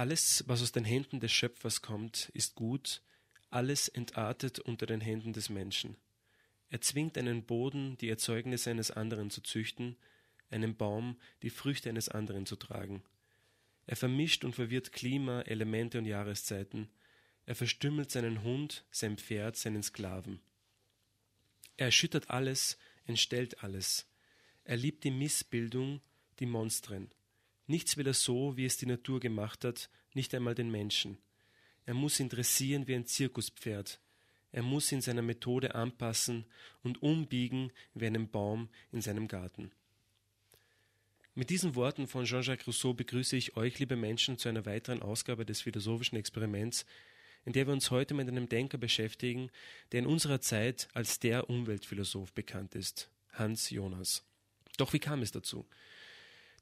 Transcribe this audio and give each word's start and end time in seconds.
Alles, 0.00 0.44
was 0.46 0.62
aus 0.62 0.72
den 0.72 0.86
Händen 0.86 1.20
des 1.20 1.30
Schöpfers 1.30 1.82
kommt, 1.82 2.30
ist 2.32 2.54
gut, 2.54 3.02
alles 3.50 3.86
entartet 3.86 4.58
unter 4.58 4.86
den 4.86 5.02
Händen 5.02 5.34
des 5.34 5.50
Menschen. 5.50 5.94
Er 6.70 6.80
zwingt 6.80 7.18
einen 7.18 7.44
Boden, 7.44 7.98
die 7.98 8.08
Erzeugnisse 8.08 8.70
eines 8.70 8.90
anderen 8.90 9.28
zu 9.28 9.42
züchten, 9.42 9.98
einen 10.48 10.74
Baum, 10.74 11.20
die 11.42 11.50
Früchte 11.50 11.90
eines 11.90 12.08
anderen 12.08 12.46
zu 12.46 12.56
tragen. 12.56 13.02
Er 13.84 13.94
vermischt 13.94 14.42
und 14.42 14.54
verwirrt 14.54 14.92
Klima, 14.92 15.42
Elemente 15.42 15.98
und 15.98 16.06
Jahreszeiten. 16.06 16.88
Er 17.44 17.54
verstümmelt 17.54 18.10
seinen 18.10 18.42
Hund, 18.42 18.86
sein 18.90 19.18
Pferd, 19.18 19.58
seinen 19.58 19.82
Sklaven. 19.82 20.40
Er 21.76 21.84
erschüttert 21.88 22.30
alles, 22.30 22.78
entstellt 23.04 23.62
alles. 23.62 24.06
Er 24.64 24.78
liebt 24.78 25.04
die 25.04 25.10
Missbildung, 25.10 26.00
die 26.38 26.46
Monstren. 26.46 27.10
Nichts 27.70 27.96
will 27.96 28.08
er 28.08 28.14
so, 28.14 28.56
wie 28.56 28.64
es 28.64 28.78
die 28.78 28.86
Natur 28.86 29.20
gemacht 29.20 29.64
hat, 29.64 29.90
nicht 30.12 30.34
einmal 30.34 30.56
den 30.56 30.72
Menschen. 30.72 31.18
Er 31.86 31.94
muss 31.94 32.18
ihn 32.18 32.28
dressieren 32.28 32.88
wie 32.88 32.96
ein 32.96 33.06
Zirkuspferd. 33.06 34.00
Er 34.50 34.64
muss 34.64 34.90
in 34.90 35.00
seiner 35.00 35.22
Methode 35.22 35.76
anpassen 35.76 36.46
und 36.82 37.00
umbiegen 37.00 37.70
wie 37.94 38.06
einen 38.06 38.28
Baum 38.28 38.70
in 38.90 39.00
seinem 39.00 39.28
Garten. 39.28 39.70
Mit 41.36 41.50
diesen 41.50 41.76
Worten 41.76 42.08
von 42.08 42.24
Jean-Jacques 42.24 42.66
Rousseau 42.66 42.92
begrüße 42.92 43.36
ich 43.36 43.56
euch, 43.56 43.78
liebe 43.78 43.94
Menschen, 43.94 44.36
zu 44.36 44.48
einer 44.48 44.66
weiteren 44.66 45.00
Ausgabe 45.00 45.46
des 45.46 45.60
philosophischen 45.60 46.18
Experiments, 46.18 46.84
in 47.44 47.52
der 47.52 47.68
wir 47.68 47.72
uns 47.72 47.92
heute 47.92 48.14
mit 48.14 48.26
einem 48.26 48.48
Denker 48.48 48.78
beschäftigen, 48.78 49.48
der 49.92 50.00
in 50.00 50.06
unserer 50.06 50.40
Zeit 50.40 50.88
als 50.92 51.20
der 51.20 51.48
Umweltphilosoph 51.48 52.32
bekannt 52.32 52.74
ist, 52.74 53.12
Hans 53.32 53.70
Jonas. 53.70 54.24
Doch 54.76 54.92
wie 54.92 54.98
kam 54.98 55.22
es 55.22 55.30
dazu? 55.30 55.68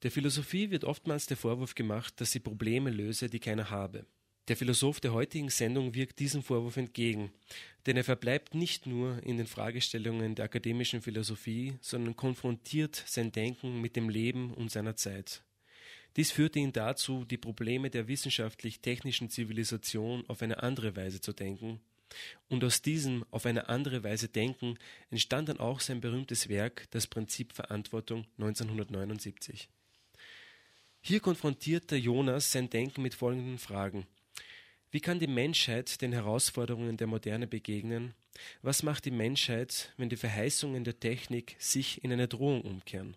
Der 0.05 0.13
Philosophie 0.13 0.71
wird 0.71 0.85
oftmals 0.85 1.27
der 1.27 1.37
Vorwurf 1.37 1.75
gemacht, 1.75 2.21
dass 2.21 2.31
sie 2.31 2.39
Probleme 2.39 2.91
löse, 2.91 3.29
die 3.29 3.41
keiner 3.41 3.71
habe. 3.71 4.07
Der 4.47 4.57
Philosoph 4.57 5.01
der 5.01 5.13
heutigen 5.13 5.51
Sendung 5.51 5.93
wirkt 5.95 6.21
diesem 6.21 6.43
Vorwurf 6.43 6.77
entgegen, 6.77 7.33
denn 7.85 7.97
er 7.97 8.05
verbleibt 8.05 8.55
nicht 8.55 8.87
nur 8.87 9.21
in 9.25 9.37
den 9.37 9.49
Fragestellungen 9.49 10.37
der 10.37 10.45
akademischen 10.45 11.03
Philosophie, 11.03 11.77
sondern 11.81 12.15
konfrontiert 12.15 13.03
sein 13.07 13.33
Denken 13.33 13.81
mit 13.81 13.97
dem 13.97 14.09
Leben 14.09 14.55
und 14.55 14.71
seiner 14.71 14.95
Zeit. 14.95 15.43
Dies 16.17 16.31
führte 16.31 16.61
ihn 16.61 16.73
dazu, 16.73 17.25
die 17.25 17.37
Probleme 17.37 17.91
der 17.91 18.07
wissenschaftlich-technischen 18.07 19.31
Zivilisation 19.31 20.25
auf 20.29 20.43
eine 20.43 20.63
andere 20.63 20.95
Weise 20.97 21.21
zu 21.21 21.33
denken, 21.33 21.81
und 22.49 22.65
aus 22.65 22.81
diesem 22.81 23.27
auf 23.31 23.45
eine 23.45 23.69
andere 23.69 24.03
Weise 24.03 24.29
denken 24.29 24.79
entstand 25.11 25.51
dann 25.51 25.61
auch 25.61 25.81
sein 25.81 26.01
berühmtes 26.01 26.49
Werk 26.49 26.87
Das 26.91 27.07
Prinzip 27.07 27.53
Verantwortung 27.53 28.25
1979. 28.39 29.69
Hier 31.01 31.21
konfrontierte 31.21 31.97
Jonas 31.97 32.53
sein 32.53 32.71
Denken 32.71 33.03
mit 33.03 33.15
folgenden 33.15 33.59
Fragen 33.59 34.07
wie 34.91 35.01
kann 35.01 35.19
die 35.19 35.27
Menschheit 35.27 36.01
den 36.01 36.13
Herausforderungen 36.13 36.97
der 36.97 37.07
Moderne 37.07 37.47
begegnen? 37.47 38.15
Was 38.63 38.83
macht 38.83 39.05
die 39.05 39.11
Menschheit, 39.11 39.93
wenn 39.99 40.09
die 40.09 40.17
Verheißungen 40.17 40.83
der 40.83 40.99
Technik 40.99 41.57
sich 41.59 42.03
in 42.03 42.13
eine 42.13 42.27
Drohung 42.27 42.63
umkehren? 42.63 43.15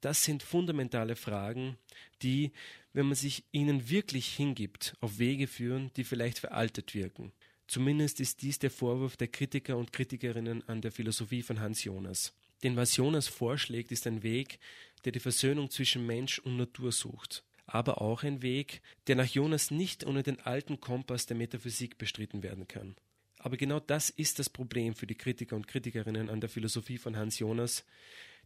Das 0.00 0.24
sind 0.24 0.42
fundamentale 0.42 1.14
Fragen, 1.14 1.76
die, 2.22 2.50
wenn 2.92 3.06
man 3.06 3.14
sich 3.14 3.44
ihnen 3.52 3.88
wirklich 3.88 4.34
hingibt, 4.34 4.96
auf 5.00 5.18
Wege 5.18 5.46
führen, 5.46 5.92
die 5.96 6.02
vielleicht 6.02 6.40
veraltet 6.40 6.92
wirken. 6.92 7.30
Zumindest 7.68 8.18
ist 8.18 8.42
dies 8.42 8.58
der 8.58 8.72
Vorwurf 8.72 9.16
der 9.16 9.28
Kritiker 9.28 9.76
und 9.76 9.92
Kritikerinnen 9.92 10.68
an 10.68 10.80
der 10.80 10.90
Philosophie 10.90 11.42
von 11.42 11.60
Hans 11.60 11.84
Jonas. 11.84 12.34
Denn 12.62 12.76
was 12.76 12.96
Jonas 12.96 13.28
vorschlägt, 13.28 13.92
ist 13.92 14.06
ein 14.06 14.22
Weg, 14.22 14.58
der 15.04 15.12
die 15.12 15.20
Versöhnung 15.20 15.70
zwischen 15.70 16.06
Mensch 16.06 16.38
und 16.38 16.56
Natur 16.56 16.92
sucht 16.92 17.44
aber 17.66 18.02
auch 18.02 18.22
ein 18.22 18.42
Weg, 18.42 18.82
der 19.06 19.16
nach 19.16 19.26
Jonas 19.26 19.70
nicht 19.70 20.04
ohne 20.04 20.22
den 20.22 20.40
alten 20.40 20.80
Kompass 20.80 21.26
der 21.26 21.36
Metaphysik 21.36 21.98
bestritten 21.98 22.42
werden 22.42 22.68
kann. 22.68 22.96
Aber 23.38 23.56
genau 23.56 23.80
das 23.80 24.10
ist 24.10 24.38
das 24.38 24.50
Problem 24.50 24.94
für 24.94 25.06
die 25.06 25.16
Kritiker 25.16 25.56
und 25.56 25.66
Kritikerinnen 25.66 26.28
an 26.28 26.40
der 26.40 26.50
Philosophie 26.50 26.98
von 26.98 27.16
Hans 27.16 27.38
Jonas, 27.38 27.84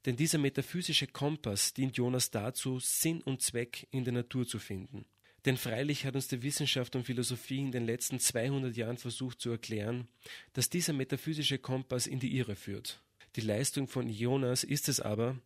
denn 0.05 0.17
dieser 0.17 0.39
metaphysische 0.39 1.07
Kompass 1.07 1.75
dient 1.75 1.97
Jonas 1.97 2.31
dazu, 2.31 2.79
Sinn 2.79 3.21
und 3.23 3.43
Zweck 3.43 3.89
in 3.91 4.05
der 4.05 4.13
Natur 4.13 4.47
zu 4.47 4.59
finden. 4.59 5.05
Denn 5.45 5.57
freilich 5.57 6.05
hat 6.07 6.15
uns 6.15 6.29
die 6.29 6.43
Wissenschaft 6.43 6.97
und 6.97 7.05
Philosophie 7.05 7.61
in 7.61 7.73
den 7.73 7.87
letzten 7.87 8.19
200 8.19 8.77
Jahren 8.77 8.97
versucht 8.97 9.41
zu 9.41 9.51
erklären, 9.51 10.09
dass 10.53 10.71
dieser 10.71 10.93
metaphysische 10.93 11.59
Kompass 11.59 12.07
in 12.07 12.21
die 12.21 12.37
Irre 12.37 12.57
führt. 12.57 13.01
Die 13.37 13.43
Leistung 13.43 13.87
von 13.87 14.09
Jonas 14.09 14.65
ist 14.65 14.89
es 14.89 15.01
aber, 15.01 15.37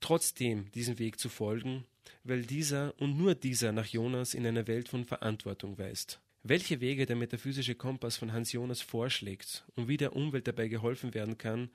trotzdem 0.00 0.70
diesen 0.72 0.98
Weg 0.98 1.20
zu 1.20 1.28
folgen 1.28 1.84
weil 2.24 2.42
dieser 2.42 2.94
und 2.98 3.16
nur 3.16 3.34
dieser 3.34 3.72
nach 3.72 3.86
Jonas 3.86 4.34
in 4.34 4.46
eine 4.46 4.66
Welt 4.66 4.88
von 4.88 5.04
Verantwortung 5.04 5.78
weist. 5.78 6.20
Welche 6.42 6.80
Wege 6.80 7.06
der 7.06 7.16
metaphysische 7.16 7.74
Kompass 7.74 8.16
von 8.16 8.32
Hans 8.32 8.52
Jonas 8.52 8.80
vorschlägt 8.80 9.64
und 9.76 9.88
wie 9.88 9.96
der 9.96 10.16
Umwelt 10.16 10.46
dabei 10.46 10.68
geholfen 10.68 11.14
werden 11.14 11.38
kann, 11.38 11.70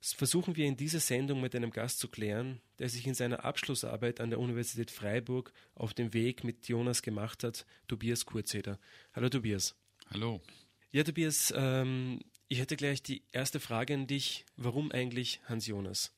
versuchen 0.00 0.56
wir 0.56 0.66
in 0.66 0.76
dieser 0.76 1.00
Sendung 1.00 1.40
mit 1.40 1.54
einem 1.54 1.70
Gast 1.70 2.00
zu 2.00 2.08
klären, 2.08 2.60
der 2.78 2.88
sich 2.88 3.06
in 3.06 3.14
seiner 3.14 3.44
Abschlussarbeit 3.44 4.20
an 4.20 4.30
der 4.30 4.40
Universität 4.40 4.90
Freiburg 4.90 5.52
auf 5.74 5.94
dem 5.94 6.12
Weg 6.12 6.44
mit 6.44 6.68
Jonas 6.68 7.02
gemacht 7.02 7.44
hat, 7.44 7.66
Tobias 7.86 8.26
Kurzeder. 8.26 8.78
Hallo 9.12 9.28
Tobias. 9.28 9.76
Hallo. 10.10 10.40
Ja, 10.90 11.04
Tobias, 11.04 11.54
ähm, 11.56 12.20
ich 12.52 12.58
hätte 12.58 12.76
gleich 12.76 13.02
die 13.02 13.22
erste 13.32 13.60
Frage 13.60 13.94
an 13.94 14.06
dich. 14.06 14.44
Warum 14.58 14.92
eigentlich 14.92 15.40
Hans 15.46 15.66
Jonas? 15.66 16.12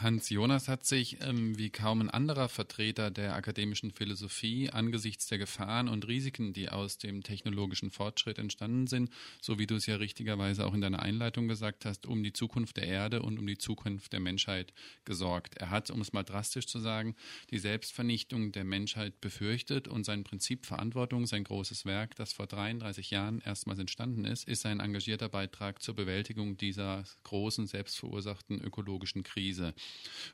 Hans 0.00 0.30
Jonas 0.30 0.68
hat 0.68 0.86
sich, 0.86 1.20
ähm, 1.22 1.58
wie 1.58 1.70
kaum 1.70 2.00
ein 2.00 2.10
anderer 2.10 2.48
Vertreter 2.48 3.10
der 3.10 3.34
akademischen 3.34 3.90
Philosophie, 3.90 4.70
angesichts 4.70 5.26
der 5.26 5.38
Gefahren 5.38 5.88
und 5.88 6.06
Risiken, 6.06 6.52
die 6.52 6.68
aus 6.68 6.98
dem 6.98 7.22
technologischen 7.22 7.90
Fortschritt 7.90 8.38
entstanden 8.38 8.86
sind, 8.86 9.10
so 9.40 9.58
wie 9.58 9.66
du 9.66 9.74
es 9.74 9.86
ja 9.86 9.96
richtigerweise 9.96 10.66
auch 10.66 10.74
in 10.74 10.80
deiner 10.80 11.02
Einleitung 11.02 11.48
gesagt 11.48 11.84
hast, 11.84 12.06
um 12.06 12.22
die 12.22 12.32
Zukunft 12.32 12.76
der 12.76 12.86
Erde 12.86 13.22
und 13.22 13.38
um 13.38 13.46
die 13.46 13.58
Zukunft 13.58 14.12
der 14.12 14.20
Menschheit 14.20 14.72
gesorgt. 15.04 15.56
Er 15.56 15.70
hat, 15.70 15.90
um 15.90 16.00
es 16.00 16.12
mal 16.12 16.22
drastisch 16.22 16.66
zu 16.66 16.78
sagen, 16.78 17.16
die 17.50 17.58
Selbstvernichtung 17.58 18.52
der 18.52 18.64
Menschheit 18.64 19.20
befürchtet 19.20 19.88
und 19.88 20.04
sein 20.04 20.22
Prinzip 20.22 20.66
Verantwortung, 20.66 21.26
sein 21.26 21.44
großes 21.44 21.84
Werk, 21.86 22.14
das 22.14 22.32
vor 22.32 22.46
33 22.46 23.10
Jahren 23.10 23.40
erstmals 23.40 23.80
entstanden 23.80 24.24
ist, 24.24 24.46
ist 24.46 24.64
ein 24.64 24.80
engagierter 24.80 25.28
Beitrag 25.28 25.82
zur 25.82 25.96
Bewältigung 25.96 26.56
dieser 26.56 27.04
großen, 27.24 27.66
selbstverursachten 27.66 28.60
ökologischen 28.60 29.24
Krise. 29.24 29.74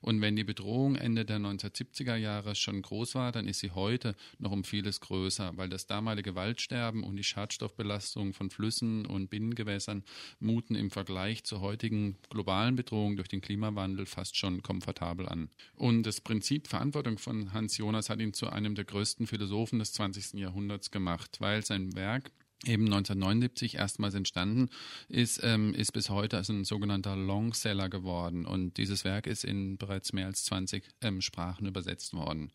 Und 0.01 0.21
wenn 0.21 0.37
die 0.37 0.45
Bedrohung 0.45 0.97
Ende 0.97 1.25
der 1.25 1.39
1970er 1.39 2.17
Jahre 2.17 2.55
schon 2.55 2.83
groß 2.83 3.15
war, 3.15 3.33
dann 3.33 3.49
ist 3.49 3.61
sie 3.61 3.71
heute 3.71 4.15
noch 4.39 4.51
um 4.51 4.65
vieles 4.65 5.01
größer, 5.01 5.57
weil 5.57 5.69
das 5.69 5.87
damalige 5.87 6.35
Waldsterben 6.35 7.03
und 7.03 7.17
die 7.17 7.25
Schadstoffbelastung 7.25 8.35
von 8.35 8.51
Flüssen 8.51 9.07
und 9.07 9.31
Binnengewässern 9.31 10.05
muten 10.41 10.75
im 10.75 10.91
Vergleich 10.91 11.45
zur 11.45 11.61
heutigen 11.61 12.17
globalen 12.29 12.77
Bedrohung 12.77 13.17
durch 13.17 13.29
den 13.29 13.41
Klimawandel 13.41 14.07
fast 14.07 14.37
schon 14.37 14.63
komfortabel 14.63 15.29
an. 15.29 15.49
Und 15.77 16.05
das 16.05 16.21
Prinzip 16.21 16.69
Verantwortung 16.69 17.19
von 17.19 17.53
Hans 17.53 17.77
Jonas 17.79 18.11
hat 18.11 18.21
ihn 18.21 18.35
zu 18.35 18.51
einem 18.51 18.75
der 18.75 18.85
größten 18.85 19.27
Philosophen 19.27 19.79
des 19.79 19.93
20. 19.93 20.35
Jahrhunderts 20.35 20.91
gemacht, 20.91 21.37
weil 21.41 21.65
sein 21.65 21.95
Werk 21.95 22.31
eben 22.65 22.85
1979 22.87 23.77
erstmals 23.77 24.15
entstanden 24.15 24.69
ist, 25.09 25.41
ähm, 25.43 25.75
ist 25.75 25.93
bis 25.93 26.11
heute 26.11 26.37
als 26.37 26.49
ein 26.49 26.65
sogenannter 26.65 27.17
Longseller 27.17 27.89
geworden. 27.89 28.47
Und 28.47 28.77
dieses 28.77 29.05
Werk 29.05 29.27
ist 29.27 29.45
in 29.45 29.77
bereits 29.77 30.13
mehr 30.13 30.27
als 30.27 30.45
20 30.45 30.89
ähm, 31.03 31.21
Sprachen 31.21 31.67
übersetzt 31.67 32.15
worden. 32.15 32.53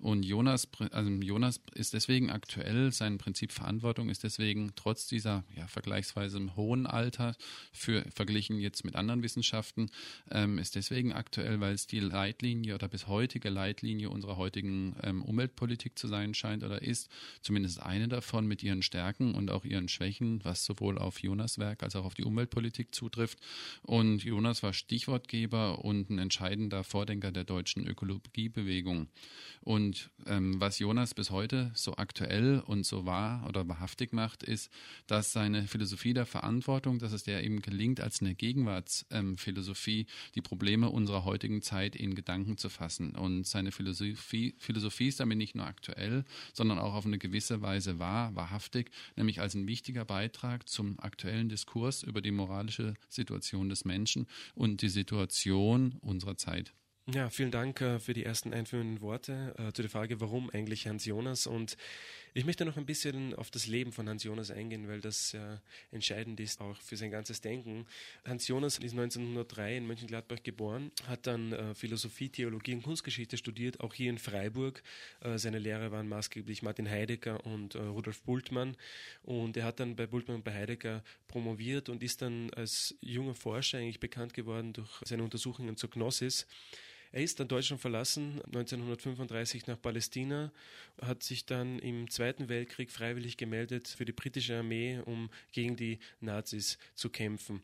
Und 0.00 0.24
Jonas, 0.24 0.66
also 0.92 1.10
Jonas 1.10 1.60
ist 1.74 1.92
deswegen 1.92 2.30
aktuell, 2.30 2.90
sein 2.90 3.18
Prinzip 3.18 3.52
Verantwortung 3.52 4.08
ist 4.08 4.24
deswegen 4.24 4.72
trotz 4.74 5.06
dieser 5.06 5.44
ja, 5.54 5.66
vergleichsweise 5.66 6.40
hohen 6.56 6.86
Alter 6.86 7.36
für 7.70 8.04
verglichen 8.14 8.58
jetzt 8.58 8.84
mit 8.84 8.96
anderen 8.96 9.22
Wissenschaften, 9.22 9.90
ähm, 10.30 10.58
ist 10.58 10.74
deswegen 10.74 11.12
aktuell, 11.12 11.60
weil 11.60 11.74
es 11.74 11.86
die 11.86 12.00
Leitlinie 12.00 12.74
oder 12.74 12.88
bis 12.88 13.08
heutige 13.08 13.50
Leitlinie 13.50 14.08
unserer 14.08 14.38
heutigen 14.38 14.96
ähm, 15.02 15.22
Umweltpolitik 15.22 15.98
zu 15.98 16.08
sein 16.08 16.32
scheint 16.32 16.64
oder 16.64 16.80
ist, 16.80 17.10
zumindest 17.42 17.82
eine 17.82 18.08
davon 18.08 18.46
mit 18.46 18.62
ihren 18.62 18.82
Stärken 18.82 19.34
und 19.34 19.50
auch 19.50 19.66
ihren 19.66 19.88
Schwächen, 19.88 20.42
was 20.44 20.64
sowohl 20.64 20.96
auf 20.96 21.22
Jonas 21.22 21.58
Werk 21.58 21.82
als 21.82 21.94
auch 21.94 22.06
auf 22.06 22.14
die 22.14 22.24
Umweltpolitik 22.24 22.94
zutrifft. 22.94 23.38
Und 23.82 24.24
Jonas 24.24 24.62
war 24.62 24.72
Stichwortgeber 24.72 25.84
und 25.84 26.08
ein 26.08 26.18
entscheidender 26.18 26.84
Vordenker 26.84 27.32
der 27.32 27.44
deutschen 27.44 27.86
Ökologiebewegung. 27.86 29.08
Und 29.60 29.89
ähm, 30.26 30.60
was 30.60 30.78
Jonas 30.78 31.14
bis 31.14 31.30
heute 31.30 31.70
so 31.74 31.96
aktuell 31.96 32.60
und 32.60 32.84
so 32.84 33.06
wahr 33.06 33.46
oder 33.48 33.68
wahrhaftig 33.68 34.12
macht, 34.12 34.42
ist, 34.42 34.70
dass 35.06 35.32
seine 35.32 35.66
Philosophie 35.66 36.14
der 36.14 36.26
Verantwortung, 36.26 36.98
dass 36.98 37.12
es 37.12 37.24
der 37.24 37.44
eben 37.44 37.62
gelingt, 37.62 38.00
als 38.00 38.20
eine 38.20 38.34
Gegenwartsphilosophie 38.34 40.00
ähm, 40.00 40.06
die 40.34 40.40
Probleme 40.40 40.90
unserer 40.90 41.24
heutigen 41.24 41.62
Zeit 41.62 41.96
in 41.96 42.14
Gedanken 42.14 42.56
zu 42.56 42.68
fassen. 42.68 43.14
Und 43.16 43.46
seine 43.46 43.72
Philosophie, 43.72 44.54
Philosophie 44.58 45.08
ist 45.08 45.20
damit 45.20 45.38
nicht 45.38 45.54
nur 45.54 45.66
aktuell, 45.66 46.24
sondern 46.52 46.78
auch 46.78 46.94
auf 46.94 47.06
eine 47.06 47.18
gewisse 47.18 47.62
Weise 47.62 47.98
wahr, 47.98 48.34
wahrhaftig, 48.34 48.90
nämlich 49.16 49.40
als 49.40 49.54
ein 49.54 49.66
wichtiger 49.66 50.04
Beitrag 50.04 50.68
zum 50.68 50.98
aktuellen 51.00 51.48
Diskurs 51.48 52.02
über 52.02 52.20
die 52.20 52.32
moralische 52.32 52.94
Situation 53.08 53.68
des 53.68 53.84
Menschen 53.84 54.26
und 54.54 54.82
die 54.82 54.88
Situation 54.88 55.96
unserer 56.00 56.36
Zeit. 56.36 56.72
Ja, 57.12 57.28
vielen 57.28 57.50
Dank 57.50 57.80
äh, 57.80 57.98
für 57.98 58.12
die 58.12 58.24
ersten 58.24 58.54
einführenden 58.54 59.00
Worte 59.00 59.54
äh, 59.58 59.72
zu 59.72 59.82
der 59.82 59.90
Frage, 59.90 60.20
warum 60.20 60.48
eigentlich 60.50 60.86
Hans 60.86 61.04
Jonas. 61.06 61.48
Und 61.48 61.76
ich 62.34 62.44
möchte 62.44 62.64
noch 62.64 62.76
ein 62.76 62.86
bisschen 62.86 63.34
auf 63.34 63.50
das 63.50 63.66
Leben 63.66 63.90
von 63.90 64.08
Hans 64.08 64.22
Jonas 64.22 64.52
eingehen, 64.52 64.86
weil 64.86 65.00
das 65.00 65.34
äh, 65.34 65.56
entscheidend 65.90 66.38
ist 66.38 66.60
auch 66.60 66.76
für 66.76 66.96
sein 66.96 67.10
ganzes 67.10 67.40
Denken. 67.40 67.86
Hans 68.24 68.46
Jonas 68.46 68.78
ist 68.78 68.92
1903 68.92 69.78
in 69.78 69.88
Mönchengladbach 69.88 70.44
geboren, 70.44 70.92
hat 71.08 71.26
dann 71.26 71.52
äh, 71.52 71.74
Philosophie, 71.74 72.28
Theologie 72.28 72.74
und 72.74 72.82
Kunstgeschichte 72.82 73.36
studiert, 73.36 73.80
auch 73.80 73.92
hier 73.94 74.10
in 74.10 74.18
Freiburg. 74.18 74.80
Äh, 75.20 75.36
seine 75.36 75.58
Lehrer 75.58 75.90
waren 75.90 76.08
maßgeblich 76.08 76.62
Martin 76.62 76.88
Heidegger 76.88 77.44
und 77.44 77.74
Rudolf 77.74 78.22
Bultmann. 78.22 78.76
Und 79.24 79.56
er 79.56 79.64
hat 79.64 79.80
dann 79.80 79.96
bei 79.96 80.06
Bultmann 80.06 80.36
und 80.36 80.44
bei 80.44 80.54
Heidegger 80.54 81.02
promoviert 81.26 81.88
und 81.88 82.04
ist 82.04 82.22
dann 82.22 82.50
als 82.54 82.94
junger 83.00 83.34
Forscher 83.34 83.78
eigentlich 83.78 83.98
bekannt 83.98 84.32
geworden 84.32 84.74
durch 84.74 85.00
seine 85.04 85.24
Untersuchungen 85.24 85.76
zur 85.76 85.90
Gnosis. 85.90 86.46
Er 87.12 87.22
ist 87.22 87.40
dann 87.40 87.48
Deutschland 87.48 87.80
verlassen, 87.80 88.40
1935 88.46 89.66
nach 89.66 89.80
Palästina, 89.80 90.52
hat 91.02 91.22
sich 91.22 91.44
dann 91.44 91.78
im 91.80 92.08
Zweiten 92.10 92.48
Weltkrieg 92.48 92.90
freiwillig 92.90 93.36
gemeldet 93.36 93.88
für 93.88 94.04
die 94.04 94.12
britische 94.12 94.58
Armee, 94.58 95.00
um 95.04 95.28
gegen 95.52 95.76
die 95.76 95.98
Nazis 96.20 96.78
zu 96.94 97.10
kämpfen. 97.10 97.62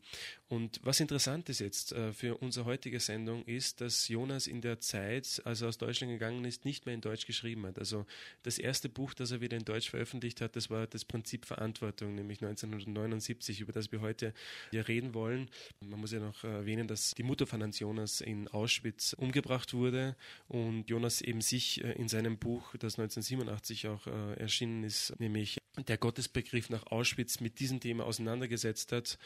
Und 0.49 0.79
was 0.83 0.99
interessant 0.99 1.49
ist 1.49 1.59
jetzt 1.59 1.91
äh, 1.91 2.13
für 2.13 2.37
unsere 2.37 2.65
heutige 2.65 2.99
Sendung 2.99 3.43
ist, 3.45 3.81
dass 3.81 4.07
Jonas 4.07 4.47
in 4.47 4.61
der 4.61 4.79
Zeit, 4.79 5.41
als 5.43 5.61
er 5.61 5.67
aus 5.67 5.77
Deutschland 5.77 6.13
gegangen 6.13 6.45
ist, 6.45 6.63
nicht 6.63 6.85
mehr 6.85 6.95
in 6.95 7.01
Deutsch 7.01 7.25
geschrieben 7.25 7.65
hat. 7.65 7.77
Also 7.79 8.05
das 8.43 8.57
erste 8.57 8.87
Buch, 8.87 9.13
das 9.13 9.31
er 9.31 9.41
wieder 9.41 9.57
in 9.57 9.65
Deutsch 9.65 9.89
veröffentlicht 9.89 10.39
hat, 10.39 10.55
das 10.55 10.69
war 10.69 10.87
das 10.87 11.03
Prinzip 11.03 11.45
Verantwortung, 11.45 12.15
nämlich 12.15 12.41
1979, 12.41 13.59
über 13.59 13.73
das 13.73 13.91
wir 13.91 13.99
heute 13.99 14.33
ja 14.71 14.81
reden 14.81 15.13
wollen. 15.13 15.49
Man 15.81 15.99
muss 15.99 16.13
ja 16.13 16.19
noch 16.19 16.43
erwähnen, 16.43 16.87
dass 16.87 17.11
die 17.11 17.23
Mutter 17.23 17.45
von 17.45 17.61
Hans 17.61 17.79
Jonas 17.79 18.21
in 18.21 18.47
Auschwitz 18.47 19.13
umgebracht 19.37 19.73
wurde 19.73 20.15
und 20.47 20.89
Jonas 20.89 21.21
eben 21.21 21.41
sich 21.41 21.83
äh, 21.83 21.91
in 21.93 22.07
seinem 22.07 22.37
Buch, 22.37 22.75
das 22.77 22.97
1987 22.99 23.87
auch 23.87 24.07
äh, 24.07 24.33
erschienen 24.39 24.83
ist, 24.83 25.13
nämlich 25.19 25.57
der 25.87 25.97
Gottesbegriff 25.97 26.69
nach 26.69 26.87
Auschwitz 26.87 27.39
mit 27.39 27.59
diesem 27.59 27.79
Thema 27.79 28.05
auseinandergesetzt 28.05 28.91
hat 28.91 29.17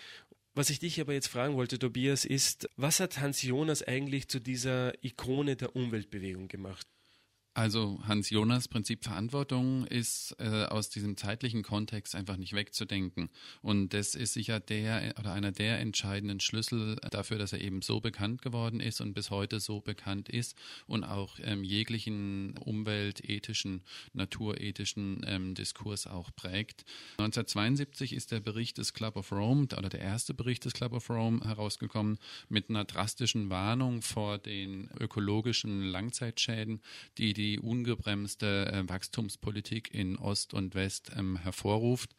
was 0.54 0.70
ich 0.70 0.80
dich 0.80 1.00
aber 1.00 1.14
jetzt 1.14 1.30
fragen 1.30 1.56
wollte, 1.56 1.80
Tobias, 1.80 2.26
ist, 2.26 2.68
was 2.76 3.00
hat 3.00 3.22
Hans 3.22 3.42
Jonas 3.42 3.84
eigentlich 3.84 4.28
zu 4.28 4.42
dieser 4.42 5.02
Ikone 5.02 5.56
der 5.56 5.78
Umweltbewegung 5.78 6.50
gemacht? 6.50 6.86
Also 7.54 8.00
Hans 8.08 8.30
Jonas 8.30 8.70
Prinzip 8.70 9.04
Verantwortung 9.04 9.86
ist 9.88 10.38
äh, 10.40 10.64
aus 10.66 10.90
diesem 10.90 11.18
zeitlichen 11.18 11.64
Kontext 11.64 12.16
einfach 12.16 12.38
nicht 12.38 12.54
wegzudenken. 12.54 13.30
Und 13.62 13.90
das 13.90 14.16
ist 14.16 14.34
sicher 14.34 14.62
der 14.62 15.16
oder 15.20 15.34
einer 15.34 15.52
der 15.52 15.80
entscheidenden 15.80 16.40
Schlüssel 16.40 16.96
dafür, 17.12 17.38
dass 17.38 17.52
er 17.52 17.60
eben 17.60 17.82
so 17.82 18.00
bekannt 18.00 18.42
geworden 18.42 18.80
ist 18.80 19.02
und 19.02 19.14
bis 19.14 19.32
heute 19.32 19.60
so 19.60 19.82
bekannt 19.82 20.30
ist 20.30 20.56
und 20.88 21.04
auch 21.04 21.40
ähm, 21.44 21.66
jeglichen 21.66 22.58
umweltethischen, 22.58 23.82
naturethischen 24.14 25.26
ähm, 25.28 25.54
Diskurs 25.54 26.08
auch 26.08 26.34
prägt. 26.34 26.86
1972 27.18 28.14
ist 28.14 28.32
der 28.32 28.40
Bericht 28.40 28.78
des 28.78 28.94
Club 28.94 29.18
of 29.18 29.30
Rome 29.34 29.68
oder 29.78 29.90
der 29.90 30.00
erste 30.00 30.34
Bericht 30.34 30.64
des 30.64 30.72
Club 30.72 30.94
of 30.94 31.10
Rome 31.10 31.42
herausgekommen 31.44 32.18
mit 32.48 32.70
einer 32.70 32.86
drastischen 32.86 33.50
Warnung 33.50 34.02
vor 34.02 34.38
den 34.38 34.90
ökologischen 35.02 35.84
Langzeitschäden, 35.84 36.82
die 37.18 37.34
die 37.34 37.41
die 37.42 37.60
ungebremste 37.60 38.72
äh, 38.72 38.88
Wachstumspolitik 38.88 39.92
in 39.94 40.16
Ost 40.18 40.54
und 40.54 40.76
West 40.76 41.12
ähm, 41.18 41.38
hervorruft. 41.38 42.16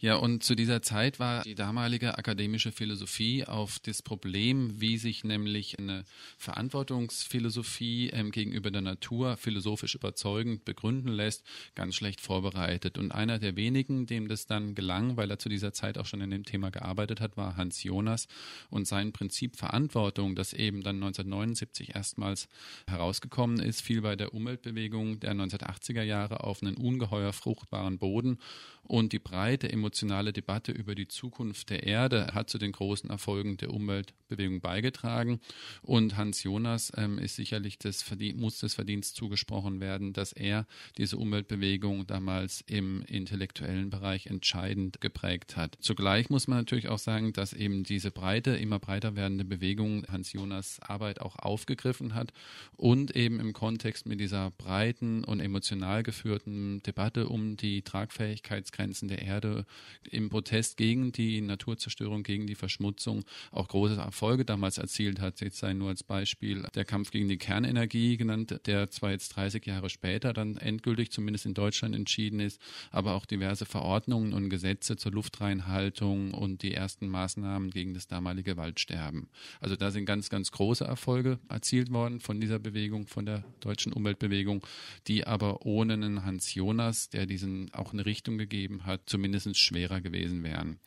Ja, 0.00 0.14
und 0.14 0.44
zu 0.44 0.54
dieser 0.54 0.80
Zeit 0.80 1.18
war 1.18 1.42
die 1.42 1.56
damalige 1.56 2.16
akademische 2.16 2.70
Philosophie 2.70 3.44
auf 3.44 3.80
das 3.80 4.00
Problem, 4.00 4.80
wie 4.80 4.96
sich 4.96 5.24
nämlich 5.24 5.76
eine 5.76 6.04
Verantwortungsphilosophie 6.36 8.10
ähm, 8.10 8.30
gegenüber 8.30 8.70
der 8.70 8.82
Natur 8.82 9.36
philosophisch 9.36 9.96
überzeugend 9.96 10.64
begründen 10.64 11.08
lässt, 11.08 11.44
ganz 11.74 11.96
schlecht 11.96 12.20
vorbereitet. 12.20 12.96
Und 12.96 13.10
einer 13.10 13.40
der 13.40 13.56
wenigen, 13.56 14.06
dem 14.06 14.28
das 14.28 14.46
dann 14.46 14.76
gelang, 14.76 15.16
weil 15.16 15.32
er 15.32 15.40
zu 15.40 15.48
dieser 15.48 15.72
Zeit 15.72 15.98
auch 15.98 16.06
schon 16.06 16.20
in 16.20 16.30
dem 16.30 16.44
Thema 16.44 16.70
gearbeitet 16.70 17.20
hat, 17.20 17.36
war 17.36 17.56
Hans 17.56 17.82
Jonas 17.82 18.28
und 18.70 18.86
sein 18.86 19.12
Prinzip 19.12 19.56
Verantwortung, 19.56 20.36
das 20.36 20.52
eben 20.52 20.84
dann 20.84 21.02
1979 21.02 21.96
erstmals 21.96 22.48
herausgekommen 22.86 23.58
ist, 23.58 23.82
fiel 23.82 24.02
bei 24.02 24.14
der 24.14 24.32
Umweltbewegung 24.32 25.18
der 25.18 25.34
1980er 25.34 26.02
Jahre 26.02 26.44
auf 26.44 26.62
einen 26.62 26.76
ungeheuer 26.76 27.32
fruchtbaren 27.32 27.98
Boden 27.98 28.38
und 28.84 29.12
die 29.12 29.18
breite 29.18 29.66
emotionale 29.88 30.34
Debatte 30.34 30.70
über 30.70 30.94
die 30.94 31.08
Zukunft 31.08 31.70
der 31.70 31.84
Erde 31.84 32.28
hat 32.34 32.50
zu 32.50 32.58
den 32.58 32.72
großen 32.72 33.08
Erfolgen 33.08 33.56
der 33.56 33.72
Umweltbewegung 33.72 34.60
beigetragen. 34.60 35.40
Und 35.80 36.18
Hans 36.18 36.42
Jonas 36.42 36.92
ähm, 36.94 37.18
ist 37.18 37.36
sicherlich 37.36 37.78
das 37.78 38.04
muss 38.36 38.58
das 38.58 38.74
Verdienst 38.74 39.16
zugesprochen 39.16 39.80
werden, 39.80 40.12
dass 40.12 40.34
er 40.34 40.66
diese 40.98 41.16
Umweltbewegung 41.16 42.06
damals 42.06 42.62
im 42.66 43.02
intellektuellen 43.04 43.88
Bereich 43.88 44.26
entscheidend 44.26 45.00
geprägt 45.00 45.56
hat. 45.56 45.78
Zugleich 45.80 46.28
muss 46.28 46.48
man 46.48 46.58
natürlich 46.58 46.88
auch 46.88 46.98
sagen, 46.98 47.32
dass 47.32 47.54
eben 47.54 47.82
diese 47.82 48.10
breite, 48.10 48.50
immer 48.56 48.78
breiter 48.78 49.16
werdende 49.16 49.46
Bewegung 49.46 50.04
Hans 50.08 50.34
Jonas 50.34 50.80
Arbeit 50.80 51.22
auch 51.22 51.36
aufgegriffen 51.36 52.14
hat 52.14 52.34
und 52.76 53.16
eben 53.16 53.40
im 53.40 53.54
Kontext 53.54 54.04
mit 54.04 54.20
dieser 54.20 54.50
breiten 54.50 55.24
und 55.24 55.40
emotional 55.40 56.02
geführten 56.02 56.82
Debatte 56.82 57.28
um 57.28 57.56
die 57.56 57.80
Tragfähigkeitsgrenzen 57.80 58.98
Grenzen 58.98 59.08
der 59.08 59.22
Erde 59.22 59.64
im 60.10 60.28
Protest 60.28 60.76
gegen 60.76 61.12
die 61.12 61.40
Naturzerstörung, 61.40 62.22
gegen 62.22 62.46
die 62.46 62.54
Verschmutzung 62.54 63.24
auch 63.50 63.68
große 63.68 63.96
Erfolge 63.96 64.44
damals 64.44 64.78
erzielt 64.78 65.20
hat. 65.20 65.40
Jetzt 65.40 65.58
sei 65.58 65.72
nur 65.72 65.88
als 65.88 66.02
Beispiel 66.02 66.66
der 66.74 66.84
Kampf 66.84 67.10
gegen 67.10 67.28
die 67.28 67.38
Kernenergie 67.38 68.16
genannt, 68.16 68.60
der 68.66 68.90
zwar 68.90 69.10
jetzt 69.10 69.36
30 69.36 69.64
Jahre 69.66 69.90
später 69.90 70.32
dann 70.32 70.56
endgültig 70.56 71.10
zumindest 71.10 71.46
in 71.46 71.54
Deutschland 71.54 71.94
entschieden 71.94 72.40
ist, 72.40 72.60
aber 72.90 73.14
auch 73.14 73.26
diverse 73.26 73.66
Verordnungen 73.66 74.32
und 74.32 74.50
Gesetze 74.50 74.96
zur 74.96 75.12
Luftreinhaltung 75.12 76.32
und 76.34 76.62
die 76.62 76.74
ersten 76.74 77.08
Maßnahmen 77.08 77.70
gegen 77.70 77.94
das 77.94 78.06
damalige 78.06 78.56
Waldsterben. 78.56 79.28
Also 79.60 79.76
da 79.76 79.90
sind 79.90 80.06
ganz, 80.06 80.30
ganz 80.30 80.50
große 80.50 80.84
Erfolge 80.84 81.38
erzielt 81.48 81.90
worden 81.92 82.20
von 82.20 82.40
dieser 82.40 82.58
Bewegung, 82.58 83.06
von 83.06 83.26
der 83.26 83.44
deutschen 83.60 83.92
Umweltbewegung, 83.92 84.66
die 85.06 85.26
aber 85.26 85.64
ohne 85.66 85.94
einen 85.94 86.24
Hans 86.24 86.54
Jonas, 86.54 87.08
der 87.08 87.26
diesen 87.26 87.72
auch 87.72 87.92
eine 87.92 88.06
Richtung 88.06 88.38
gegeben 88.38 88.86
hat, 88.86 89.02
zumindest 89.06 89.56
schwerer 89.68 90.00
gewesen 90.00 90.42
wären. 90.42 90.80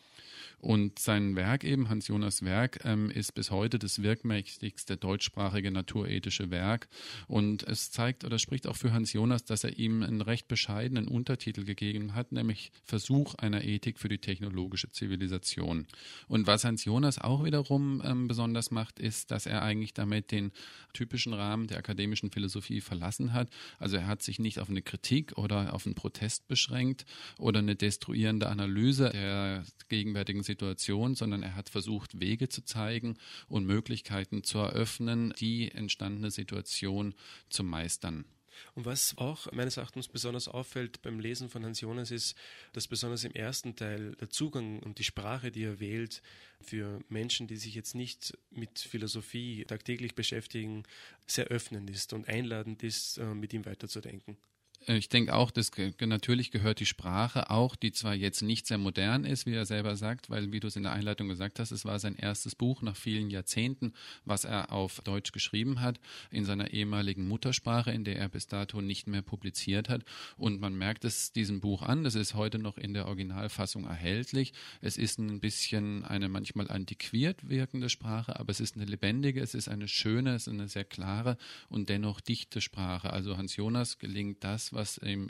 Und 0.61 0.99
sein 0.99 1.35
Werk 1.35 1.63
eben, 1.63 1.89
Hans 1.89 2.07
Jonas 2.07 2.43
Werk, 2.43 2.81
ähm, 2.85 3.09
ist 3.09 3.33
bis 3.33 3.49
heute 3.49 3.79
das 3.79 4.03
wirkmächtigste 4.03 4.95
deutschsprachige 4.95 5.71
naturethische 5.71 6.51
Werk. 6.51 6.87
Und 7.27 7.63
es 7.63 7.89
zeigt 7.89 8.23
oder 8.23 8.37
spricht 8.37 8.67
auch 8.67 8.75
für 8.75 8.93
Hans 8.93 9.11
Jonas, 9.11 9.43
dass 9.43 9.63
er 9.63 9.79
ihm 9.79 10.03
einen 10.03 10.21
recht 10.21 10.47
bescheidenen 10.47 11.07
Untertitel 11.07 11.63
gegeben 11.63 12.13
hat, 12.13 12.31
nämlich 12.31 12.71
Versuch 12.83 13.33
einer 13.35 13.63
Ethik 13.63 13.97
für 13.97 14.07
die 14.07 14.19
technologische 14.19 14.91
Zivilisation. 14.91 15.87
Und 16.27 16.45
was 16.45 16.63
Hans 16.63 16.85
Jonas 16.85 17.17
auch 17.17 17.43
wiederum 17.43 18.01
ähm, 18.05 18.27
besonders 18.27 18.69
macht, 18.69 18.99
ist, 18.99 19.31
dass 19.31 19.47
er 19.47 19.63
eigentlich 19.63 19.95
damit 19.95 20.31
den 20.31 20.51
typischen 20.93 21.33
Rahmen 21.33 21.67
der 21.67 21.79
akademischen 21.79 22.29
Philosophie 22.29 22.81
verlassen 22.81 23.33
hat. 23.33 23.49
Also 23.79 23.97
er 23.97 24.05
hat 24.05 24.21
sich 24.21 24.37
nicht 24.37 24.59
auf 24.59 24.69
eine 24.69 24.83
Kritik 24.83 25.37
oder 25.39 25.73
auf 25.73 25.87
einen 25.87 25.95
Protest 25.95 26.47
beschränkt 26.47 27.05
oder 27.39 27.59
eine 27.59 27.75
destruierende 27.75 28.47
Analyse 28.47 29.09
der 29.09 29.63
gegenwärtigen 29.89 30.43
Situation, 30.51 31.15
sondern 31.15 31.43
er 31.43 31.55
hat 31.55 31.69
versucht, 31.69 32.19
Wege 32.19 32.49
zu 32.49 32.63
zeigen 32.63 33.17
und 33.47 33.65
Möglichkeiten 33.65 34.43
zu 34.43 34.59
eröffnen, 34.59 35.33
die 35.39 35.71
entstandene 35.71 36.31
Situation 36.31 37.15
zu 37.49 37.63
meistern. 37.63 38.25
Und 38.75 38.85
was 38.85 39.17
auch 39.17 39.51
meines 39.51 39.77
Erachtens 39.77 40.07
besonders 40.07 40.47
auffällt 40.47 41.01
beim 41.01 41.19
Lesen 41.19 41.49
von 41.49 41.63
Hans 41.65 41.81
Jonas 41.81 42.11
ist, 42.11 42.35
dass 42.73 42.87
besonders 42.87 43.23
im 43.23 43.33
ersten 43.33 43.75
Teil 43.75 44.15
der 44.15 44.29
Zugang 44.29 44.79
und 44.79 44.99
die 44.99 45.03
Sprache, 45.03 45.51
die 45.51 45.63
er 45.63 45.79
wählt, 45.79 46.21
für 46.59 46.99
Menschen, 47.09 47.47
die 47.47 47.57
sich 47.57 47.73
jetzt 47.73 47.95
nicht 47.95 48.37
mit 48.51 48.79
Philosophie 48.79 49.65
tagtäglich 49.65 50.15
beschäftigen, 50.15 50.83
sehr 51.25 51.45
öffnend 51.45 51.89
ist 51.89 52.13
und 52.13 52.27
einladend 52.27 52.83
ist, 52.83 53.17
äh, 53.17 53.33
mit 53.33 53.53
ihm 53.53 53.65
weiterzudenken. 53.65 54.37
Äh, 54.87 54.97
ich 54.97 55.09
denke 55.09 55.33
auch, 55.33 55.51
dass 55.51 55.71
natürlich 55.99 56.51
gehört 56.51 56.79
die 56.79 56.85
Sprache 56.85 57.49
auch, 57.49 57.75
die 57.75 57.91
zwar 57.91 58.13
jetzt 58.13 58.41
nicht 58.41 58.67
sehr 58.67 58.77
modern 58.77 59.25
ist, 59.25 59.45
wie 59.45 59.53
er 59.53 59.65
selber 59.65 59.95
sagt, 59.95 60.29
weil, 60.29 60.51
wie 60.51 60.59
du 60.59 60.67
es 60.67 60.75
in 60.75 60.83
der 60.83 60.91
Einleitung 60.91 61.27
gesagt 61.27 61.59
hast, 61.59 61.71
es 61.71 61.85
war 61.85 61.99
sein 61.99 62.15
erstes 62.15 62.55
Buch 62.55 62.81
nach 62.81 62.95
vielen 62.95 63.29
Jahrzehnten, 63.29 63.93
was 64.25 64.45
er 64.45 64.71
auf 64.71 65.01
Deutsch 65.01 65.31
geschrieben 65.31 65.81
hat, 65.81 65.99
in 66.29 66.45
seiner 66.45 66.71
ehemaligen 66.71 67.27
Muttersprache, 67.27 67.91
in 67.91 68.03
der 68.03 68.17
er 68.17 68.29
bis 68.29 68.47
dato 68.47 68.81
nicht 68.81 69.07
mehr 69.07 69.21
publiziert 69.21 69.89
hat. 69.89 70.03
Und 70.37 70.59
man 70.59 70.75
merkt 70.75 71.05
es 71.05 71.31
diesem 71.31 71.61
Buch 71.61 71.81
an, 71.81 72.03
das 72.03 72.15
ist 72.15 72.33
heute 72.33 72.59
noch 72.59 72.77
in 72.77 72.93
der 72.93 73.07
Originalfassung 73.07 73.85
erhältlich. 73.85 74.53
Es 74.81 74.97
ist 74.97 75.19
ein 75.19 75.39
bisschen 75.39 76.05
eine 76.05 76.29
manchmal 76.29 76.69
antiquiert 76.69 77.49
wirkende 77.49 77.89
Sprache, 77.89 78.39
aber 78.39 78.51
es 78.51 78.59
ist 78.59 78.75
eine 78.75 78.85
lebendige, 78.85 79.41
es 79.41 79.53
ist 79.53 79.67
eine 79.67 79.87
schöne, 79.87 80.35
es 80.35 80.47
ist 80.47 80.53
eine 80.53 80.67
sehr 80.67 80.85
klare 80.85 81.37
und 81.69 81.89
dennoch 81.89 82.21
dichte 82.21 82.61
Sprache. 82.61 83.11
Also 83.11 83.37
Hans 83.37 83.55
Jonas 83.55 83.99
gelingt 83.99 84.43
das, 84.43 84.70
was 84.71 84.97
im 84.97 85.29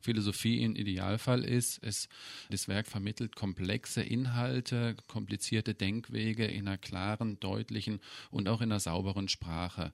Philosophie 0.00 0.62
im 0.62 0.76
Idealfall 0.76 1.44
ist. 1.44 1.82
Es, 1.82 2.08
das 2.50 2.68
Werk 2.68 2.86
vermittelt 2.86 3.36
komplexe 3.36 4.02
Inhalte, 4.02 4.96
komplizierte 5.06 5.74
Denkwege 5.74 6.46
in 6.46 6.68
einer 6.68 6.78
klaren, 6.78 7.38
deutlichen 7.40 8.00
und 8.30 8.48
auch 8.48 8.60
in 8.60 8.70
einer 8.70 8.80
sauberen 8.80 9.28
Sprache. 9.28 9.92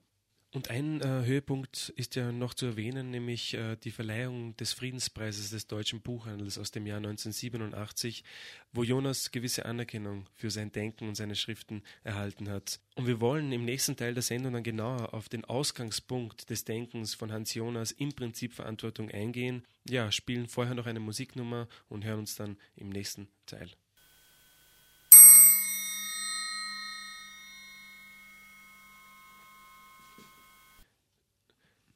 Und 0.55 0.69
ein 0.69 1.01
äh, 1.01 1.25
Höhepunkt 1.25 1.89
ist 1.97 2.15
ja 2.15 2.31
noch 2.31 2.53
zu 2.53 2.65
erwähnen, 2.65 3.11
nämlich 3.11 3.55
äh, 3.55 3.75
die 3.75 3.91
Verleihung 3.91 4.55
des 4.55 4.71
Friedenspreises 4.71 5.49
des 5.49 5.67
deutschen 5.67 5.99
Buchhandels 5.99 6.57
aus 6.57 6.71
dem 6.71 6.87
Jahr 6.87 6.99
1987, 6.99 8.23
wo 8.71 8.81
Jonas 8.83 9.31
gewisse 9.31 9.65
Anerkennung 9.65 10.29
für 10.33 10.49
sein 10.49 10.71
Denken 10.71 11.09
und 11.09 11.15
seine 11.15 11.35
Schriften 11.35 11.83
erhalten 12.05 12.47
hat. 12.47 12.79
Und 12.95 13.05
wir 13.05 13.19
wollen 13.19 13.51
im 13.51 13.65
nächsten 13.65 13.97
Teil 13.97 14.13
der 14.13 14.23
Sendung 14.23 14.53
dann 14.53 14.63
genauer 14.63 15.13
auf 15.13 15.27
den 15.27 15.43
Ausgangspunkt 15.43 16.49
des 16.49 16.63
Denkens 16.63 17.15
von 17.15 17.33
Hans 17.33 17.53
Jonas 17.53 17.91
im 17.91 18.13
Prinzip 18.13 18.53
Verantwortung 18.53 19.11
eingehen. 19.11 19.65
Ja, 19.85 20.09
spielen 20.09 20.47
vorher 20.47 20.73
noch 20.73 20.85
eine 20.85 21.01
Musiknummer 21.01 21.67
und 21.89 22.05
hören 22.05 22.19
uns 22.19 22.35
dann 22.35 22.55
im 22.77 22.87
nächsten 22.87 23.27
Teil. 23.45 23.69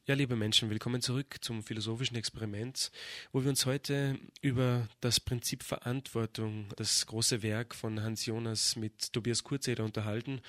Ja, 0.09 0.15
liebe 0.15 0.35
Menschen, 0.35 0.71
willkommen 0.71 1.03
zurück 1.03 1.35
zum 1.41 1.61
philosophischen 1.61 2.17
Experiment, 2.17 2.91
wo 3.31 3.43
wir 3.43 3.49
uns 3.51 3.67
heute 3.67 4.17
über 4.41 4.89
das 5.01 5.19
Prinzip 5.19 5.61
Verantwortung, 5.61 6.65
das 6.77 7.05
große 7.05 7.43
Werk 7.43 7.75
von 7.75 8.01
Hans 8.01 8.25
Jonas 8.25 8.75
mit 8.75 9.13
Tobias 9.13 9.43
Kurzeder 9.43 9.85
unterhalten. 9.85 10.41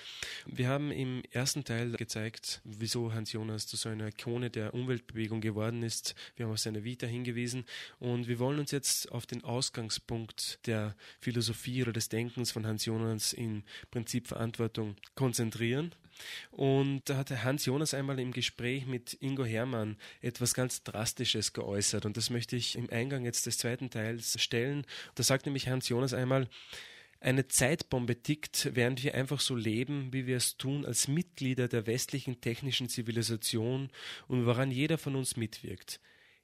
Wir 0.47 0.67
haben 0.69 0.91
im 0.91 1.23
ersten 1.31 1.63
Teil 1.63 1.91
gezeigt, 1.93 2.63
wieso 2.65 3.13
Hans 3.13 3.33
Jonas 3.33 3.67
zu 3.67 3.77
so 3.77 3.91
einer 3.91 4.09
Ikone 4.09 4.49
der 4.49 4.73
Umweltbewegung 4.73 5.43
geworden 5.43 5.83
ist. 5.83 6.15
Wir 6.37 6.47
haben 6.47 6.53
auf 6.53 6.59
seine 6.59 6.83
Vita 6.85 7.07
hingewiesen 7.07 7.67
und 7.99 8.29
wir 8.29 8.39
wollen 8.39 8.61
uns 8.61 8.71
jetzt 8.71 9.13
auf 9.13 9.27
den 9.27 9.45
Ausgangspunkt 9.45 10.67
der 10.67 10.97
Philosophie 11.21 11.83
oder 11.83 11.93
des 11.93 12.09
Denkens 12.09 12.51
von 12.51 12.67
Hans 12.67 12.87
Jonas 12.87 13.35
im 13.35 13.65
Prinzip 13.91 14.27
Verantwortung 14.27 14.97
konzentrieren. 15.15 15.95
Und 16.51 17.03
da 17.09 17.17
hatte 17.17 17.45
Hans 17.45 17.65
Jonas 17.67 17.95
einmal 17.95 18.19
im 18.19 18.33
Gespräch 18.33 18.87
mit 18.87 19.17
Ingo 19.21 19.45
Hermann 19.45 19.97
etwas 20.21 20.55
ganz 20.55 20.83
Drastisches 20.83 21.53
geäußert. 21.53 22.07
Und 22.07 22.17
das 22.17 22.31
möchte 22.31 22.57
ich 22.57 22.77
im 22.77 22.91
Eingang 22.91 23.25
jetzt 23.25 23.47
des 23.47 23.59
zweiten 23.59 23.91
Teils 23.91 24.41
stellen. 24.41 24.87
Da 25.15 25.23
sagt 25.23 25.47
nämlich 25.47 25.69
Hans 25.69 25.89
Jonas 25.89 26.15
einmal, 26.15 26.49
eine 27.21 27.49
Zeitbombe 27.49 28.23
tickt, 28.23 28.71
während 28.75 29.03
wir 29.03 29.15
einfach 29.15 29.41
so 29.41 29.55
leben, 29.55 30.13
wie 30.13 30.27
wir 30.27 30.39
es 30.39 30.57
tun, 30.57 30.87
als 30.87 31.07
Mitglieder 31.07 31.69
der 31.69 31.87
westlichen 31.87 32.41
technischen 32.41 32.89
Zivilisation 32.89 33.91
und 34.27 34.47
woran 34.47 34.71
jeder 34.71 34.97
von 34.97 35.17
uns 35.17 35.37
mitwirkt 35.37 36.01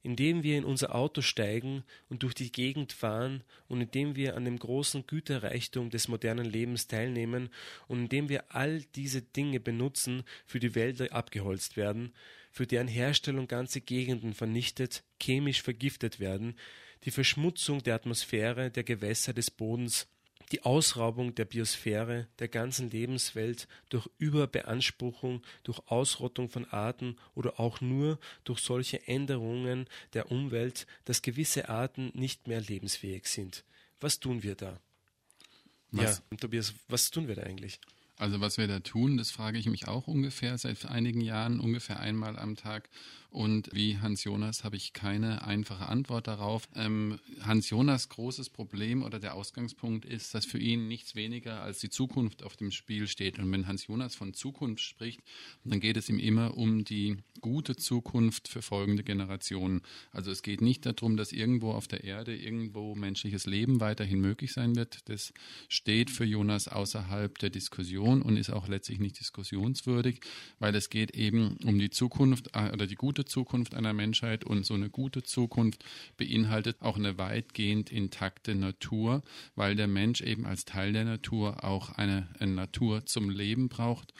indem 0.06 0.44
wir 0.44 0.56
in 0.56 0.64
unser 0.64 0.94
Auto 0.94 1.20
steigen 1.20 1.82
und 2.08 2.22
durch 2.22 2.32
die 2.32 2.52
Gegend 2.52 2.92
fahren 2.92 3.42
und 3.66 3.80
indem 3.80 4.14
wir 4.14 4.36
an 4.36 4.44
dem 4.44 4.56
großen 4.56 5.04
Güterreichtum 5.04 5.90
des 5.90 6.06
modernen 6.06 6.46
Lebens 6.46 6.86
teilnehmen 6.86 7.50
und 7.88 7.98
indem 7.98 8.28
wir 8.28 8.54
all 8.54 8.82
diese 8.94 9.20
Dinge 9.20 9.58
benutzen, 9.58 10.22
für 10.46 10.60
die 10.60 10.76
Wälder 10.76 11.12
abgeholzt 11.12 11.76
werden, 11.76 12.14
für 12.52 12.68
deren 12.68 12.86
Herstellung 12.86 13.48
ganze 13.48 13.80
Gegenden 13.80 14.32
vernichtet, 14.32 15.02
chemisch 15.20 15.60
vergiftet 15.60 16.20
werden, 16.20 16.54
die 17.02 17.10
Verschmutzung 17.10 17.82
der 17.82 17.96
Atmosphäre, 17.96 18.70
der 18.70 18.84
Gewässer, 18.84 19.32
des 19.32 19.50
Bodens, 19.50 20.06
die 20.52 20.62
Ausraubung 20.62 21.34
der 21.34 21.44
Biosphäre, 21.44 22.28
der 22.38 22.48
ganzen 22.48 22.90
Lebenswelt 22.90 23.66
durch 23.88 24.08
Überbeanspruchung, 24.18 25.42
durch 25.64 25.80
Ausrottung 25.86 26.48
von 26.48 26.64
Arten 26.66 27.16
oder 27.34 27.58
auch 27.58 27.80
nur 27.80 28.18
durch 28.44 28.60
solche 28.60 29.06
Änderungen 29.06 29.88
der 30.12 30.30
Umwelt, 30.30 30.86
dass 31.04 31.22
gewisse 31.22 31.68
Arten 31.68 32.12
nicht 32.14 32.46
mehr 32.46 32.60
lebensfähig 32.60 33.26
sind. 33.26 33.64
Was 34.00 34.20
tun 34.20 34.42
wir 34.42 34.54
da? 34.54 34.80
Was? 35.90 36.22
Ja, 36.30 36.36
Tobias, 36.36 36.74
was 36.88 37.10
tun 37.10 37.28
wir 37.28 37.34
da 37.34 37.42
eigentlich? 37.42 37.80
Also 38.18 38.40
was 38.40 38.56
wir 38.56 38.66
da 38.66 38.80
tun, 38.80 39.18
das 39.18 39.30
frage 39.30 39.58
ich 39.58 39.66
mich 39.66 39.88
auch 39.88 40.06
ungefähr 40.06 40.56
seit 40.56 40.86
einigen 40.86 41.20
Jahren, 41.20 41.60
ungefähr 41.60 42.00
einmal 42.00 42.38
am 42.38 42.56
Tag. 42.56 42.88
Und 43.28 43.68
wie 43.74 43.98
Hans 43.98 44.24
Jonas 44.24 44.64
habe 44.64 44.76
ich 44.76 44.94
keine 44.94 45.44
einfache 45.44 45.86
Antwort 45.86 46.26
darauf. 46.26 46.66
Ähm, 46.74 47.18
Hans 47.42 47.68
Jonas 47.68 48.08
großes 48.08 48.48
Problem 48.48 49.02
oder 49.02 49.18
der 49.18 49.34
Ausgangspunkt 49.34 50.06
ist, 50.06 50.34
dass 50.34 50.46
für 50.46 50.58
ihn 50.58 50.88
nichts 50.88 51.14
weniger 51.14 51.60
als 51.60 51.80
die 51.80 51.90
Zukunft 51.90 52.42
auf 52.42 52.56
dem 52.56 52.70
Spiel 52.70 53.06
steht. 53.08 53.38
Und 53.38 53.52
wenn 53.52 53.66
Hans 53.66 53.88
Jonas 53.88 54.14
von 54.14 54.32
Zukunft 54.32 54.82
spricht, 54.82 55.20
dann 55.64 55.80
geht 55.80 55.98
es 55.98 56.08
ihm 56.08 56.18
immer 56.18 56.56
um 56.56 56.84
die 56.84 57.18
gute 57.42 57.76
Zukunft 57.76 58.48
für 58.48 58.62
folgende 58.62 59.04
Generationen. 59.04 59.82
Also 60.12 60.30
es 60.30 60.42
geht 60.42 60.62
nicht 60.62 60.86
darum, 60.86 61.18
dass 61.18 61.32
irgendwo 61.32 61.72
auf 61.72 61.88
der 61.88 62.04
Erde 62.04 62.34
irgendwo 62.34 62.94
menschliches 62.94 63.44
Leben 63.44 63.80
weiterhin 63.80 64.20
möglich 64.20 64.54
sein 64.54 64.76
wird. 64.76 65.06
Das 65.10 65.34
steht 65.68 66.10
für 66.10 66.24
Jonas 66.24 66.68
außerhalb 66.68 67.38
der 67.38 67.50
Diskussion 67.50 68.05
und 68.06 68.36
ist 68.36 68.50
auch 68.50 68.68
letztlich 68.68 68.98
nicht 68.98 69.18
diskussionswürdig, 69.18 70.20
weil 70.58 70.74
es 70.74 70.90
geht 70.90 71.12
eben 71.12 71.56
um 71.64 71.78
die 71.78 71.90
Zukunft 71.90 72.50
äh, 72.54 72.72
oder 72.72 72.86
die 72.86 72.94
gute 72.94 73.24
Zukunft 73.24 73.74
einer 73.74 73.92
Menschheit. 73.92 74.44
Und 74.44 74.64
so 74.64 74.74
eine 74.74 74.90
gute 74.90 75.22
Zukunft 75.22 75.84
beinhaltet 76.16 76.80
auch 76.80 76.96
eine 76.96 77.18
weitgehend 77.18 77.90
intakte 77.90 78.54
Natur, 78.54 79.22
weil 79.54 79.76
der 79.76 79.88
Mensch 79.88 80.20
eben 80.20 80.46
als 80.46 80.64
Teil 80.64 80.92
der 80.92 81.04
Natur 81.04 81.64
auch 81.64 81.90
eine, 81.90 82.28
eine 82.38 82.52
Natur 82.52 83.06
zum 83.06 83.30
Leben 83.30 83.68
braucht 83.68 84.12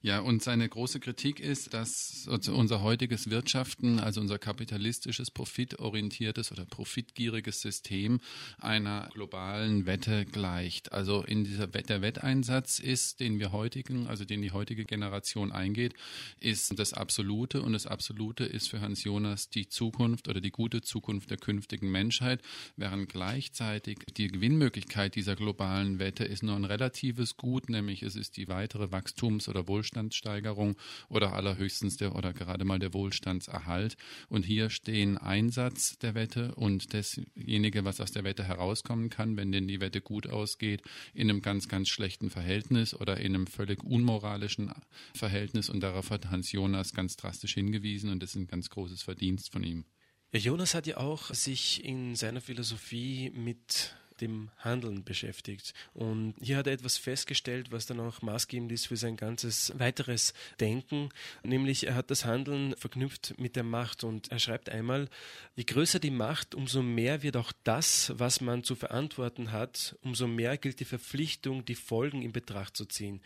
ja, 0.00 0.20
und 0.20 0.44
seine 0.44 0.68
große 0.68 1.00
Kritik 1.00 1.40
ist, 1.40 1.74
dass 1.74 2.28
unser 2.28 2.82
heutiges 2.82 3.30
Wirtschaften, 3.30 3.98
also 3.98 4.20
unser 4.20 4.38
kapitalistisches, 4.38 5.32
profitorientiertes 5.32 6.52
oder 6.52 6.64
profitgieriges 6.64 7.60
System 7.60 8.20
einer 8.58 9.08
globalen 9.12 9.86
Wette 9.86 10.24
gleicht. 10.24 10.92
Also 10.92 11.24
in 11.24 11.42
dieser 11.42 11.74
Wette, 11.74 11.88
der 11.88 12.02
Wetteinsatz 12.02 12.78
ist, 12.78 13.18
den 13.18 13.40
wir 13.40 13.50
heutigen, 13.50 14.06
also 14.06 14.24
den 14.24 14.40
die 14.40 14.52
heutige 14.52 14.84
Generation 14.84 15.50
eingeht, 15.50 15.94
ist 16.38 16.78
das 16.78 16.92
Absolute 16.92 17.62
und 17.62 17.72
das 17.72 17.88
Absolute 17.88 18.44
ist 18.44 18.68
für 18.68 18.80
Hans 18.80 19.02
Jonas 19.02 19.50
die 19.50 19.68
Zukunft 19.68 20.28
oder 20.28 20.40
die 20.40 20.52
gute 20.52 20.80
Zukunft 20.80 21.30
der 21.30 21.38
künftigen 21.38 21.90
Menschheit, 21.90 22.40
während 22.76 23.08
gleichzeitig 23.08 23.98
die 24.16 24.28
Gewinnmöglichkeit 24.28 25.16
dieser 25.16 25.34
globalen 25.34 25.98
Wette 25.98 26.24
ist 26.24 26.44
nur 26.44 26.54
ein 26.54 26.64
relatives 26.64 27.36
Gut, 27.36 27.68
nämlich 27.68 28.04
es 28.04 28.14
ist 28.14 28.36
die 28.36 28.46
weitere 28.46 28.92
Wachstums- 28.92 29.48
oder 29.48 29.66
Wohlstands 29.66 29.87
Wohlstandssteigerung 29.88 30.76
oder 31.08 31.32
allerhöchstens 31.32 31.96
der 31.96 32.14
oder 32.14 32.32
gerade 32.32 32.64
mal 32.64 32.78
der 32.78 32.92
Wohlstandserhalt. 32.92 33.96
Und 34.28 34.44
hier 34.44 34.70
stehen 34.70 35.16
Einsatz 35.18 35.98
der 35.98 36.14
Wette 36.14 36.54
und 36.54 36.92
dasjenige, 36.94 37.84
was 37.84 38.00
aus 38.00 38.12
der 38.12 38.24
Wette 38.24 38.44
herauskommen 38.44 39.10
kann, 39.10 39.36
wenn 39.36 39.52
denn 39.52 39.68
die 39.68 39.80
Wette 39.80 40.00
gut 40.00 40.28
ausgeht, 40.28 40.82
in 41.14 41.30
einem 41.30 41.42
ganz, 41.42 41.68
ganz 41.68 41.88
schlechten 41.88 42.30
Verhältnis 42.30 42.94
oder 42.94 43.18
in 43.18 43.34
einem 43.34 43.46
völlig 43.46 43.82
unmoralischen 43.82 44.72
Verhältnis. 45.14 45.70
Und 45.70 45.80
darauf 45.80 46.10
hat 46.10 46.30
Hans 46.30 46.52
Jonas 46.52 46.92
ganz 46.92 47.16
drastisch 47.16 47.54
hingewiesen 47.54 48.10
und 48.10 48.22
das 48.22 48.30
ist 48.30 48.36
ein 48.36 48.46
ganz 48.46 48.68
großes 48.70 49.02
Verdienst 49.02 49.52
von 49.52 49.62
ihm. 49.62 49.84
Ja, 50.32 50.40
Jonas 50.40 50.74
hat 50.74 50.86
ja 50.86 50.98
auch 50.98 51.32
sich 51.32 51.82
in 51.84 52.14
seiner 52.14 52.42
Philosophie 52.42 53.30
mit 53.30 53.94
dem 54.20 54.50
Handeln 54.58 55.04
beschäftigt. 55.04 55.74
Und 55.94 56.34
hier 56.40 56.56
hat 56.56 56.66
er 56.66 56.72
etwas 56.72 56.96
festgestellt, 56.96 57.72
was 57.72 57.86
dann 57.86 58.00
auch 58.00 58.22
maßgebend 58.22 58.70
ist 58.72 58.86
für 58.86 58.96
sein 58.96 59.16
ganzes 59.16 59.72
weiteres 59.78 60.34
Denken, 60.60 61.10
nämlich 61.42 61.86
er 61.86 61.94
hat 61.94 62.10
das 62.10 62.24
Handeln 62.24 62.74
verknüpft 62.76 63.34
mit 63.38 63.56
der 63.56 63.62
Macht 63.62 64.04
und 64.04 64.30
er 64.30 64.38
schreibt 64.38 64.68
einmal, 64.68 65.08
je 65.56 65.64
größer 65.64 65.98
die 65.98 66.10
Macht, 66.10 66.54
umso 66.54 66.82
mehr 66.82 67.22
wird 67.22 67.36
auch 67.36 67.52
das, 67.64 68.12
was 68.16 68.40
man 68.40 68.64
zu 68.64 68.74
verantworten 68.74 69.52
hat, 69.52 69.96
umso 70.02 70.26
mehr 70.26 70.58
gilt 70.58 70.80
die 70.80 70.84
Verpflichtung, 70.84 71.64
die 71.64 71.74
Folgen 71.74 72.22
in 72.22 72.32
Betracht 72.32 72.76
zu 72.76 72.84
ziehen. 72.84 73.20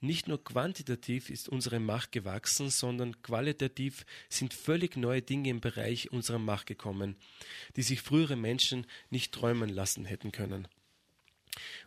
Nicht 0.00 0.26
nur 0.26 0.42
quantitativ 0.42 1.30
ist 1.30 1.48
unsere 1.48 1.78
Macht 1.78 2.10
gewachsen, 2.10 2.70
sondern 2.70 3.22
qualitativ 3.22 4.04
sind 4.28 4.52
völlig 4.52 4.96
neue 4.96 5.22
Dinge 5.22 5.50
im 5.50 5.60
Bereich 5.60 6.10
unserer 6.10 6.40
Macht 6.40 6.66
gekommen, 6.66 7.16
die 7.76 7.82
sich 7.82 8.00
frühere 8.00 8.34
Menschen 8.34 8.86
nicht 9.10 9.32
träumen 9.32 9.68
lassen 9.68 10.04
hätten 10.04 10.31
können. 10.32 10.66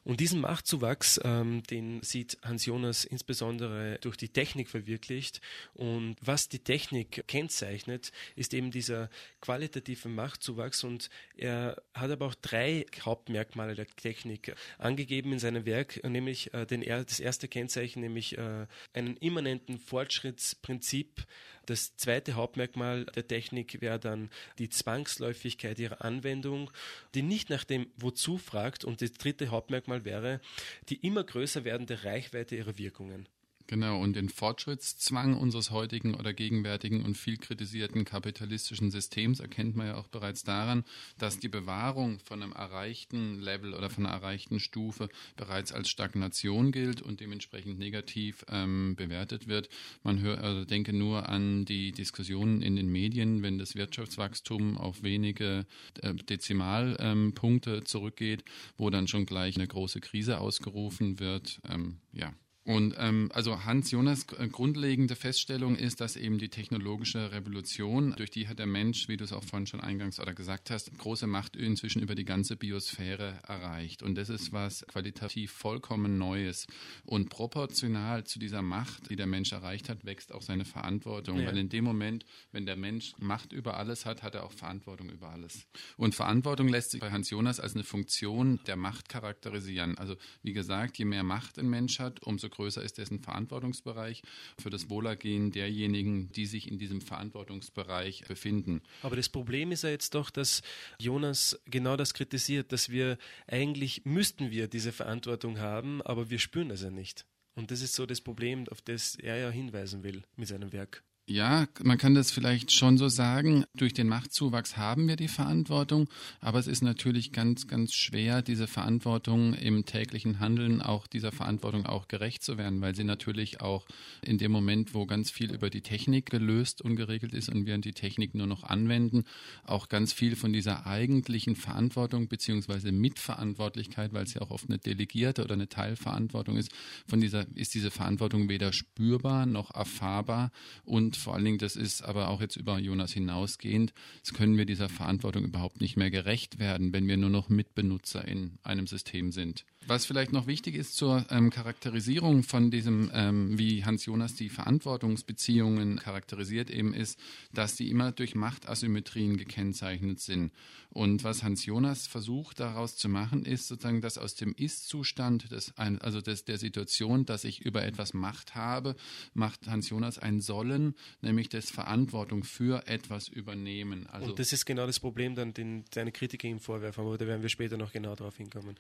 Und 0.04 0.20
diesen 0.20 0.40
Machtzuwachs, 0.40 1.20
ähm, 1.24 1.64
den 1.64 2.04
sieht 2.04 2.38
Hans 2.44 2.66
Jonas 2.66 3.06
insbesondere 3.06 3.98
durch 4.02 4.18
die 4.18 4.30
Technik 4.30 4.70
verwirklicht. 4.70 5.42
Und 5.74 6.16
was 6.22 6.48
die 6.48 6.60
Technik 6.60 7.28
kennzeichnet, 7.28 8.12
ist 8.36 8.54
eben 8.54 8.70
dieser 8.70 9.10
qualitative 9.42 10.08
Machtzuwachs. 10.08 10.84
Und 10.84 11.10
er 11.36 11.82
hat 11.96 12.12
aber 12.12 12.28
auch 12.28 12.36
drei 12.36 12.86
Hauptmerkmale 13.02 13.74
der 13.74 13.88
Technik 13.88 14.56
angegeben 14.78 15.34
in 15.34 15.40
seinem 15.40 15.66
Werk, 15.66 16.04
nämlich 16.04 16.54
äh, 16.54 16.68
den, 16.68 16.82
das 16.82 17.20
erste 17.20 17.48
Kennzeichen, 17.48 18.02
nämlich 18.02 18.38
äh, 18.38 18.68
einen 18.94 19.18
immanenten 19.18 19.80
Fortschrittsprinzip, 19.80 21.26
das 21.66 21.96
zweite 21.98 22.34
Hauptmerkmal 22.34 23.06
der 23.06 23.28
Technik 23.28 23.82
wäre 23.82 24.00
dann 24.00 24.30
die 24.60 24.70
Zwangsläufigkeit 24.70 25.80
ihrer 25.80 26.04
Anwendung, 26.04 26.72
die 27.14 27.22
nicht 27.22 27.50
nach 27.50 27.64
dem 27.64 27.88
Wozu 27.98 28.38
fragt. 28.38 28.86
Und 28.86 29.02
das 29.02 29.14
dritte 29.14 29.50
Hauptmerkmal 29.50 30.06
wäre 30.06 30.42
die 30.90 30.96
immer 30.96 31.24
größer 31.24 31.64
werdende 31.64 32.04
Reichweite 32.04 32.56
ihrer 32.56 32.78
Wirkungen. 32.78 33.28
Genau, 33.68 34.00
und 34.00 34.16
den 34.16 34.30
Fortschrittszwang 34.30 35.36
unseres 35.36 35.72
heutigen 35.72 36.14
oder 36.14 36.34
gegenwärtigen 36.34 37.04
und 37.04 37.18
viel 37.18 37.38
kritisierten 37.38 38.06
kapitalistischen 38.06 38.92
Systems 38.92 39.40
erkennt 39.40 39.76
man 39.76 39.88
ja 39.88 39.96
auch 39.96 40.08
bereits 40.08 40.44
daran, 40.44 40.84
dass 41.18 41.40
die 41.40 41.50
Bewahrung 41.50 42.20
von 42.20 42.44
einem 42.44 42.52
erreichten 42.52 43.40
Level 43.42 43.74
oder 43.74 43.90
von 43.90 44.06
einer 44.06 44.14
erreichten 44.14 44.60
Stufe 44.60 45.10
bereits 45.36 45.72
als 45.72 45.90
Stagnation 45.90 46.72
gilt 46.72 47.02
und 47.02 47.22
dementsprechend 47.22 47.80
negativ 47.80 48.46
ähm, 48.50 48.96
bewertet 48.96 49.48
wird. 49.48 49.70
Man 50.04 50.20
hört, 50.20 50.42
also 50.42 50.64
denke 50.64 50.94
nur 50.94 51.28
an 51.28 51.66
die 51.66 51.92
Diskussionen 51.92 52.62
in 52.62 52.76
den 52.76 52.92
Medien, 52.92 53.42
wenn 53.42 53.58
das 53.58 53.74
Wirtschaftswachstum 53.74 54.78
auf 54.78 55.02
wenige 55.02 55.66
äh, 56.04 56.14
Dezimalpunkte 56.14 57.76
ähm, 57.78 57.86
zurückgeht, 57.86 58.46
wo 58.78 58.92
dann 58.92 59.08
schon 59.08 59.26
gleich 59.26 59.56
eine 59.56 59.68
große 59.68 60.02
Krise 60.02 60.40
ausgerufen 60.40 61.20
wird. 61.20 61.60
Ähm, 61.68 61.98
ja. 62.14 62.32
Und 62.66 62.96
ähm, 62.98 63.30
also 63.32 63.64
Hans 63.64 63.92
Jonas 63.92 64.26
äh, 64.40 64.48
grundlegende 64.48 65.16
Feststellung 65.16 65.76
ist, 65.76 66.02
dass 66.02 66.16
eben 66.16 66.40
die 66.40 66.50
technologische 66.50 67.32
Revolution, 67.32 68.16
durch 68.18 68.32
die 68.32 68.48
hat 68.48 68.58
der 68.58 68.66
Mensch, 68.66 69.08
wie 69.08 69.18
du 69.18 69.24
es 69.24 69.34
auch 69.34 69.44
vorhin 69.44 69.68
schon 69.68 69.82
eingangs 69.82 70.20
oder 70.20 70.34
gesagt 70.34 70.72
hast, 70.72 70.98
große 70.98 71.28
Macht 71.28 71.56
inzwischen 71.56 72.02
über 72.02 72.16
die 72.16 72.26
ganze 72.26 72.56
Biosphäre 72.56 73.40
erreicht. 73.48 74.02
Und 74.02 74.16
das 74.16 74.30
ist 74.30 74.52
was 74.52 74.84
qualitativ 74.88 75.52
vollkommen 75.52 76.18
Neues. 76.18 76.66
Und 77.06 77.30
proportional 77.30 78.24
zu 78.24 78.40
dieser 78.40 78.64
Macht, 78.64 79.12
die 79.12 79.16
der 79.16 79.28
Mensch 79.28 79.52
erreicht 79.52 79.88
hat, 79.88 80.04
wächst 80.04 80.34
auch 80.34 80.42
seine 80.42 80.66
Verantwortung. 80.66 81.42
Ja. 81.42 81.48
Weil 81.48 81.60
in 81.60 81.70
dem 81.70 81.84
Moment, 81.84 82.26
wenn 82.52 82.66
der 82.66 82.78
Mensch 82.78 83.14
Macht 83.20 83.54
über 83.54 83.78
alles 83.78 84.08
hat, 84.08 84.24
hat 84.24 84.34
er 84.34 84.44
auch 84.44 84.52
Verantwortung 84.52 85.12
über 85.12 85.30
alles. 85.30 85.68
Und 85.98 86.16
Verantwortung 86.16 86.68
lässt 86.68 86.92
sich 86.92 87.00
bei 87.00 87.12
Hans 87.12 87.30
Jonas 87.30 87.60
als 87.60 87.76
eine 87.76 87.84
Funktion 87.84 88.60
der 88.66 88.76
Macht 88.76 89.08
charakterisieren. 89.08 90.00
Also 90.00 90.16
wie 90.42 90.54
gesagt, 90.54 90.98
je 90.98 91.06
mehr 91.06 91.24
Macht 91.24 91.60
ein 91.60 91.70
Mensch 91.70 92.00
hat, 92.00 92.24
umso 92.24 92.50
größer 92.56 92.82
ist 92.82 92.98
dessen 92.98 93.20
Verantwortungsbereich 93.20 94.24
für 94.60 94.70
das 94.70 94.90
Wohlergehen 94.90 95.52
derjenigen, 95.52 96.32
die 96.32 96.46
sich 96.46 96.70
in 96.70 96.78
diesem 96.78 97.02
Verantwortungsbereich 97.02 98.26
befinden. 98.28 98.82
Aber 99.02 99.16
das 99.16 99.30
Problem 99.30 99.72
ist 99.72 99.84
ja 99.84 99.90
jetzt 99.90 100.16
doch, 100.16 100.30
dass 100.30 100.62
Jonas 101.00 101.60
genau 101.66 101.96
das 101.96 102.14
kritisiert, 102.14 102.72
dass 102.72 102.90
wir 102.90 103.18
eigentlich 103.48 104.06
müssten 104.06 104.52
wir 104.52 104.68
diese 104.68 104.92
Verantwortung 104.92 105.60
haben, 105.60 106.02
aber 106.02 106.30
wir 106.30 106.40
spüren 106.40 106.70
das 106.70 106.82
ja 106.82 106.90
nicht. 106.90 107.26
Und 107.56 107.72
das 107.72 107.82
ist 107.82 107.94
so 107.94 108.06
das 108.06 108.22
Problem, 108.22 108.68
auf 108.70 108.82
das 108.82 109.16
er 109.16 109.38
ja 109.38 109.50
hinweisen 109.50 110.04
will 110.04 110.24
mit 110.36 110.48
seinem 110.48 110.74
Werk. 110.74 111.04
Ja, 111.28 111.68
man 111.82 111.98
kann 111.98 112.14
das 112.14 112.30
vielleicht 112.30 112.72
schon 112.72 113.00
so 113.00 113.10
sagen. 113.10 113.66
Durch 113.74 113.96
den 113.96 114.08
Machtzuwachs 114.08 114.78
haben 114.78 115.08
wir 115.08 115.16
die 115.16 115.28
Verantwortung, 115.28 116.08
aber 116.40 116.60
es 116.60 116.68
ist 116.68 116.84
natürlich 116.84 117.32
ganz, 117.32 117.66
ganz 117.66 117.96
schwer, 117.96 118.44
diese 118.44 118.68
Verantwortung 118.68 119.56
im 119.56 119.86
täglichen 119.86 120.40
Handeln 120.40 120.84
auch 120.84 121.08
dieser 121.08 121.32
Verantwortung 121.32 121.88
auch 121.88 122.08
gerecht 122.08 122.44
zu 122.44 122.60
werden, 122.60 122.80
weil 122.80 122.94
sie 122.94 123.04
natürlich 123.04 123.60
auch 123.60 123.88
in 124.22 124.38
dem 124.38 124.52
Moment, 124.52 124.94
wo 124.94 125.08
ganz 125.08 125.32
viel 125.32 125.52
über 125.52 125.72
die 125.72 125.82
Technik 125.82 126.30
gelöst 126.30 126.84
und 126.84 126.96
geregelt 126.96 127.34
ist 127.34 127.50
und 127.50 127.66
wir 127.66 127.76
die 127.80 127.94
Technik 127.94 128.36
nur 128.36 128.46
noch 128.46 128.64
anwenden, 128.64 129.24
auch 129.64 129.90
ganz 129.90 130.14
viel 130.14 130.36
von 130.36 130.54
dieser 130.54 130.86
eigentlichen 130.86 131.56
Verantwortung 131.56 132.28
beziehungsweise 132.28 132.92
Mitverantwortlichkeit, 132.92 134.14
weil 134.14 134.26
es 134.26 134.36
ja 134.36 134.44
auch 134.44 134.52
oft 134.52 134.70
eine 134.70 134.78
delegierte 134.78 135.44
oder 135.44 135.56
eine 135.56 135.70
Teilverantwortung 135.70 136.56
ist, 136.58 136.70
von 137.08 137.20
dieser 137.20 137.48
ist 137.56 137.74
diese 137.74 137.90
Verantwortung 137.90 138.48
weder 138.48 138.72
spürbar 138.72 139.48
noch 139.48 139.74
erfahrbar 139.74 140.52
und 140.84 141.15
vor 141.18 141.34
allen 141.34 141.46
Dingen, 141.46 141.58
das 141.58 141.76
ist 141.76 142.02
aber 142.02 142.30
auch 142.30 142.42
jetzt 142.42 142.56
über 142.56 142.78
Jonas 142.80 143.14
hinausgehend, 143.14 143.94
das 144.22 144.34
können 144.34 144.58
wir 144.58 144.66
dieser 144.66 144.90
Verantwortung 144.90 145.44
überhaupt 145.44 145.82
nicht 145.82 145.98
mehr 145.98 146.12
gerecht 146.12 146.60
werden, 146.60 146.94
wenn 146.94 147.08
wir 147.08 147.18
nur 147.18 147.30
noch 147.30 147.50
Mitbenutzer 147.50 148.28
in 148.28 148.58
einem 148.64 148.88
System 148.88 149.32
sind. 149.32 149.66
Was 149.88 150.06
vielleicht 150.06 150.32
noch 150.32 150.48
wichtig 150.48 150.76
ist 150.76 150.96
zur 150.96 151.26
ähm, 151.30 151.52
Charakterisierung 151.52 152.42
von 152.42 152.72
diesem, 152.72 153.12
ähm, 153.14 153.58
wie 153.60 153.86
Hans 153.86 154.06
Jonas 154.06 154.34
die 154.34 154.50
Verantwortungsbeziehungen 154.50 155.98
charakterisiert, 155.98 156.72
eben 156.72 156.94
ist, 156.94 157.20
dass 157.54 157.76
die 157.76 157.92
immer 157.92 158.12
durch 158.12 158.34
Machtasymmetrien 158.34 159.38
gekennzeichnet 159.38 160.20
sind. 160.20 160.52
Und 160.90 161.24
was 161.24 161.44
Hans 161.44 161.66
Jonas 161.66 162.08
versucht 162.08 162.60
daraus 162.60 162.96
zu 162.96 163.10
machen, 163.10 163.46
ist 163.46 163.68
sozusagen, 163.68 164.02
dass 164.02 164.18
aus 164.18 164.34
dem 164.36 164.56
Ist-Zustand, 164.56 165.48
also 165.76 166.22
des, 166.22 166.46
der 166.46 166.58
Situation, 166.58 167.26
dass 167.26 167.44
ich 167.44 167.62
über 167.62 167.84
etwas 167.84 168.14
Macht 168.14 168.56
habe, 168.56 168.96
macht 169.34 169.68
Hans 169.68 169.90
Jonas 169.90 170.18
ein 170.18 170.42
Sollen, 170.42 170.96
nämlich 171.22 171.50
das 171.50 171.70
Verantwortung 171.70 172.44
für 172.44 172.88
etwas 172.88 173.28
übernehmen. 173.28 174.08
Also 174.08 174.30
Und 174.30 174.40
das 174.40 174.52
ist 174.52 174.66
genau 174.66 174.88
das 174.88 175.00
Problem, 175.00 175.36
dann 175.36 175.54
den 175.54 175.86
deine 175.92 176.12
Kritiker 176.12 176.48
ihm 176.48 176.60
vorwerfen, 176.60 177.06
aber 177.06 177.18
da 177.18 177.28
werden 177.28 177.42
wir 177.42 177.50
später 177.50 177.78
noch 177.78 177.92
genau 177.92 178.16
darauf 178.16 178.38
hinkommen. 178.38 178.78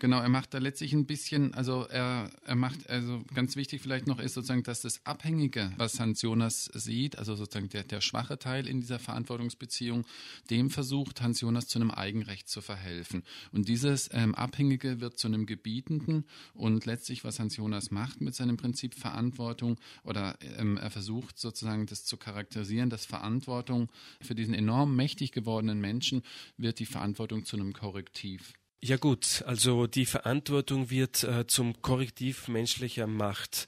Genau, 0.00 0.20
er 0.20 0.28
macht 0.28 0.54
da 0.54 0.58
letztlich 0.58 0.92
ein 0.92 1.06
bisschen, 1.06 1.54
also 1.54 1.84
er, 1.88 2.30
er 2.44 2.54
macht, 2.54 2.88
also 2.88 3.20
ganz 3.34 3.56
wichtig 3.56 3.82
vielleicht 3.82 4.06
noch 4.06 4.20
ist 4.20 4.34
sozusagen, 4.34 4.62
dass 4.62 4.82
das 4.82 5.04
Abhängige, 5.04 5.72
was 5.76 5.98
Hans 5.98 6.22
Jonas 6.22 6.66
sieht, 6.72 7.18
also 7.18 7.34
sozusagen 7.34 7.68
der, 7.68 7.82
der 7.82 8.00
schwache 8.00 8.38
Teil 8.38 8.68
in 8.68 8.80
dieser 8.80 9.00
Verantwortungsbeziehung, 9.00 10.06
dem 10.50 10.70
versucht 10.70 11.20
Hans 11.20 11.40
Jonas 11.40 11.66
zu 11.66 11.80
einem 11.80 11.90
Eigenrecht 11.90 12.48
zu 12.48 12.60
verhelfen. 12.60 13.24
Und 13.50 13.68
dieses 13.68 14.08
ähm, 14.12 14.36
Abhängige 14.36 15.00
wird 15.00 15.18
zu 15.18 15.26
einem 15.26 15.46
Gebietenden 15.46 16.26
und 16.54 16.86
letztlich, 16.86 17.24
was 17.24 17.40
Hans 17.40 17.56
Jonas 17.56 17.90
macht 17.90 18.20
mit 18.20 18.36
seinem 18.36 18.56
Prinzip 18.56 18.94
Verantwortung 18.94 19.80
oder 20.04 20.38
ähm, 20.58 20.76
er 20.76 20.90
versucht 20.90 21.40
sozusagen 21.40 21.86
das 21.86 22.04
zu 22.04 22.16
charakterisieren, 22.16 22.88
dass 22.88 23.04
Verantwortung 23.04 23.90
für 24.20 24.36
diesen 24.36 24.54
enorm 24.54 24.94
mächtig 24.94 25.32
gewordenen 25.32 25.80
Menschen 25.80 26.22
wird 26.56 26.78
die 26.78 26.86
Verantwortung 26.86 27.44
zu 27.44 27.56
einem 27.56 27.72
Korrektiv. 27.72 28.54
Ja 28.80 28.96
gut, 28.96 29.42
also 29.44 29.88
die 29.88 30.06
Verantwortung 30.06 30.88
wird 30.88 31.24
äh, 31.24 31.46
zum 31.48 31.82
Korrektiv 31.82 32.46
menschlicher 32.46 33.08
Macht. 33.08 33.66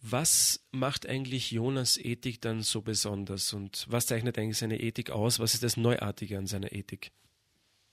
Was 0.00 0.64
macht 0.70 1.08
eigentlich 1.08 1.50
Jonas 1.50 1.96
Ethik 1.98 2.40
dann 2.40 2.62
so 2.62 2.80
besonders 2.80 3.52
und 3.52 3.86
was 3.88 4.06
zeichnet 4.06 4.38
eigentlich 4.38 4.58
seine 4.58 4.80
Ethik 4.80 5.10
aus? 5.10 5.40
Was 5.40 5.54
ist 5.54 5.64
das 5.64 5.76
Neuartige 5.76 6.38
an 6.38 6.46
seiner 6.46 6.72
Ethik? 6.72 7.10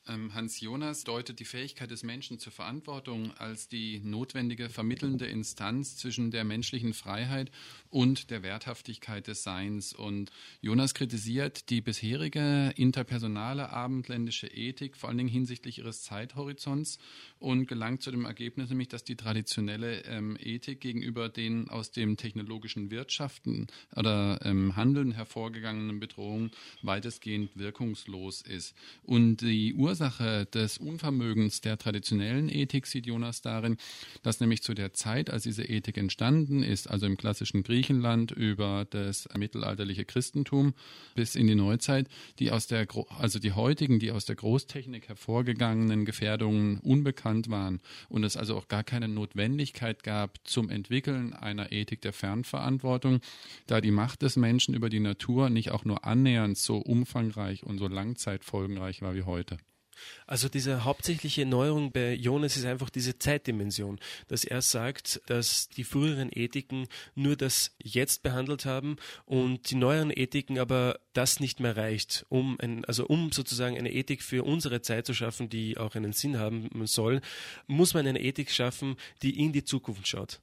Ähm, 0.07 0.33
Hans 0.33 0.59
Jonas 0.59 1.03
deutet 1.03 1.39
die 1.39 1.45
Fähigkeit 1.45 1.91
des 1.91 2.01
Menschen 2.01 2.39
zur 2.39 2.51
Verantwortung 2.51 3.31
als 3.37 3.67
die 3.67 3.99
notwendige 3.99 4.69
vermittelnde 4.69 5.27
Instanz 5.27 5.95
zwischen 5.95 6.31
der 6.31 6.43
menschlichen 6.43 6.93
Freiheit 6.93 7.51
und 7.89 8.31
der 8.31 8.41
Werthaftigkeit 8.41 9.27
des 9.27 9.43
Seins. 9.43 9.93
Und 9.93 10.31
Jonas 10.61 10.95
kritisiert 10.95 11.69
die 11.69 11.81
bisherige 11.81 12.73
interpersonale 12.75 13.69
abendländische 13.69 14.47
Ethik, 14.47 14.97
vor 14.97 15.09
allen 15.09 15.19
Dingen 15.19 15.29
hinsichtlich 15.29 15.77
ihres 15.77 16.01
Zeithorizonts, 16.01 16.97
und 17.39 17.67
gelangt 17.67 18.01
zu 18.01 18.11
dem 18.11 18.25
Ergebnis, 18.25 18.69
nämlich, 18.69 18.87
dass 18.87 19.03
die 19.03 19.15
traditionelle 19.15 20.03
ähm, 20.05 20.37
Ethik 20.39 20.79
gegenüber 20.79 21.27
den 21.27 21.69
aus 21.69 21.91
dem 21.91 22.17
technologischen 22.17 22.91
Wirtschaften 22.91 23.67
oder 23.95 24.39
ähm, 24.43 24.75
Handeln 24.75 25.11
hervorgegangenen 25.11 25.99
Bedrohungen 25.99 26.51
weitestgehend 26.81 27.57
wirkungslos 27.57 28.41
ist. 28.41 28.75
Und 29.03 29.41
die 29.41 29.73
Ur 29.73 29.90
Ursache 29.91 30.45
des 30.45 30.77
Unvermögens 30.77 31.59
der 31.59 31.77
traditionellen 31.77 32.47
Ethik 32.47 32.87
sieht 32.87 33.05
Jonas 33.05 33.41
darin, 33.41 33.75
dass 34.23 34.39
nämlich 34.39 34.63
zu 34.63 34.73
der 34.73 34.93
Zeit, 34.93 35.29
als 35.29 35.43
diese 35.43 35.65
Ethik 35.65 35.97
entstanden 35.97 36.63
ist, 36.63 36.89
also 36.89 37.05
im 37.07 37.17
klassischen 37.17 37.61
Griechenland 37.61 38.31
über 38.31 38.87
das 38.89 39.27
mittelalterliche 39.37 40.05
Christentum 40.05 40.73
bis 41.13 41.35
in 41.35 41.45
die 41.45 41.55
Neuzeit, 41.55 42.07
die 42.39 42.51
aus 42.51 42.67
der, 42.67 42.87
also 43.19 43.37
die 43.37 43.51
heutigen, 43.51 43.99
die 43.99 44.13
aus 44.13 44.23
der 44.23 44.37
Großtechnik 44.37 45.09
hervorgegangenen 45.09 46.05
Gefährdungen 46.05 46.77
unbekannt 46.77 47.49
waren 47.49 47.81
und 48.07 48.23
es 48.23 48.37
also 48.37 48.55
auch 48.55 48.69
gar 48.69 48.85
keine 48.85 49.09
Notwendigkeit 49.09 50.03
gab 50.03 50.39
zum 50.45 50.69
Entwickeln 50.69 51.33
einer 51.33 51.73
Ethik 51.73 51.99
der 51.99 52.13
Fernverantwortung, 52.13 53.19
da 53.67 53.81
die 53.81 53.91
Macht 53.91 54.21
des 54.21 54.37
Menschen 54.37 54.73
über 54.73 54.87
die 54.87 55.01
Natur 55.01 55.49
nicht 55.49 55.71
auch 55.71 55.83
nur 55.83 56.05
annähernd 56.05 56.57
so 56.57 56.77
umfangreich 56.77 57.65
und 57.65 57.77
so 57.77 57.89
langzeitfolgenreich 57.89 59.01
war 59.01 59.15
wie 59.15 59.23
heute. 59.23 59.57
Also 60.27 60.49
diese 60.49 60.83
hauptsächliche 60.83 61.45
Neuerung 61.45 61.91
bei 61.91 62.13
Jonas 62.13 62.57
ist 62.57 62.65
einfach 62.65 62.89
diese 62.89 63.17
Zeitdimension, 63.19 63.99
dass 64.27 64.43
er 64.43 64.61
sagt, 64.61 65.21
dass 65.25 65.69
die 65.69 65.83
früheren 65.83 66.29
Ethiken 66.31 66.87
nur 67.15 67.35
das 67.35 67.75
Jetzt 67.81 68.23
behandelt 68.23 68.65
haben 68.65 68.97
und 69.25 69.69
die 69.71 69.75
neueren 69.75 70.11
Ethiken 70.11 70.59
aber 70.59 70.99
das 71.13 71.39
nicht 71.39 71.59
mehr 71.59 71.75
reicht, 71.75 72.25
um 72.29 72.57
ein, 72.59 72.85
also 72.85 73.05
um 73.05 73.31
sozusagen 73.31 73.77
eine 73.77 73.91
Ethik 73.91 74.23
für 74.23 74.43
unsere 74.43 74.81
Zeit 74.81 75.05
zu 75.05 75.13
schaffen, 75.13 75.49
die 75.49 75.77
auch 75.77 75.95
einen 75.95 76.13
Sinn 76.13 76.37
haben 76.39 76.69
soll, 76.85 77.21
muss 77.67 77.93
man 77.93 78.07
eine 78.07 78.21
Ethik 78.21 78.51
schaffen, 78.51 78.95
die 79.21 79.39
in 79.39 79.51
die 79.53 79.63
Zukunft 79.63 80.07
schaut. 80.07 80.39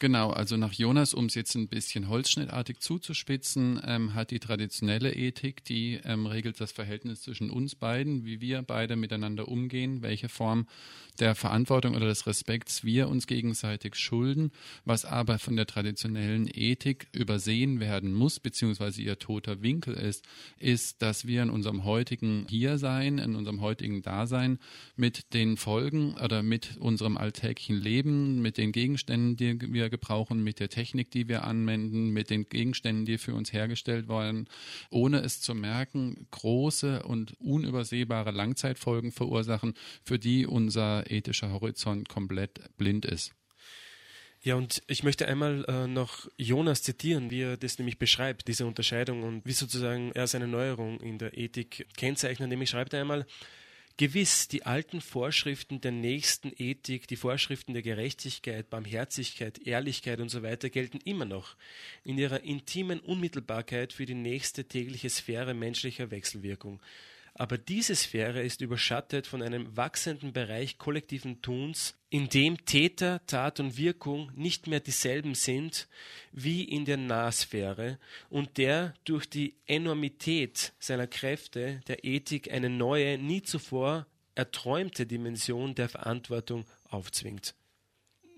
Genau, 0.00 0.30
also 0.30 0.56
nach 0.56 0.72
Jonas, 0.72 1.12
um 1.12 1.26
es 1.26 1.34
jetzt 1.34 1.56
ein 1.56 1.66
bisschen 1.66 2.08
holzschnittartig 2.08 2.78
zuzuspitzen, 2.78 3.80
ähm, 3.84 4.14
hat 4.14 4.30
die 4.30 4.38
traditionelle 4.38 5.12
Ethik, 5.12 5.64
die 5.64 5.98
ähm, 6.04 6.26
regelt 6.26 6.60
das 6.60 6.70
Verhältnis 6.70 7.22
zwischen 7.22 7.50
uns 7.50 7.74
beiden, 7.74 8.24
wie 8.24 8.40
wir 8.40 8.62
beide 8.62 8.94
miteinander 8.94 9.48
umgehen, 9.48 10.00
welche 10.00 10.28
Form 10.28 10.68
der 11.18 11.34
Verantwortung 11.34 11.96
oder 11.96 12.06
des 12.06 12.28
Respekts 12.28 12.84
wir 12.84 13.08
uns 13.08 13.26
gegenseitig 13.26 13.96
schulden, 13.96 14.52
was 14.84 15.04
aber 15.04 15.40
von 15.40 15.56
der 15.56 15.66
traditionellen 15.66 16.48
Ethik 16.52 17.08
übersehen 17.12 17.80
werden 17.80 18.12
muss, 18.12 18.38
beziehungsweise 18.38 19.02
ihr 19.02 19.18
toter 19.18 19.62
Winkel 19.62 19.94
ist, 19.94 20.24
ist, 20.60 21.02
dass 21.02 21.26
wir 21.26 21.42
in 21.42 21.50
unserem 21.50 21.82
heutigen 21.84 22.46
Hiersein, 22.48 23.18
in 23.18 23.34
unserem 23.34 23.60
heutigen 23.60 24.02
Dasein 24.02 24.60
mit 24.94 25.34
den 25.34 25.56
Folgen 25.56 26.14
oder 26.22 26.44
mit 26.44 26.76
unserem 26.78 27.16
alltäglichen 27.16 27.76
Leben, 27.76 28.40
mit 28.40 28.56
den 28.56 28.70
Gegenständen, 28.70 29.36
die 29.36 29.72
wir 29.72 29.87
gebrauchen, 29.90 30.42
mit 30.42 30.60
der 30.60 30.68
Technik, 30.68 31.10
die 31.10 31.28
wir 31.28 31.44
anwenden, 31.44 32.10
mit 32.10 32.30
den 32.30 32.48
Gegenständen, 32.48 33.04
die 33.04 33.18
für 33.18 33.34
uns 33.34 33.52
hergestellt 33.52 34.08
werden, 34.08 34.48
ohne 34.90 35.20
es 35.20 35.40
zu 35.40 35.54
merken, 35.54 36.26
große 36.30 37.02
und 37.02 37.34
unübersehbare 37.40 38.30
Langzeitfolgen 38.30 39.12
verursachen, 39.12 39.74
für 40.04 40.18
die 40.18 40.46
unser 40.46 41.10
ethischer 41.10 41.50
Horizont 41.52 42.08
komplett 42.08 42.76
blind 42.76 43.04
ist. 43.04 43.32
Ja, 44.40 44.54
und 44.54 44.82
ich 44.86 45.02
möchte 45.02 45.26
einmal 45.26 45.64
äh, 45.66 45.88
noch 45.88 46.28
Jonas 46.36 46.82
zitieren, 46.82 47.30
wie 47.30 47.42
er 47.42 47.56
das 47.56 47.78
nämlich 47.78 47.98
beschreibt, 47.98 48.46
diese 48.46 48.66
Unterscheidung 48.66 49.24
und 49.24 49.44
wie 49.44 49.52
sozusagen 49.52 50.12
er 50.12 50.28
seine 50.28 50.46
Neuerung 50.46 51.00
in 51.00 51.18
der 51.18 51.36
Ethik 51.36 51.88
kennzeichnet. 51.96 52.48
Nämlich 52.48 52.70
schreibt 52.70 52.92
er 52.92 53.00
einmal, 53.00 53.26
Gewiss, 53.98 54.46
die 54.46 54.64
alten 54.64 55.00
Vorschriften 55.00 55.80
der 55.80 55.90
nächsten 55.90 56.52
Ethik, 56.56 57.08
die 57.08 57.16
Vorschriften 57.16 57.72
der 57.72 57.82
Gerechtigkeit, 57.82 58.70
Barmherzigkeit, 58.70 59.58
Ehrlichkeit 59.66 60.20
und 60.20 60.28
so 60.28 60.44
weiter 60.44 60.70
gelten 60.70 60.98
immer 60.98 61.24
noch 61.24 61.56
in 62.04 62.16
ihrer 62.16 62.44
intimen 62.44 63.00
Unmittelbarkeit 63.00 63.92
für 63.92 64.06
die 64.06 64.14
nächste 64.14 64.68
tägliche 64.68 65.10
Sphäre 65.10 65.52
menschlicher 65.52 66.12
Wechselwirkung. 66.12 66.80
Aber 67.38 67.56
diese 67.56 67.94
Sphäre 67.94 68.42
ist 68.42 68.62
überschattet 68.62 69.28
von 69.28 69.42
einem 69.42 69.76
wachsenden 69.76 70.32
Bereich 70.32 70.76
kollektiven 70.76 71.40
Tuns, 71.40 71.94
in 72.10 72.28
dem 72.28 72.64
Täter, 72.64 73.24
Tat 73.26 73.60
und 73.60 73.76
Wirkung 73.76 74.32
nicht 74.34 74.66
mehr 74.66 74.80
dieselben 74.80 75.36
sind 75.36 75.86
wie 76.32 76.64
in 76.64 76.84
der 76.84 76.96
Nahsphäre 76.96 78.00
und 78.28 78.58
der 78.58 78.92
durch 79.04 79.30
die 79.30 79.54
Enormität 79.66 80.72
seiner 80.80 81.06
Kräfte 81.06 81.80
der 81.86 82.04
Ethik 82.04 82.50
eine 82.50 82.70
neue, 82.70 83.18
nie 83.18 83.42
zuvor 83.42 84.06
erträumte 84.34 85.06
Dimension 85.06 85.76
der 85.76 85.88
Verantwortung 85.88 86.66
aufzwingt. 86.90 87.54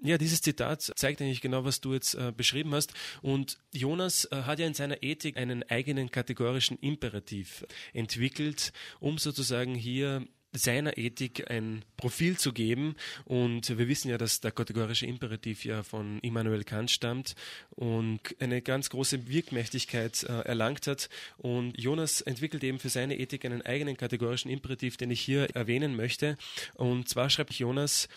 Ja, 0.02 0.16
dieses 0.16 0.40
Zitat 0.40 0.80
zeigt 0.96 1.20
eigentlich 1.20 1.42
genau, 1.42 1.64
was 1.64 1.80
du 1.80 1.92
jetzt 1.92 2.14
äh, 2.14 2.32
beschrieben 2.34 2.74
hast. 2.74 2.94
Und 3.20 3.58
Jonas 3.72 4.24
äh, 4.26 4.42
hat 4.42 4.58
ja 4.58 4.66
in 4.66 4.74
seiner 4.74 5.02
Ethik 5.02 5.36
einen 5.36 5.62
eigenen 5.64 6.10
kategorischen 6.10 6.78
Imperativ 6.78 7.66
entwickelt, 7.92 8.72
um 8.98 9.18
sozusagen 9.18 9.74
hier 9.74 10.26
seiner 10.52 10.98
Ethik 10.98 11.50
ein 11.50 11.84
Profil 11.96 12.36
zu 12.36 12.52
geben. 12.52 12.96
Und 13.24 13.76
wir 13.76 13.88
wissen 13.88 14.10
ja, 14.10 14.18
dass 14.18 14.40
der 14.40 14.52
kategorische 14.52 15.06
Imperativ 15.06 15.64
ja 15.64 15.82
von 15.82 16.18
Immanuel 16.20 16.64
Kant 16.64 16.90
stammt 16.90 17.34
und 17.70 18.20
eine 18.40 18.62
ganz 18.62 18.90
große 18.90 19.28
Wirkmächtigkeit 19.28 20.22
äh, 20.24 20.40
erlangt 20.40 20.86
hat. 20.86 21.08
Und 21.36 21.78
Jonas 21.78 22.20
entwickelt 22.20 22.64
eben 22.64 22.78
für 22.78 22.88
seine 22.88 23.18
Ethik 23.18 23.44
einen 23.44 23.62
eigenen 23.62 23.96
kategorischen 23.96 24.50
Imperativ, 24.50 24.96
den 24.96 25.10
ich 25.10 25.20
hier 25.20 25.54
erwähnen 25.54 25.94
möchte. 25.94 26.36
Und 26.74 27.08
zwar 27.08 27.30
schreibt 27.30 27.52
Jonas, 27.54 28.08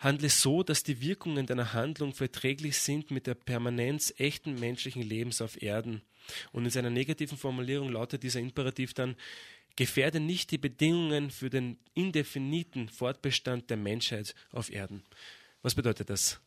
Handle 0.00 0.30
so, 0.30 0.62
dass 0.62 0.82
die 0.82 1.02
Wirkungen 1.02 1.46
deiner 1.46 1.74
Handlung 1.74 2.14
verträglich 2.14 2.78
sind 2.78 3.10
mit 3.10 3.26
der 3.26 3.34
Permanenz 3.34 4.12
echten 4.16 4.58
menschlichen 4.58 5.02
Lebens 5.02 5.42
auf 5.42 5.60
Erden. 5.62 6.02
Und 6.52 6.64
in 6.64 6.70
seiner 6.70 6.90
negativen 6.90 7.36
Formulierung 7.36 7.90
lautet 7.90 8.22
dieser 8.22 8.40
Imperativ 8.40 8.94
dann, 8.94 9.14
gefährde 9.76 10.18
nicht 10.18 10.50
die 10.50 10.58
Bedingungen 10.58 11.30
für 11.30 11.50
den 11.50 11.78
indefiniten 11.94 12.88
Fortbestand 12.88 13.70
der 13.70 13.76
Menschheit 13.76 14.34
auf 14.52 14.72
Erden. 14.72 15.02
Was 15.62 15.74
bedeutet 15.74 16.08
das? 16.10 16.40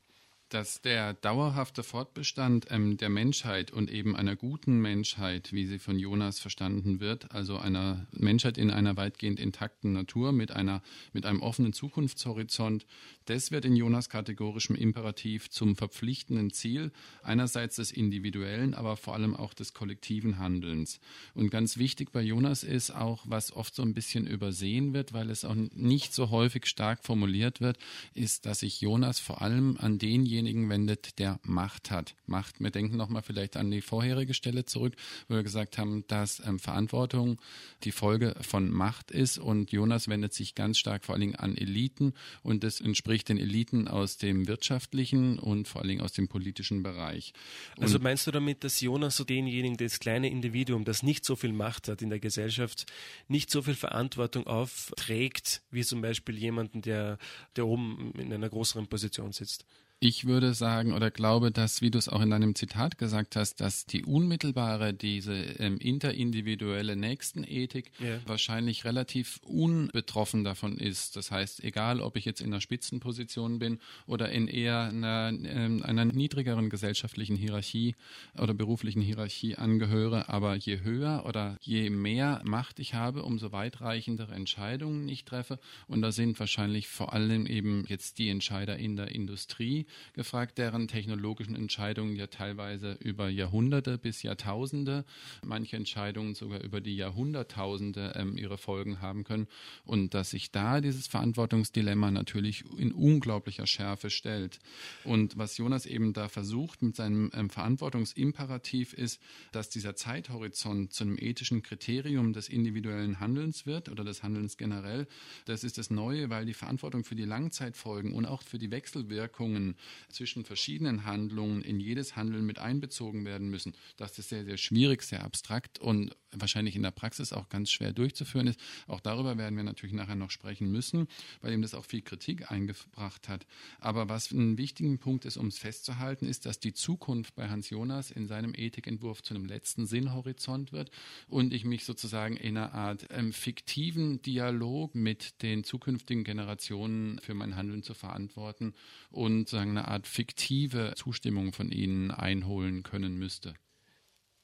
Dass 0.53 0.81
der 0.81 1.15
dauerhafte 1.15 1.81
Fortbestand 1.81 2.67
ähm, 2.69 2.97
der 2.97 3.09
Menschheit 3.09 3.71
und 3.71 3.89
eben 3.89 4.15
einer 4.15 4.35
guten 4.35 4.79
Menschheit, 4.79 5.51
wie 5.51 5.65
sie 5.65 5.79
von 5.79 5.97
Jonas 5.97 6.39
verstanden 6.39 6.99
wird, 6.99 7.31
also 7.31 7.57
einer 7.57 8.05
Menschheit 8.11 8.59
in 8.59 8.69
einer 8.69 8.95
weitgehend 8.95 9.39
intakten 9.39 9.93
Natur 9.93 10.31
mit 10.31 10.51
einer 10.51 10.83
mit 11.11 11.25
einem 11.25 11.41
offenen 11.41 11.73
Zukunftshorizont, 11.73 12.85
das 13.25 13.51
wird 13.51 13.65
in 13.65 13.75
Jonas 13.75 14.09
kategorischem 14.09 14.75
Imperativ 14.75 15.49
zum 15.49 15.75
verpflichtenden 15.75 16.51
Ziel 16.51 16.91
einerseits 17.23 17.77
des 17.77 17.91
individuellen, 17.91 18.75
aber 18.75 18.95
vor 18.95 19.15
allem 19.15 19.35
auch 19.35 19.53
des 19.53 19.73
kollektiven 19.73 20.37
Handelns. 20.37 20.99
Und 21.33 21.49
ganz 21.49 21.77
wichtig 21.77 22.11
bei 22.11 22.21
Jonas 22.21 22.63
ist 22.63 22.91
auch, 22.91 23.23
was 23.25 23.53
oft 23.53 23.73
so 23.73 23.81
ein 23.81 23.93
bisschen 23.93 24.27
übersehen 24.27 24.93
wird, 24.93 25.13
weil 25.13 25.31
es 25.31 25.45
auch 25.45 25.55
nicht 25.55 26.13
so 26.13 26.29
häufig 26.29 26.67
stark 26.67 27.03
formuliert 27.03 27.59
wird, 27.59 27.77
ist, 28.13 28.45
dass 28.45 28.59
sich 28.59 28.81
Jonas 28.81 29.19
vor 29.19 29.41
allem 29.41 29.77
an 29.79 29.97
denjenigen 29.97 30.42
wendet, 30.45 31.19
der 31.19 31.39
Macht 31.43 31.91
hat. 31.91 32.15
Macht, 32.25 32.60
wir 32.60 32.71
denken 32.71 32.97
nochmal 32.97 33.21
vielleicht 33.21 33.58
an 33.58 33.71
die 33.71 33.82
vorherige 33.82 34.34
Stelle 34.34 34.65
zurück, 34.65 34.95
wo 35.27 35.36
wir 35.36 35.43
gesagt 35.43 35.77
haben, 35.77 36.06
dass 36.08 36.45
ähm, 36.45 36.60
Verantwortung 36.60 37.39
die 37.84 37.91
Folge 37.91 38.36
von 38.41 38.69
Macht 38.69 39.12
ist 39.12 39.38
und 39.38 39.71
Jonas 39.71 40.08
wendet 40.08 40.34
sich 40.34 40.56
ganz 40.56 40.77
stark 40.77 41.06
vor 41.06 41.13
allen 41.13 41.21
Dingen 41.21 41.36
an 41.36 41.56
Eliten 41.56 42.13
und 42.41 42.63
das 42.63 42.82
entspricht 42.82 43.13
sprich 43.13 43.25
den 43.25 43.38
Eliten 43.38 43.88
aus 43.88 44.17
dem 44.17 44.47
wirtschaftlichen 44.47 45.38
und 45.38 45.67
vor 45.67 45.82
allen 45.82 45.89
Dingen 45.89 46.01
aus 46.01 46.13
dem 46.13 46.27
politischen 46.27 46.82
Bereich. 46.82 47.34
Und 47.77 47.84
also 47.84 47.99
meinst 47.99 48.25
du 48.25 48.32
damit, 48.32 48.63
dass 48.63 48.82
Jonas 48.82 49.17
so 49.17 49.23
denjenigen, 49.23 49.77
das 49.77 49.99
kleine 49.99 50.29
Individuum, 50.29 50.84
das 50.84 51.03
nicht 51.03 51.23
so 51.25 51.36
viel 51.36 51.53
Macht 51.53 51.88
hat 51.89 52.01
in 52.01 52.10
der 52.10 52.19
Gesellschaft, 52.19 52.86
nicht 53.27 53.51
so 53.51 53.62
viel 53.62 53.75
Verantwortung 53.75 54.47
aufträgt, 54.47 55.62
wie 55.69 55.84
zum 55.84 56.01
Beispiel 56.01 56.38
jemanden, 56.38 56.82
der, 56.82 57.19
der 57.56 57.67
oben 57.67 58.13
in 58.17 58.34
einer 58.34 58.49
größeren 58.49 58.88
Position 58.88 59.32
sitzt? 59.32 59.65
Ich 60.05 60.25
würde 60.25 60.53
sagen 60.53 60.91
oder 60.91 61.11
glaube, 61.11 61.49
dass, 61.49 61.81
wie 61.81 61.89
du 61.89 61.97
es 61.97 62.09
auch 62.09 62.19
in 62.19 62.29
deinem 62.29 62.55
Zitat 62.55 62.97
gesagt 62.97 63.37
hast, 63.37 63.61
dass 63.61 63.85
die 63.85 64.03
unmittelbare, 64.03 64.93
diese 64.93 65.33
ähm, 65.33 65.77
interindividuelle 65.77 66.97
Nächstenethik 66.97 67.89
ja. 67.99 68.19
wahrscheinlich 68.25 68.83
relativ 68.83 69.39
unbetroffen 69.45 70.43
davon 70.43 70.77
ist. 70.77 71.15
Das 71.15 71.31
heißt, 71.31 71.63
egal, 71.63 72.01
ob 72.01 72.17
ich 72.17 72.25
jetzt 72.25 72.41
in 72.41 72.47
einer 72.47 72.59
Spitzenposition 72.59 73.59
bin 73.59 73.79
oder 74.05 74.29
in 74.29 74.49
eher 74.49 74.89
einer, 74.89 75.31
äh, 75.31 75.81
einer 75.83 76.03
niedrigeren 76.03 76.69
gesellschaftlichen 76.69 77.37
Hierarchie 77.37 77.95
oder 78.37 78.53
beruflichen 78.53 79.01
Hierarchie 79.01 79.55
angehöre, 79.55 80.27
aber 80.27 80.55
je 80.55 80.81
höher 80.81 81.23
oder 81.25 81.55
je 81.61 81.89
mehr 81.89 82.41
Macht 82.43 82.79
ich 82.79 82.93
habe, 82.93 83.23
umso 83.23 83.53
weitreichendere 83.53 84.33
Entscheidungen 84.33 85.07
ich 85.07 85.23
treffe. 85.23 85.59
Und 85.87 86.01
da 86.01 86.11
sind 86.11 86.37
wahrscheinlich 86.41 86.89
vor 86.89 87.13
allem 87.13 87.45
eben 87.45 87.85
jetzt 87.87 88.17
die 88.17 88.27
Entscheider 88.27 88.75
in 88.75 88.97
der 88.97 89.15
Industrie, 89.15 89.85
gefragt, 90.13 90.58
deren 90.58 90.88
technologischen 90.88 91.56
Entscheidungen 91.56 92.15
ja 92.15 92.27
teilweise 92.27 92.93
über 92.99 93.29
Jahrhunderte 93.29 93.97
bis 93.97 94.23
Jahrtausende, 94.23 95.06
manche 95.43 95.77
Entscheidungen 95.77 96.36
sogar 96.36 96.62
über 96.62 96.82
die 96.82 96.95
Jahrhunderttausende 96.95 98.13
ähm, 98.15 98.38
ihre 98.38 98.58
Folgen 98.58 99.01
haben 99.01 99.23
können 99.23 99.47
und 99.86 100.13
dass 100.13 100.32
sich 100.32 100.51
da 100.51 100.82
dieses 100.82 101.08
Verantwortungsdilemma 101.08 102.12
natürlich 102.12 102.63
in 102.77 102.91
unglaublicher 102.91 103.67
Schärfe 103.67 104.10
stellt. 104.10 104.60
Und 105.03 105.38
was 105.38 105.58
Jonas 105.58 105.86
eben 105.86 106.13
da 106.13 106.29
versucht 106.29 106.82
mit 106.82 106.95
seinem 106.95 107.32
ähm, 107.34 107.49
Verantwortungsimperativ 107.49 108.93
ist, 108.93 109.21
dass 109.51 109.69
dieser 109.69 109.95
Zeithorizont 109.95 110.93
zu 110.93 111.03
einem 111.03 111.17
ethischen 111.17 111.63
Kriterium 111.63 112.34
des 112.34 112.49
individuellen 112.49 113.19
Handelns 113.19 113.65
wird 113.65 113.89
oder 113.89 114.03
des 114.03 114.23
Handelns 114.23 114.58
generell. 114.58 115.08
Das 115.45 115.63
ist 115.63 115.77
das 115.77 115.89
Neue, 115.89 116.29
weil 116.29 116.45
die 116.45 116.53
Verantwortung 116.53 117.03
für 117.03 117.15
die 117.15 117.25
Langzeitfolgen 117.25 118.13
und 118.13 118.25
auch 118.25 118.41
für 118.41 118.60
die 118.60 118.71
Wechselwirkungen 118.71 119.75
zwischen 120.10 120.46
verschiedenen 120.46 121.06
Handlungen 121.06 121.62
in 121.62 121.80
jedes 121.80 122.15
Handeln 122.15 122.46
mit 122.46 122.60
einbezogen 122.60 123.26
werden 123.26 123.50
müssen, 123.50 123.74
dass 123.98 124.13
das 124.13 124.30
sehr, 124.30 124.46
sehr 124.46 124.58
schwierig, 124.58 125.04
sehr 125.04 125.24
abstrakt 125.24 125.80
und 125.80 126.15
wahrscheinlich 126.32 126.76
in 126.76 126.84
der 126.84 126.91
Praxis 126.91 127.34
auch 127.34 127.50
ganz 127.50 127.72
schwer 127.72 127.93
durchzuführen 127.93 128.48
ist. 128.48 128.60
Auch 128.88 129.00
darüber 129.00 129.38
werden 129.38 129.56
wir 129.56 129.63
natürlich 129.63 129.93
nachher 129.93 130.15
noch 130.15 130.32
sprechen 130.32 130.72
müssen, 130.72 131.08
weil 131.41 131.54
ihm 131.54 131.62
das 131.62 131.74
auch 131.74 131.86
viel 131.86 132.02
Kritik 132.02 132.52
eingebracht 132.52 133.30
hat. 133.30 133.46
Aber 133.80 134.10
was 134.10 134.32
ein 134.32 134.58
wichtiger 134.58 134.98
Punkt 134.98 135.26
ist, 135.26 135.38
um 135.38 135.48
es 135.48 135.58
festzuhalten, 135.58 136.26
ist, 136.26 136.46
dass 136.46 136.60
die 136.60 136.74
Zukunft 136.74 137.36
bei 137.36 137.50
Hans 137.50 137.69
Jonas 137.69 138.12
in 138.12 138.28
seinem 138.28 138.54
Ethikentwurf 138.56 139.22
zu 139.22 139.34
einem 139.34 139.46
letzten 139.46 139.86
Sinnhorizont 139.86 140.72
wird 140.72 140.91
und 141.28 141.54
ich 141.54 141.65
mich 141.65 141.86
sozusagen 141.86 142.38
in 142.38 142.58
einer 142.58 142.74
Art 142.74 143.08
ähm, 143.10 143.34
fiktiven 143.34 144.22
Dialog 144.22 144.96
mit 144.96 145.41
den 145.41 145.63
zukünftigen 145.63 146.24
Generationen 146.24 147.19
für 147.19 147.34
mein 147.34 147.56
Handeln 147.56 147.84
zu 147.84 147.93
verantworten 147.93 148.74
und 149.12 149.50
sagen 149.63 149.78
eine 149.78 149.88
Art 149.88 150.08
fiktive 150.08 150.93
Zustimmung 150.95 151.54
von 151.54 151.71
ihnen 151.71 152.12
einholen 152.12 152.84
können 152.84 153.15
müsste. 153.15 153.54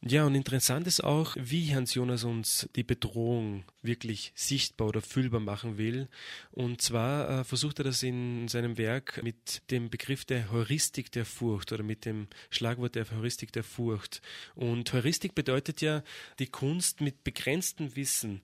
Ja, 0.02 0.26
und 0.26 0.34
interessant 0.34 0.88
ist 0.88 1.04
auch, 1.04 1.36
wie 1.38 1.76
Hans 1.76 1.94
Jonas 1.94 2.24
uns 2.24 2.70
die 2.78 2.86
Bedrohung 2.86 3.66
wirklich 3.82 4.32
sichtbar 4.34 4.88
oder 4.88 5.02
fühlbar 5.02 5.42
machen 5.42 5.78
will. 5.78 6.08
Und 6.52 6.82
zwar 6.82 7.42
äh, 7.42 7.44
versucht 7.44 7.80
er 7.80 7.84
das 7.84 8.02
in 8.02 8.48
seinem 8.48 8.78
Werk 8.78 9.22
mit 9.24 9.62
dem 9.72 9.90
Begriff 9.90 10.24
der 10.24 10.52
Heuristik 10.52 11.12
der 11.12 11.26
Furcht 11.26 11.74
oder 11.74 11.84
mit 11.84 12.06
dem 12.06 12.28
Schlagwort 12.50 12.96
der 12.96 13.12
Heuristik 13.12 13.52
der 13.52 13.66
Furcht. 13.66 14.22
Und 14.56 14.94
Heuristik 14.94 15.36
bedeutet 15.36 15.82
ja 15.82 16.02
die 16.40 16.48
Kunst 16.48 17.02
mit 17.02 17.26
begrenztem 17.26 17.98
Wissen 17.98 18.42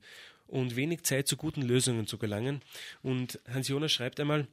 und 0.47 0.75
wenig 0.75 1.03
Zeit 1.03 1.29
zu 1.29 1.37
guten 1.37 1.61
Lösungen 1.61 2.05
zu 2.05 2.17
gelangen. 2.17 2.61
Und 3.01 3.39
Hans 3.47 3.69
Jonas 3.69 3.93
schreibt 3.93 4.19
einmal, 4.19 4.49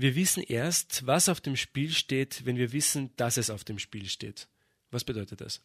wir 0.00 0.14
wissen 0.14 0.42
erst, 0.42 1.06
was 1.06 1.28
auf 1.28 1.40
dem 1.40 1.56
Spiel 1.56 1.90
steht, 1.90 2.44
wenn 2.44 2.56
wir 2.56 2.72
wissen, 2.72 3.10
dass 3.16 3.36
es 3.36 3.50
auf 3.50 3.64
dem 3.64 3.78
Spiel 3.78 4.08
steht. 4.08 4.48
Was 4.90 5.04
bedeutet 5.04 5.40
das? 5.40 5.62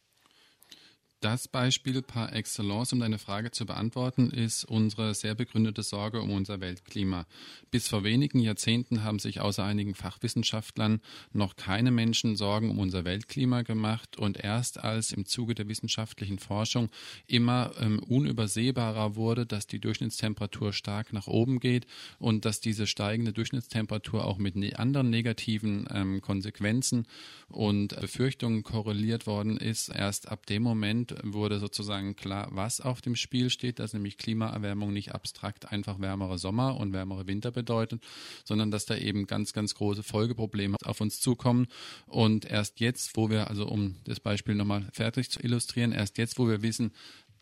Das 1.25 1.47
Beispiel 1.47 2.03
par 2.03 2.33
excellence, 2.33 2.93
um 2.93 2.99
deine 2.99 3.17
Frage 3.17 3.49
zu 3.49 3.65
beantworten, 3.65 4.29
ist 4.29 4.63
unsere 4.63 5.15
sehr 5.15 5.33
begründete 5.33 5.81
Sorge 5.81 6.21
um 6.21 6.29
unser 6.29 6.61
Weltklima. 6.61 7.25
Bis 7.71 7.87
vor 7.87 8.03
wenigen 8.03 8.37
Jahrzehnten 8.37 9.03
haben 9.03 9.17
sich 9.17 9.41
außer 9.41 9.63
einigen 9.63 9.95
Fachwissenschaftlern 9.95 11.01
noch 11.33 11.55
keine 11.55 11.89
Menschen 11.89 12.35
Sorgen 12.35 12.69
um 12.69 12.77
unser 12.77 13.05
Weltklima 13.05 13.63
gemacht 13.63 14.17
und 14.17 14.37
erst 14.37 14.83
als 14.83 15.11
im 15.11 15.25
Zuge 15.25 15.55
der 15.55 15.67
wissenschaftlichen 15.67 16.37
Forschung 16.37 16.89
immer 17.25 17.71
ähm, 17.79 17.97
unübersehbarer 17.97 19.15
wurde, 19.15 19.47
dass 19.47 19.65
die 19.65 19.79
Durchschnittstemperatur 19.79 20.73
stark 20.73 21.11
nach 21.11 21.25
oben 21.25 21.59
geht 21.59 21.87
und 22.19 22.45
dass 22.45 22.59
diese 22.59 22.85
steigende 22.85 23.33
Durchschnittstemperatur 23.33 24.25
auch 24.25 24.37
mit 24.37 24.55
ne 24.55 24.77
anderen 24.77 25.09
negativen 25.09 25.87
ähm, 25.91 26.21
Konsequenzen 26.21 27.07
und 27.47 27.99
Befürchtungen 27.99 28.61
korreliert 28.61 29.25
worden 29.25 29.57
ist, 29.57 29.89
erst 29.89 30.27
ab 30.29 30.45
dem 30.45 30.61
Moment 30.61 31.14
wurde 31.23 31.59
sozusagen 31.59 32.15
klar, 32.15 32.49
was 32.51 32.81
auf 32.81 33.01
dem 33.01 33.15
Spiel 33.15 33.49
steht, 33.49 33.79
dass 33.79 33.93
nämlich 33.93 34.17
Klimaerwärmung 34.17 34.93
nicht 34.93 35.13
abstrakt 35.13 35.71
einfach 35.71 35.99
wärmere 35.99 36.37
Sommer 36.37 36.77
und 36.77 36.93
wärmere 36.93 37.27
Winter 37.27 37.51
bedeutet, 37.51 38.03
sondern 38.43 38.71
dass 38.71 38.85
da 38.85 38.95
eben 38.95 39.27
ganz, 39.27 39.53
ganz 39.53 39.75
große 39.75 40.03
Folgeprobleme 40.03 40.77
auf 40.83 41.01
uns 41.01 41.19
zukommen. 41.19 41.67
Und 42.07 42.45
erst 42.45 42.79
jetzt, 42.79 43.15
wo 43.15 43.29
wir, 43.29 43.49
also 43.49 43.67
um 43.67 43.95
das 44.03 44.19
Beispiel 44.19 44.55
nochmal 44.55 44.87
fertig 44.91 45.29
zu 45.29 45.39
illustrieren, 45.41 45.91
erst 45.91 46.17
jetzt, 46.17 46.39
wo 46.39 46.47
wir 46.47 46.61
wissen, 46.61 46.91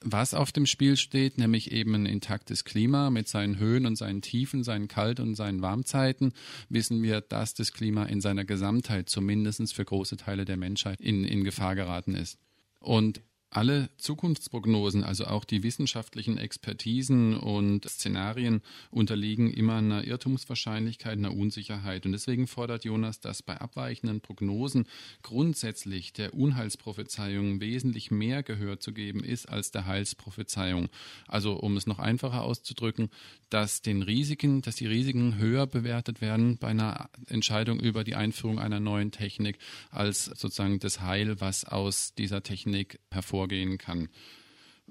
was 0.04 0.34
auf 0.34 0.52
dem 0.52 0.66
Spiel 0.66 0.98
steht, 0.98 1.38
nämlich 1.38 1.72
eben 1.72 1.96
ein 1.96 2.06
intaktes 2.06 2.66
Klima 2.66 3.10
mit 3.10 3.28
seinen 3.28 3.58
Höhen 3.58 3.86
und 3.86 3.96
seinen 3.96 4.22
Tiefen, 4.22 4.64
seinen 4.64 4.88
Kalt- 4.88 5.20
und 5.20 5.36
seinen 5.36 5.62
Warmzeiten, 5.62 6.34
wissen 6.70 7.02
wir, 7.02 7.22
dass 7.22 7.54
das 7.54 7.72
Klima 7.72 8.04
in 8.06 8.22
seiner 8.22 8.44
Gesamtheit 8.44 9.10
zumindest 9.10 9.74
für 9.74 9.86
große 9.86 10.18
Teile 10.18 10.46
der 10.46 10.58
Menschheit 10.58 11.00
in, 11.00 11.24
in 11.24 11.44
Gefahr 11.44 11.76
geraten 11.76 12.16
ist. 12.16 12.38
Und 12.80 13.22
alle 13.56 13.90
Zukunftsprognosen, 13.98 15.04
also 15.04 15.26
auch 15.26 15.46
die 15.46 15.64
wissenschaftlichen 15.64 16.38
Expertisen 16.38 17.38
und 17.38 17.88
Szenarien 17.88 18.62
unterliegen 18.90 19.54
immer 19.54 19.76
einer 19.76 20.04
Irrtumswahrscheinlichkeit, 20.06 21.18
einer 21.18 21.36
Unsicherheit. 21.36 22.06
Und 22.06 22.14
deswegen 22.14 22.48
fordert 22.48 22.84
Jonas, 22.84 23.20
dass 23.20 23.44
bei 23.44 23.60
abweichenden 23.60 24.22
Prognosen 24.22 24.88
grundsätzlich 25.22 26.14
der 26.14 26.34
Unheilsprophezeiung 26.34 27.62
wesentlich 27.62 28.10
mehr 28.10 28.42
Gehör 28.42 28.80
zu 28.80 28.92
geben 28.92 29.24
ist 29.24 29.48
als 29.48 29.72
der 29.72 29.86
Heilsprophezeiung. 29.86 30.90
Also 31.28 31.54
um 31.54 31.78
es 31.78 31.86
noch 31.86 32.00
einfacher 32.00 32.42
auszudrücken, 32.42 33.10
dass 33.50 33.84
den 33.84 34.02
Risiken, 34.02 34.64
dass 34.64 34.78
die 34.78 34.88
Risiken 34.88 35.38
höher 35.38 35.68
bewertet 35.68 36.22
werden 36.22 36.58
bei 36.58 36.70
einer 36.70 37.10
Entscheidung 37.28 37.80
über 37.80 38.04
die 38.04 38.16
Einführung 38.16 38.58
einer 38.58 38.80
neuen 38.80 39.12
Technik 39.12 39.60
als 39.92 40.26
sozusagen 40.26 40.80
das 40.80 41.02
Heil, 41.02 41.40
was 41.40 41.66
aus 41.66 42.16
dieser 42.16 42.42
Technik 42.42 43.00
hervorgeht 43.12 43.43
vorgehen 43.44 43.78
kann. 43.78 44.08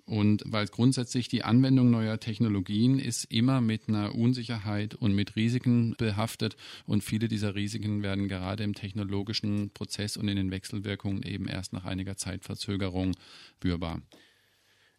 Und 0.04 0.42
weil 0.46 0.66
grundsätzlich 0.66 1.28
die 1.28 1.44
Anwendung 1.44 1.90
neuer 1.90 2.18
Technologien 2.18 2.98
ist 2.98 3.24
immer 3.24 3.60
mit 3.60 3.88
einer 3.88 4.14
Unsicherheit 4.14 4.94
und 4.94 5.14
mit 5.14 5.36
Risiken 5.36 5.94
behaftet 5.96 6.56
und 6.86 7.04
viele 7.04 7.28
dieser 7.28 7.54
Risiken 7.54 8.02
werden 8.02 8.28
gerade 8.28 8.64
im 8.64 8.74
technologischen 8.74 9.70
Prozess 9.70 10.16
und 10.16 10.28
in 10.28 10.36
den 10.36 10.50
Wechselwirkungen 10.50 11.22
eben 11.22 11.46
erst 11.46 11.72
nach 11.72 11.84
einiger 11.84 12.16
Zeitverzögerung 12.16 13.12
spürbar. 13.56 14.02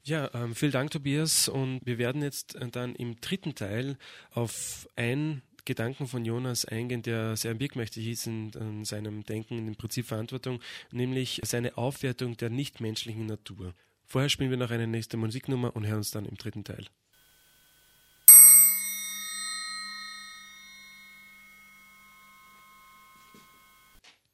Ja, 0.03 0.29
ähm, 0.33 0.53
vielen 0.55 0.71
Dank, 0.71 0.91
Tobias. 0.91 1.47
Und 1.47 1.81
wir 1.85 1.97
werden 1.97 2.21
jetzt 2.21 2.57
dann 2.71 2.95
im 2.95 3.19
dritten 3.21 3.55
Teil 3.55 3.97
auf 4.31 4.87
ein 4.95 5.41
Gedanken 5.65 6.07
von 6.07 6.25
Jonas 6.25 6.65
eingehen, 6.65 7.01
der 7.01 7.35
sehr 7.37 7.59
wirkmächtig 7.59 8.07
ist 8.07 8.27
in, 8.27 8.51
in 8.51 8.85
seinem 8.85 9.23
Denken, 9.23 9.67
im 9.67 9.75
Prinzip 9.75 10.05
Verantwortung, 10.05 10.59
nämlich 10.91 11.41
seine 11.43 11.77
Aufwertung 11.77 12.37
der 12.37 12.49
nichtmenschlichen 12.49 13.25
Natur. 13.25 13.73
Vorher 14.05 14.29
spielen 14.29 14.49
wir 14.49 14.57
noch 14.57 14.71
eine 14.71 14.87
nächste 14.87 15.17
Musiknummer 15.17 15.75
und 15.75 15.87
hören 15.87 15.97
uns 15.97 16.11
dann 16.11 16.25
im 16.25 16.37
dritten 16.37 16.63
Teil. 16.63 16.85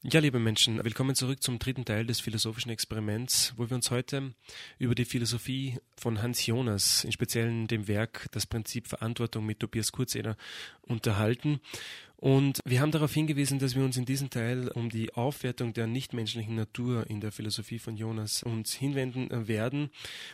Ja, 0.01 0.21
liebe 0.21 0.39
Menschen, 0.39 0.81
willkommen 0.85 1.13
zurück 1.13 1.43
zum 1.43 1.59
dritten 1.59 1.83
Teil 1.83 2.05
des 2.05 2.21
philosophischen 2.21 2.71
Experiments, 2.71 3.53
wo 3.57 3.69
wir 3.69 3.75
uns 3.75 3.91
heute 3.91 4.33
über 4.77 4.95
die 4.95 5.03
Philosophie 5.03 5.77
von 5.97 6.21
Hans 6.21 6.45
Jonas, 6.45 7.03
in 7.03 7.11
speziellen 7.11 7.67
dem 7.67 7.89
Werk 7.89 8.29
Das 8.31 8.45
Prinzip 8.45 8.87
Verantwortung 8.87 9.45
mit 9.45 9.59
Tobias 9.59 9.91
Kurzeder, 9.91 10.37
unterhalten. 10.83 11.59
Und 12.15 12.61
wir 12.63 12.79
haben 12.79 12.91
darauf 12.91 13.13
hingewiesen, 13.13 13.59
dass 13.59 13.75
wir 13.75 13.83
uns 13.83 13.97
in 13.97 14.05
diesem 14.05 14.29
Teil 14.29 14.69
um 14.69 14.89
die 14.89 15.13
Aufwertung 15.15 15.73
der 15.73 15.85
nichtmenschlichen 15.85 16.55
Natur 16.55 17.05
in 17.09 17.19
der 17.19 17.33
Philosophie 17.33 17.79
von 17.79 17.97
Jonas 17.97 18.41
uns 18.41 18.71
hinwenden 18.71 19.49
werden. 19.49 19.89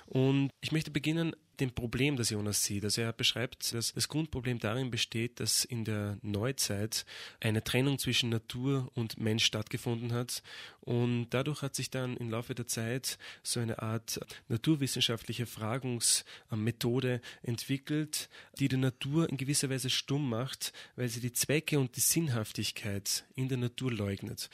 Und 0.06 0.52
ich 0.62 0.74
möchte 0.74 0.92
beginnen 0.92 1.36
dem 1.60 1.72
Problem, 1.72 2.18
das 2.18 2.30
Jonas 2.30 2.64
sieht. 2.64 2.84
Also 2.84 3.02
er 3.02 3.14
beschreibt, 3.14 3.74
dass 3.74 3.94
das 3.94 4.08
Grundproblem 4.08 4.60
darin 4.60 4.92
besteht, 4.92 5.40
dass 5.40 5.66
in 5.66 5.86
der 5.86 6.18
Neuzeit 6.22 7.06
eine 7.40 7.64
Trennung 7.64 8.00
zwischen 8.00 8.30
Natur 8.30 8.92
und 8.96 9.20
Mensch 9.20 9.46
stattgefunden 9.46 10.14
hat. 10.14 10.44
Und 10.82 11.30
dadurch 11.32 11.62
hat 11.62 11.76
sich 11.76 11.90
dann 11.90 12.18
im 12.18 12.30
Laufe 12.30 12.56
der 12.56 12.68
Zeit 12.68 13.18
so 13.44 13.60
eine 13.60 13.82
Art 13.82 14.20
naturwissenschaftliche 14.48 15.46
Fragungsmethode 15.46 17.22
entwickelt, 17.44 18.30
die 18.60 18.68
die 18.68 18.78
Natur 18.78 19.30
in 19.30 19.38
gewisser 19.38 19.70
Weise 19.70 19.90
stumm 19.90 20.30
macht, 20.30 20.74
weil 20.96 21.10
sie 21.10 21.20
die 21.20 21.34
Zwecke 21.34 21.80
und 21.80 21.96
die 21.96 22.02
Sinnhaftigkeit 22.02 23.26
in 23.36 23.50
der 23.50 23.58
Natur 23.58 23.92
leugnet. 23.92 24.50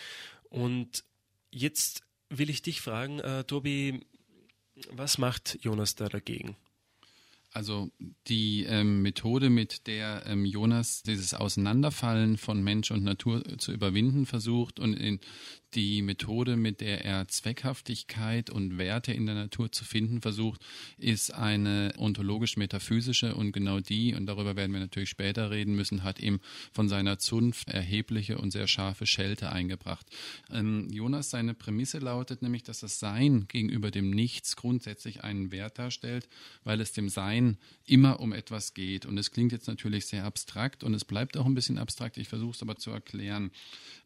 Und 0.50 1.04
jetzt 1.52 2.04
will 2.30 2.50
ich 2.50 2.62
dich 2.62 2.82
fragen, 2.82 3.20
äh, 3.20 3.44
Tobi, 3.44 4.06
was 4.90 5.18
macht 5.18 5.58
Jonas 5.62 5.96
da 5.96 6.10
dagegen? 6.10 6.56
Also 7.54 7.92
die 8.28 8.64
ähm, 8.64 9.02
Methode, 9.02 9.50
mit 9.50 9.88
der 9.88 10.24
ähm, 10.26 10.46
Jonas 10.46 11.04
dieses 11.04 11.34
Auseinanderfallen 11.34 12.38
von 12.38 12.64
Mensch 12.64 12.92
und 12.92 13.04
Natur 13.04 13.44
zu 13.58 13.74
überwinden 13.74 14.26
versucht 14.26 14.80
und 14.80 14.94
in 14.94 15.20
die 15.74 16.02
Methode, 16.02 16.58
mit 16.58 16.82
der 16.82 17.06
er 17.06 17.28
Zweckhaftigkeit 17.28 18.50
und 18.50 18.78
Werte 18.78 19.14
in 19.14 19.26
der 19.26 19.36
Natur 19.36 19.72
zu 19.72 19.86
finden 19.86 20.22
versucht, 20.22 20.62
ist 20.98 21.34
eine 21.34 21.94
ontologisch-metaphysische 21.98 23.36
und 23.36 23.54
genau 23.54 23.80
die, 23.80 24.14
und 24.14 24.26
darüber 24.26 24.56
werden 24.56 24.74
wir 24.74 24.82
natürlich 24.82 25.10
später 25.10 25.50
reden 25.50 25.76
müssen, 25.76 26.04
hat 26.04 26.20
ihm 26.20 26.40
von 26.74 26.90
seiner 26.90 27.20
Zunft 27.20 27.70
erhebliche 27.70 28.38
und 28.38 28.52
sehr 28.52 28.68
scharfe 28.68 29.06
Schelte 29.06 29.52
eingebracht. 29.52 30.06
Ähm, 30.52 30.90
Jonas, 30.92 31.30
seine 31.30 31.54
Prämisse 31.54 32.00
lautet 32.00 32.42
nämlich, 32.42 32.64
dass 32.64 32.82
das 32.82 33.00
Sein 33.00 33.46
gegenüber 33.48 33.92
dem 33.92 34.10
Nichts 34.10 34.56
grundsätzlich 34.56 35.24
einen 35.24 35.52
Wert 35.52 35.80
darstellt, 35.80 36.28
weil 36.64 36.82
es 36.82 36.92
dem 36.92 37.08
Sein 37.08 37.41
immer 37.86 38.20
um 38.20 38.32
etwas 38.32 38.74
geht. 38.74 39.06
Und 39.06 39.18
es 39.18 39.32
klingt 39.32 39.52
jetzt 39.52 39.68
natürlich 39.68 40.06
sehr 40.06 40.24
abstrakt 40.24 40.84
und 40.84 40.94
es 40.94 41.04
bleibt 41.04 41.36
auch 41.36 41.46
ein 41.46 41.56
bisschen 41.56 41.78
abstrakt. 41.78 42.18
Ich 42.18 42.30
versuche 42.30 42.52
es 42.52 42.62
aber 42.62 42.78
zu 42.78 42.92
erklären. 42.92 43.52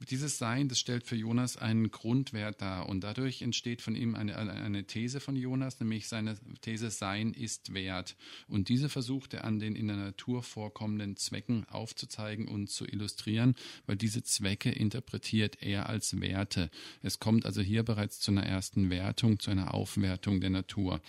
Dieses 0.09 0.37
Sein, 0.37 0.69
das 0.69 0.79
stellt 0.79 1.03
für 1.05 1.15
Jonas 1.15 1.57
einen 1.57 1.91
Grundwert 1.91 2.61
dar 2.61 2.89
und 2.89 3.01
dadurch 3.03 3.41
entsteht 3.41 3.81
von 3.81 3.95
ihm 3.95 4.15
eine, 4.15 4.35
eine 4.37 4.85
These 4.85 5.19
von 5.19 5.35
Jonas, 5.35 5.79
nämlich 5.79 6.07
seine 6.07 6.37
These 6.61 6.89
Sein 6.89 7.33
ist 7.33 7.73
Wert. 7.73 8.15
Und 8.47 8.69
diese 8.69 8.89
versucht 8.89 9.33
er 9.33 9.43
an 9.43 9.59
den 9.59 9.75
in 9.75 9.87
der 9.87 9.97
Natur 9.97 10.41
vorkommenden 10.41 11.15
Zwecken 11.15 11.65
aufzuzeigen 11.69 12.47
und 12.47 12.69
zu 12.69 12.85
illustrieren, 12.85 13.55
weil 13.85 13.97
diese 13.97 14.23
Zwecke 14.23 14.71
interpretiert 14.71 15.61
er 15.61 15.89
als 15.89 16.19
Werte. 16.19 16.69
Es 17.03 17.19
kommt 17.19 17.45
also 17.45 17.61
hier 17.61 17.83
bereits 17.83 18.19
zu 18.19 18.31
einer 18.31 18.45
ersten 18.45 18.89
Wertung, 18.89 19.39
zu 19.39 19.51
einer 19.51 19.73
Aufwertung 19.73 20.41
der 20.41 20.49
Natur. 20.49 21.01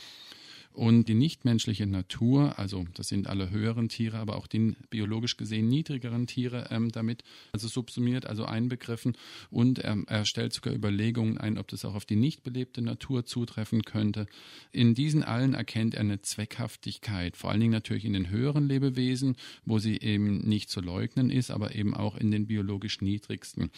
Und 0.77 1.09
die 1.09 1.15
nichtmenschliche 1.15 1.87
Natur, 1.87 2.59
also 2.59 2.85
das 2.93 3.09
sind 3.09 3.29
alle 3.29 3.49
höheren 3.49 3.89
Tiere, 3.89 4.19
aber 4.19 4.37
auch 4.37 4.47
die 4.47 4.77
biologisch 4.91 5.39
gesehen 5.39 5.69
niedrigeren 5.69 6.27
Tiere 6.27 6.69
ähm, 6.71 6.93
damit 6.93 7.25
also 7.51 7.67
subsumiert, 7.67 8.27
also 8.27 8.45
einbegriffen. 8.45 9.17
Und 9.49 9.79
er, 9.79 9.97
er 10.07 10.27
stellt 10.27 10.53
sogar 10.53 10.75
Überlegungen 10.75 11.39
ein, 11.39 11.57
ob 11.57 11.69
das 11.69 11.87
auch 11.87 11.95
auf 11.95 12.05
die 12.05 12.17
nicht 12.17 12.43
belebte 12.43 12.83
Natur 12.83 13.25
zutreffen 13.25 13.85
könnte. 13.85 14.27
In 14.71 14.93
diesen 14.93 15.23
allen 15.23 15.55
erkennt 15.55 15.95
er 15.95 16.01
eine 16.01 16.21
Zweckhaftigkeit, 16.21 17.39
vor 17.39 17.51
allen 17.51 17.61
Dingen 17.61 17.73
natürlich 17.73 18.05
in 18.05 18.13
den 18.13 18.29
höheren 18.29 18.69
Lebewesen, 18.69 19.37
wo 19.65 19.79
sie 19.79 19.97
eben 19.97 20.47
nicht 20.47 20.69
zu 20.69 20.83
leugnen 20.83 21.31
ist, 21.31 21.51
aber 21.51 21.75
eben 21.75 21.95
auch 21.95 22.19
in 22.19 22.31
den 22.31 22.47
biologisch 22.47 23.01
niedrigsten. 23.01 23.71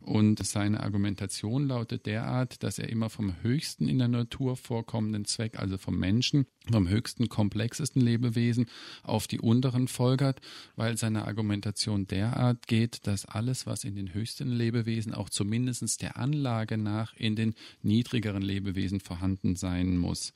Und 0.00 0.42
seine 0.46 0.82
Argumentation 0.82 1.68
lautet 1.68 2.06
derart, 2.06 2.62
dass 2.62 2.78
er 2.78 2.88
immer 2.88 3.10
vom 3.10 3.42
höchsten 3.42 3.88
in 3.88 3.98
der 3.98 4.08
Natur 4.08 4.56
vorkommenden 4.56 5.26
Zweck, 5.26 5.58
also 5.58 5.76
vom 5.76 5.98
Menschen, 5.98 6.45
vom 6.70 6.88
höchsten, 6.88 7.28
komplexesten 7.28 8.02
Lebewesen 8.02 8.66
auf 9.02 9.26
die 9.26 9.40
unteren 9.40 9.88
folgert, 9.88 10.40
weil 10.74 10.96
seine 10.96 11.26
Argumentation 11.26 12.06
derart 12.06 12.66
geht, 12.66 13.06
dass 13.06 13.24
alles, 13.24 13.66
was 13.66 13.84
in 13.84 13.94
den 13.94 14.14
höchsten 14.14 14.50
Lebewesen 14.50 15.14
auch 15.14 15.30
zumindest 15.30 16.02
der 16.02 16.16
Anlage 16.16 16.76
nach 16.76 17.14
in 17.16 17.36
den 17.36 17.54
niedrigeren 17.82 18.42
Lebewesen 18.42 19.00
vorhanden 19.00 19.56
sein 19.56 19.96
muss. 19.96 20.32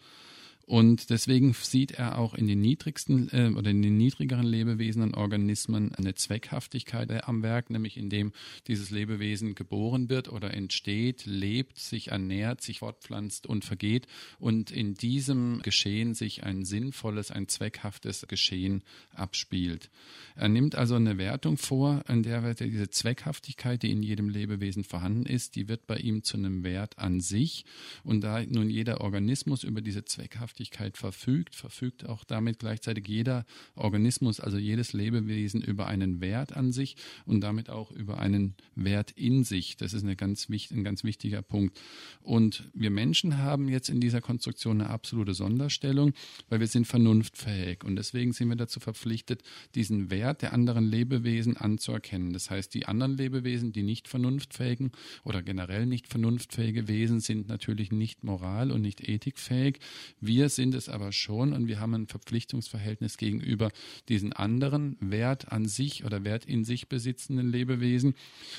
Und 0.70 1.10
deswegen 1.10 1.52
sieht 1.52 1.90
er 1.90 2.16
auch 2.16 2.32
in 2.32 2.46
den 2.46 2.60
niedrigsten 2.60 3.28
äh, 3.32 3.52
oder 3.56 3.70
in 3.70 3.82
den 3.82 3.96
niedrigeren 3.96 4.46
Lebewesen 4.46 5.02
und 5.02 5.16
Organismen 5.16 5.92
eine 5.96 6.14
Zweckhaftigkeit 6.14 7.26
am 7.26 7.42
Werk, 7.42 7.70
nämlich 7.70 7.96
indem 7.96 8.32
dieses 8.68 8.90
Lebewesen 8.90 9.56
geboren 9.56 10.08
wird 10.08 10.30
oder 10.30 10.54
entsteht, 10.54 11.26
lebt, 11.26 11.76
sich 11.76 12.12
ernährt, 12.12 12.62
sich 12.62 12.78
fortpflanzt 12.78 13.48
und 13.48 13.64
vergeht 13.64 14.06
und 14.38 14.70
in 14.70 14.94
diesem 14.94 15.60
Geschehen 15.62 16.14
sich 16.14 16.44
ein 16.44 16.64
sinnvolles, 16.64 17.32
ein 17.32 17.48
zweckhaftes 17.48 18.26
Geschehen 18.28 18.84
abspielt. 19.12 19.90
Er 20.36 20.48
nimmt 20.48 20.76
also 20.76 20.94
eine 20.94 21.18
Wertung 21.18 21.56
vor, 21.56 22.04
in 22.08 22.22
der 22.22 22.54
diese 22.54 22.90
Zweckhaftigkeit, 22.90 23.82
die 23.82 23.90
in 23.90 24.04
jedem 24.04 24.28
Lebewesen 24.28 24.84
vorhanden 24.84 25.26
ist, 25.26 25.56
die 25.56 25.66
wird 25.66 25.88
bei 25.88 25.96
ihm 25.96 26.22
zu 26.22 26.36
einem 26.36 26.62
Wert 26.62 26.96
an 26.96 27.20
sich. 27.20 27.64
Und 28.04 28.22
da 28.22 28.40
nun 28.44 28.70
jeder 28.70 29.00
Organismus 29.00 29.64
über 29.64 29.80
diese 29.80 30.04
Zweckhaftigkeit 30.04 30.59
verfügt, 30.94 31.54
verfügt 31.54 32.06
auch 32.06 32.24
damit 32.24 32.58
gleichzeitig 32.58 33.08
jeder 33.08 33.44
Organismus, 33.74 34.40
also 34.40 34.58
jedes 34.58 34.92
Lebewesen 34.92 35.62
über 35.62 35.86
einen 35.86 36.20
Wert 36.20 36.56
an 36.56 36.72
sich 36.72 36.96
und 37.26 37.40
damit 37.40 37.70
auch 37.70 37.90
über 37.90 38.18
einen 38.18 38.54
Wert 38.74 39.12
in 39.12 39.44
sich. 39.44 39.76
Das 39.76 39.92
ist 39.92 40.02
eine 40.02 40.16
ganz, 40.16 40.48
ein 40.48 40.84
ganz 40.84 41.04
wichtiger 41.04 41.42
Punkt. 41.42 41.80
Und 42.22 42.64
wir 42.74 42.90
Menschen 42.90 43.38
haben 43.38 43.68
jetzt 43.68 43.88
in 43.88 44.00
dieser 44.00 44.20
Konstruktion 44.20 44.80
eine 44.80 44.90
absolute 44.90 45.34
Sonderstellung, 45.34 46.12
weil 46.48 46.60
wir 46.60 46.66
sind 46.66 46.86
vernunftfähig 46.86 47.84
und 47.84 47.96
deswegen 47.96 48.32
sind 48.32 48.48
wir 48.48 48.56
dazu 48.56 48.80
verpflichtet, 48.80 49.42
diesen 49.74 50.10
Wert 50.10 50.42
der 50.42 50.52
anderen 50.52 50.84
Lebewesen 50.84 51.56
anzuerkennen. 51.56 52.32
Das 52.32 52.50
heißt, 52.50 52.74
die 52.74 52.86
anderen 52.86 53.16
Lebewesen, 53.16 53.72
die 53.72 53.82
nicht 53.82 54.08
vernunftfähigen 54.08 54.92
oder 55.24 55.42
generell 55.42 55.86
nicht 55.86 56.08
vernunftfähige 56.08 56.88
Wesen, 56.88 57.20
sind 57.20 57.48
natürlich 57.48 57.92
nicht 57.92 58.24
moral- 58.24 58.70
und 58.70 58.82
nicht 58.82 59.08
ethikfähig. 59.08 59.78
Wir 60.20 60.39
sind 60.48 60.74
es 60.74 60.88
aber 60.88 61.12
schon 61.12 61.52
und 61.52 61.66
wir 61.68 61.80
haben 61.80 61.94
ein 61.94 62.06
Verpflichtungsverhältnis 62.06 63.16
gegenüber 63.16 63.70
diesen 64.08 64.32
anderen 64.32 64.96
Wert 65.00 65.52
an 65.52 65.66
sich 65.66 66.04
oder 66.04 66.24
Wert 66.24 66.44
in 66.44 66.64
sich 66.64 66.88
besitzenden 66.88 67.50
Lebewesen, 67.50 68.14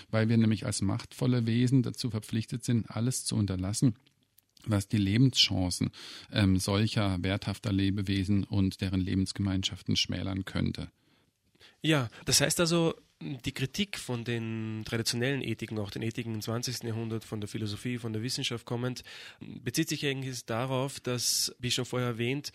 weil 0.09 0.29
wir 0.29 0.37
nämlich 0.37 0.65
als 0.65 0.81
machtvolle 0.81 1.45
Wesen 1.45 1.83
dazu 1.83 2.09
verpflichtet 2.09 2.63
sind, 2.63 2.89
alles 2.89 3.25
zu 3.25 3.35
unterlassen 3.35 3.95
was 4.65 4.87
die 4.87 4.97
Lebenschancen 4.97 5.89
ähm, 6.31 6.57
solcher 6.57 7.17
werthafter 7.23 7.71
Lebewesen 7.71 8.43
und 8.43 8.81
deren 8.81 9.01
Lebensgemeinschaften 9.01 9.95
schmälern 9.95 10.45
könnte. 10.45 10.91
Ja, 11.81 12.09
das 12.25 12.41
heißt 12.41 12.59
also, 12.59 12.93
die 13.21 13.51
Kritik 13.51 13.97
von 13.97 14.23
den 14.23 14.83
traditionellen 14.85 15.41
Ethiken, 15.41 15.79
auch 15.79 15.91
den 15.91 16.01
Ethiken 16.01 16.33
im 16.33 16.41
20. 16.41 16.83
Jahrhundert, 16.83 17.23
von 17.23 17.39
der 17.39 17.47
Philosophie, 17.47 17.97
von 17.97 18.13
der 18.13 18.23
Wissenschaft 18.23 18.65
kommend, 18.65 19.03
bezieht 19.39 19.89
sich 19.89 20.05
eigentlich 20.05 20.45
darauf, 20.45 20.99
dass, 20.99 21.55
wie 21.59 21.71
schon 21.71 21.85
vorher 21.85 22.09
erwähnt, 22.09 22.51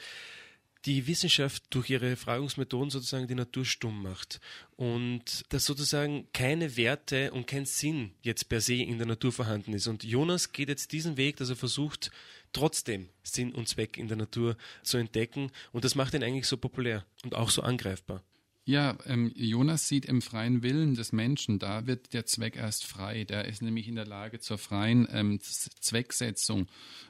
die 0.87 1.07
Wissenschaft 1.09 1.65
durch 1.71 1.91
ihre 1.91 2.15
Fragungsmethoden 2.15 2.91
sozusagen 2.91 3.27
die 3.27 3.35
Natur 3.35 3.65
stumm 3.65 4.03
macht 4.03 4.41
und 4.77 5.45
dass 5.49 5.65
sozusagen 5.65 6.29
keine 6.33 6.77
Werte 6.77 7.33
und 7.33 7.49
kein 7.49 7.67
Sinn 7.67 8.13
jetzt 8.23 8.49
per 8.49 8.61
se 8.61 8.75
in 8.75 8.99
der 8.99 9.09
Natur 9.09 9.33
vorhanden 9.33 9.73
ist. 9.73 9.89
Und 9.89 10.05
Jonas 10.05 10.53
geht 10.53 10.69
jetzt 10.69 10.93
diesen 10.93 11.17
Weg, 11.17 11.37
dass 11.37 11.51
er 11.51 11.57
versucht, 11.57 12.13
trotzdem 12.53 13.09
Sinn 13.25 13.53
und 13.53 13.69
Zweck 13.69 13.99
in 13.99 14.07
der 14.07 14.17
Natur 14.17 14.57
zu 14.85 14.97
entdecken 14.97 15.51
und 15.73 15.85
das 15.85 15.97
macht 15.97 16.15
ihn 16.15 16.23
eigentlich 16.23 16.47
so 16.47 16.57
populär 16.57 17.05
und 17.25 17.35
auch 17.35 17.51
so 17.51 17.63
angreifbar. 17.63 18.23
Ja, 18.69 18.99
ähm, 19.07 19.31
Jonas 19.37 19.87
sieht 19.87 20.07
im 20.07 20.21
freien 20.21 20.65
Willen 20.65 20.97
des 20.97 21.13
Menschen, 21.13 21.61
da 21.61 21.87
wird 21.87 22.13
der 22.13 22.27
Zweck 22.27 22.57
erst 22.57 22.85
frei. 22.85 23.23
Der 23.23 23.45
ist 23.45 23.63
nämlich 23.63 23.87
in 23.87 23.95
der 23.95 24.07
Lage 24.07 24.41
zur 24.41 24.59
freien 24.59 25.07
ähm, 25.13 25.39
Zwecksetzung. 25.41 26.67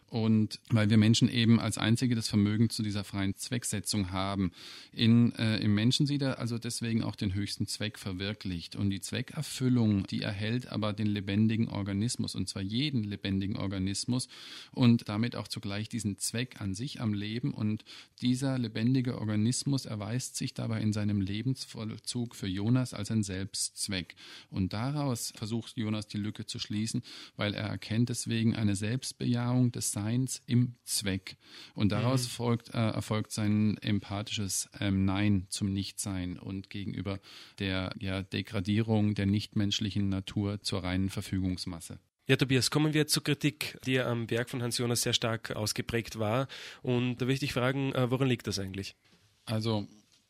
Und 0.08 0.60
weil 0.70 0.88
wir 0.88 0.98
Menschen 0.98 1.28
eben 1.28 1.58
als 1.58 1.78
einzige 1.78 2.14
das 2.14 2.28
Vermögen 2.28 2.70
zu 2.70 2.84
dieser 2.84 3.02
freien 3.02 3.34
Zwecksetzung 3.36 4.12
haben. 4.12 4.52
In, 4.92 5.34
äh, 5.34 5.58
Im 5.58 5.74
Menschen 5.74 6.06
sieht 6.06 6.22
er 6.22 6.38
also 6.38 6.58
deswegen 6.58 7.02
auch 7.02 7.16
den 7.16 7.34
höchsten 7.34 7.66
Zweck 7.66 7.98
verwirklicht. 7.98 8.76
Und 8.76 8.90
die 8.90 9.00
Zweckerfüllung, 9.00 10.06
die 10.06 10.22
erhält 10.22 10.68
aber 10.68 10.92
den 10.92 11.08
lebendigen 11.08 11.68
Organismus, 11.68 12.36
und 12.36 12.48
zwar 12.48 12.62
jeden 12.62 13.02
lebendigen 13.02 13.56
Organismus 13.56 14.28
und 14.70 15.08
damit 15.08 15.34
auch 15.34 15.48
zugleich 15.48 15.88
diesen 15.88 16.18
Zweck 16.18 16.60
an 16.60 16.74
sich 16.74 17.00
am 17.00 17.12
Leben. 17.12 17.52
Und 17.52 17.84
dieser 18.22 18.58
lebendige 18.58 19.18
Organismus 19.18 19.86
erweist 19.86 20.36
sich 20.36 20.54
dabei 20.54 20.82
in 20.82 20.92
seinem 20.92 21.20
Lebensvollzug 21.46 22.34
für 22.34 22.48
Jonas 22.48 22.92
als 22.92 23.10
ein 23.10 23.22
Selbstzweck. 23.22 24.16
Und 24.50 24.72
daraus 24.72 25.32
versucht 25.36 25.76
Jonas 25.76 26.08
die 26.08 26.18
Lücke 26.18 26.46
zu 26.46 26.58
schließen, 26.58 27.02
weil 27.36 27.54
er 27.54 27.68
erkennt 27.68 28.08
deswegen 28.08 28.56
eine 28.56 28.74
Selbstbejahung 28.74 29.70
des 29.72 29.92
Seins 29.92 30.42
im 30.46 30.74
Zweck. 30.84 31.36
Und 31.74 31.92
daraus 31.92 32.24
mhm. 32.24 32.28
folgt, 32.30 32.74
äh, 32.74 32.78
erfolgt 32.78 33.32
sein 33.32 33.78
empathisches 33.78 34.68
ähm, 34.80 35.04
Nein 35.04 35.46
zum 35.48 35.72
Nichtsein 35.72 36.38
und 36.38 36.68
gegenüber 36.68 37.20
der 37.58 37.94
ja, 38.00 38.22
Degradierung 38.22 39.14
der 39.14 39.26
nichtmenschlichen 39.26 40.08
Natur 40.08 40.60
zur 40.62 40.82
reinen 40.82 41.10
Verfügungsmasse. 41.10 41.98
Ja, 42.28 42.34
Tobias, 42.34 42.72
kommen 42.72 42.92
wir 42.92 43.06
zur 43.06 43.22
Kritik, 43.22 43.78
die 43.86 43.92
ja 43.92 44.10
am 44.10 44.28
Werk 44.30 44.50
von 44.50 44.60
Hans 44.60 44.78
Jonas 44.78 45.02
sehr 45.02 45.12
stark 45.12 45.52
ausgeprägt 45.52 46.18
war. 46.18 46.48
Und 46.82 47.18
da 47.18 47.26
möchte 47.26 47.44
ich 47.44 47.52
fragen, 47.52 47.92
äh, 47.92 48.10
woran 48.10 48.26
liegt 48.26 48.48
das 48.48 48.58
eigentlich? 48.58 48.96
Also 49.44 49.86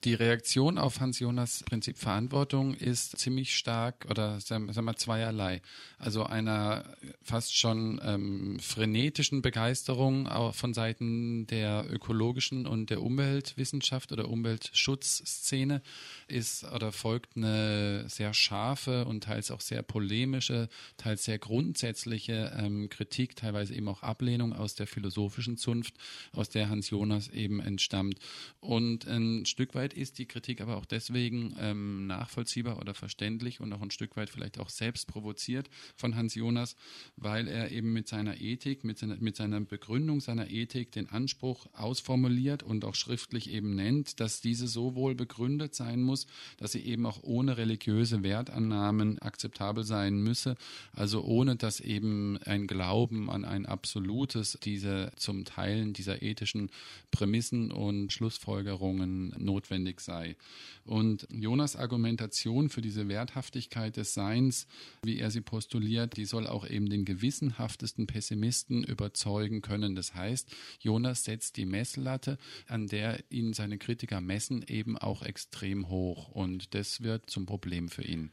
die 0.07 0.14
Reaktion 0.14 0.79
auf 0.79 1.01
Hans 1.01 1.19
Jonas 1.19 1.64
Prinzip 1.64 1.99
Verantwortung 1.99 2.75
ist 2.75 3.19
ziemlich 3.19 3.57
stark 3.57 4.07
oder 4.09 4.38
sagen 4.38 4.66
wir 4.66 4.97
zweierlei. 4.97 5.62
Also 5.99 6.23
einer 6.23 6.85
fast 7.23 7.57
schon 7.59 8.01
ähm, 8.05 8.61
frenetischen 8.61 9.42
Begeisterung 9.42 10.29
auch 10.29 10.55
von 10.55 10.75
Seiten 10.75 11.49
der 11.49 11.87
ökologischen 11.90 12.69
und 12.69 12.90
der 12.90 13.03
Umweltwissenschaft 13.03 14.12
oder 14.12 14.29
Umweltschutzszene 14.29 15.83
ist 16.29 16.62
oder 16.62 16.92
folgt 16.92 17.37
eine 17.37 18.09
sehr 18.09 18.33
scharfe 18.33 19.07
und 19.07 19.25
teils 19.25 19.51
auch 19.51 19.61
sehr 19.61 19.83
polemische, 19.83 20.69
teils 20.99 21.25
sehr 21.25 21.40
grundsätzliche 21.40 22.57
ähm, 22.57 22.88
Kritik, 22.90 23.35
teilweise 23.35 23.75
eben 23.75 23.88
auch 23.88 24.05
Ablehnung 24.05 24.53
aus 24.53 24.77
der 24.77 24.87
philosophischen 24.87 25.57
Zunft, 25.57 25.95
aus 26.31 26.49
der 26.49 26.69
Hans 26.69 26.90
Jonas 26.90 27.27
eben 27.27 27.59
entstammt. 27.59 28.21
Und 28.61 29.09
ein 29.09 29.47
Stück 29.47 29.75
weit 29.75 29.95
ist 29.96 30.18
die 30.18 30.26
Kritik 30.26 30.61
aber 30.61 30.76
auch 30.76 30.85
deswegen 30.85 31.54
ähm, 31.59 32.06
nachvollziehbar 32.06 32.78
oder 32.78 32.94
verständlich 32.94 33.61
und 33.61 33.72
auch 33.72 33.80
ein 33.80 33.90
Stück 33.90 34.16
weit 34.16 34.30
vielleicht 34.30 34.59
auch 34.59 34.68
selbst 34.68 35.06
provoziert 35.06 35.70
von 35.96 36.16
Hans 36.16 36.35
Jonas, 36.35 36.76
weil 37.16 37.48
er 37.48 37.70
eben 37.70 37.92
mit 37.92 38.09
seiner 38.09 38.40
Ethik, 38.40 38.85
mit 38.85 38.98
seiner, 38.98 39.16
mit 39.16 39.37
seiner 39.37 39.61
Begründung 39.61 40.20
seiner 40.20 40.50
Ethik 40.50 40.92
den 40.92 41.09
Anspruch 41.09 41.66
ausformuliert 41.72 42.62
und 42.62 42.85
auch 42.85 42.94
schriftlich 42.94 43.50
eben 43.50 43.74
nennt, 43.74 44.20
dass 44.20 44.40
diese 44.40 44.66
so 44.66 44.94
wohl 44.94 45.14
begründet 45.14 45.74
sein 45.74 46.02
muss, 46.02 46.26
dass 46.59 46.72
sie 46.72 46.80
eben 46.80 47.06
auch 47.06 47.22
ohne 47.22 47.56
religiöse 47.56 48.22
Wertannahmen 48.22 49.18
akzeptabel 49.20 49.85
sein 49.85 50.22
müsse, 50.22 50.56
also 50.92 51.22
ohne 51.22 51.56
dass 51.56 51.80
eben 51.80 52.38
ein 52.44 52.66
Glauben 52.66 53.30
an 53.30 53.44
ein 53.44 53.66
absolutes, 53.66 54.59
diese 54.62 55.12
zum 55.16 55.44
Teilen 55.44 55.92
dieser 55.92 56.22
ethischen 56.22 56.70
Prämissen 57.11 57.70
und 57.70 58.12
Schlussfolgerungen 58.12 59.35
notwendig 59.38 59.76
notwendig 59.77 60.01
sei. 60.01 60.37
Und 60.85 61.27
Jonas 61.31 61.77
Argumentation 61.77 62.69
für 62.69 62.81
diese 62.81 63.09
Werthaftigkeit 63.09 63.97
des 63.97 64.15
Seins, 64.15 64.67
wie 65.03 65.19
er 65.19 65.31
sie 65.31 65.41
postuliert, 65.41 66.17
die 66.17 66.25
soll 66.25 66.47
auch 66.47 66.69
eben 66.69 66.89
den 66.89 67.05
gewissenhaftesten 67.05 68.07
Pessimisten 68.07 68.85
überzeugen 68.85 69.62
können. 69.62 69.95
Das 69.95 70.15
heißt, 70.15 70.55
Jonas 70.81 71.25
setzt 71.25 71.57
die 71.57 71.67
Messlatte, 71.67 72.39
an 72.69 72.87
der 72.87 73.23
ihn 73.31 73.53
seine 73.53 73.79
Kritiker 73.79 74.21
messen, 74.21 74.65
eben 74.67 74.97
auch 74.97 75.23
extrem 75.23 75.89
hoch. 75.89 76.29
Und 76.29 76.75
das 76.75 77.03
wird 77.03 77.29
zum 77.29 77.47
Problem 77.47 77.89
für 77.89 78.05
ihn. 78.05 78.31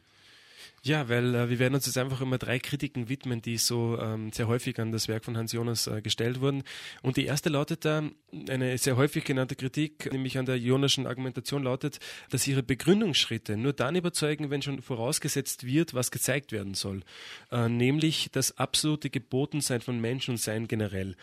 Ja, 0.86 1.08
weil 1.08 1.34
äh, 1.34 1.50
wir 1.50 1.60
werden 1.60 1.76
uns 1.76 1.86
jetzt 1.86 1.98
einfach 1.98 2.20
immer 2.20 2.38
drei 2.38 2.60
Kritiken 2.60 3.08
widmen, 3.08 3.42
die 3.42 3.58
so 3.58 3.98
ähm, 4.02 4.32
sehr 4.34 4.48
häufig 4.48 4.80
an 4.80 4.92
das 4.92 5.08
Werk 5.08 5.24
von 5.24 5.38
Hans 5.38 5.54
Jonas 5.54 5.88
äh, 5.88 6.02
gestellt 6.02 6.42
wurden. 6.42 6.64
Und 7.02 7.16
die 7.16 7.26
erste 7.26 7.50
lautet 7.50 7.86
da, 7.86 8.04
eine 8.50 8.78
sehr 8.78 8.98
häufig 8.98 9.24
genannte 9.24 9.56
Kritik, 9.56 10.12
nämlich 10.12 10.38
an 10.38 10.46
der 10.46 10.58
Jonaschen 10.58 11.08
Argumentation 11.08 11.64
lautet, 11.64 12.00
dass 12.32 12.48
ihre 12.48 12.64
Begründungsschritte 12.64 13.56
nur 13.56 13.72
dann 13.72 13.96
überzeugen, 13.96 14.50
wenn 14.50 14.62
schon 14.62 14.82
vorausgesetzt 14.82 15.66
wird, 15.66 15.94
was 15.94 16.12
gezeigt 16.12 16.52
werden 16.52 16.74
soll. 16.74 17.04
Äh, 17.52 17.70
nämlich 17.70 18.30
das 18.32 18.58
absolute 18.58 19.10
Gebotensein 19.10 19.80
von 19.80 20.02
Mensch 20.02 20.28
und 20.28 20.38
Sein 20.38 20.68
generell. 20.68 21.16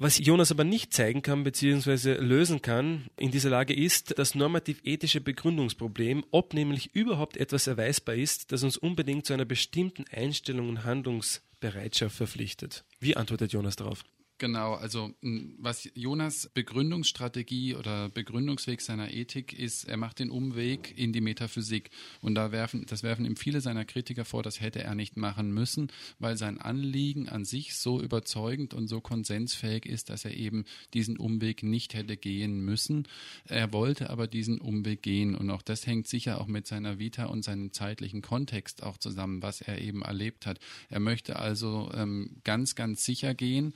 Was 0.00 0.18
Jonas 0.18 0.52
aber 0.52 0.62
nicht 0.62 0.92
zeigen 0.92 1.22
kann 1.22 1.42
bzw. 1.42 2.18
lösen 2.20 2.62
kann 2.62 3.08
in 3.16 3.32
dieser 3.32 3.50
Lage 3.50 3.74
ist 3.74 4.16
das 4.16 4.36
normativ-ethische 4.36 5.20
Begründungsproblem, 5.20 6.24
ob 6.30 6.54
nämlich 6.54 6.94
überhaupt 6.94 7.36
etwas 7.36 7.66
erweisbar 7.66 8.14
ist, 8.14 8.52
das 8.52 8.62
uns 8.62 8.76
unbedingt 8.76 9.26
zu 9.26 9.32
einer 9.32 9.44
bestimmten 9.44 10.04
Einstellung 10.12 10.68
und 10.68 10.84
Handlungsbereitschaft 10.84 12.14
verpflichtet. 12.14 12.84
Wie 13.00 13.16
antwortet 13.16 13.52
Jonas 13.52 13.74
darauf? 13.74 14.04
Genau, 14.38 14.74
also 14.74 15.12
was 15.58 15.90
Jonas 15.94 16.48
Begründungsstrategie 16.54 17.74
oder 17.74 18.08
Begründungsweg 18.08 18.80
seiner 18.80 19.12
Ethik 19.12 19.52
ist, 19.52 19.82
er 19.82 19.96
macht 19.96 20.20
den 20.20 20.30
Umweg 20.30 20.96
in 20.96 21.12
die 21.12 21.20
Metaphysik. 21.20 21.90
Und 22.20 22.36
da 22.36 22.52
werfen, 22.52 22.86
das 22.86 23.02
werfen 23.02 23.24
ihm 23.24 23.34
viele 23.34 23.60
seiner 23.60 23.84
Kritiker 23.84 24.24
vor, 24.24 24.44
das 24.44 24.60
hätte 24.60 24.80
er 24.80 24.94
nicht 24.94 25.16
machen 25.16 25.50
müssen, 25.52 25.90
weil 26.20 26.36
sein 26.36 26.58
Anliegen 26.58 27.28
an 27.28 27.44
sich 27.44 27.74
so 27.74 28.00
überzeugend 28.00 28.74
und 28.74 28.86
so 28.86 29.00
konsensfähig 29.00 29.86
ist, 29.86 30.08
dass 30.08 30.24
er 30.24 30.34
eben 30.34 30.66
diesen 30.94 31.16
Umweg 31.16 31.64
nicht 31.64 31.94
hätte 31.94 32.16
gehen 32.16 32.60
müssen. 32.60 33.08
Er 33.44 33.72
wollte 33.72 34.08
aber 34.08 34.28
diesen 34.28 34.60
Umweg 34.60 35.02
gehen 35.02 35.34
und 35.34 35.50
auch 35.50 35.62
das 35.62 35.84
hängt 35.84 36.06
sicher 36.06 36.40
auch 36.40 36.46
mit 36.46 36.68
seiner 36.68 37.00
Vita 37.00 37.24
und 37.24 37.42
seinem 37.42 37.72
zeitlichen 37.72 38.22
Kontext 38.22 38.84
auch 38.84 38.98
zusammen, 38.98 39.42
was 39.42 39.62
er 39.62 39.80
eben 39.80 40.02
erlebt 40.02 40.46
hat. 40.46 40.60
Er 40.90 41.00
möchte 41.00 41.40
also 41.40 41.90
ähm, 41.92 42.36
ganz, 42.44 42.76
ganz 42.76 43.04
sicher 43.04 43.34
gehen 43.34 43.74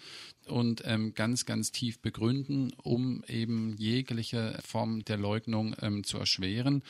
und 0.53 0.83
ähm, 0.85 1.15
ganz, 1.15 1.47
ganz 1.47 1.73
tief 1.73 1.99
begründen, 2.01 2.73
um 2.83 3.25
eben 3.27 3.75
jegliche 3.79 4.59
Form 4.63 5.03
der 5.05 5.17
Leugnung 5.17 5.75
ähm, 5.81 6.05
zu 6.05 6.19
erschweren. 6.19 6.83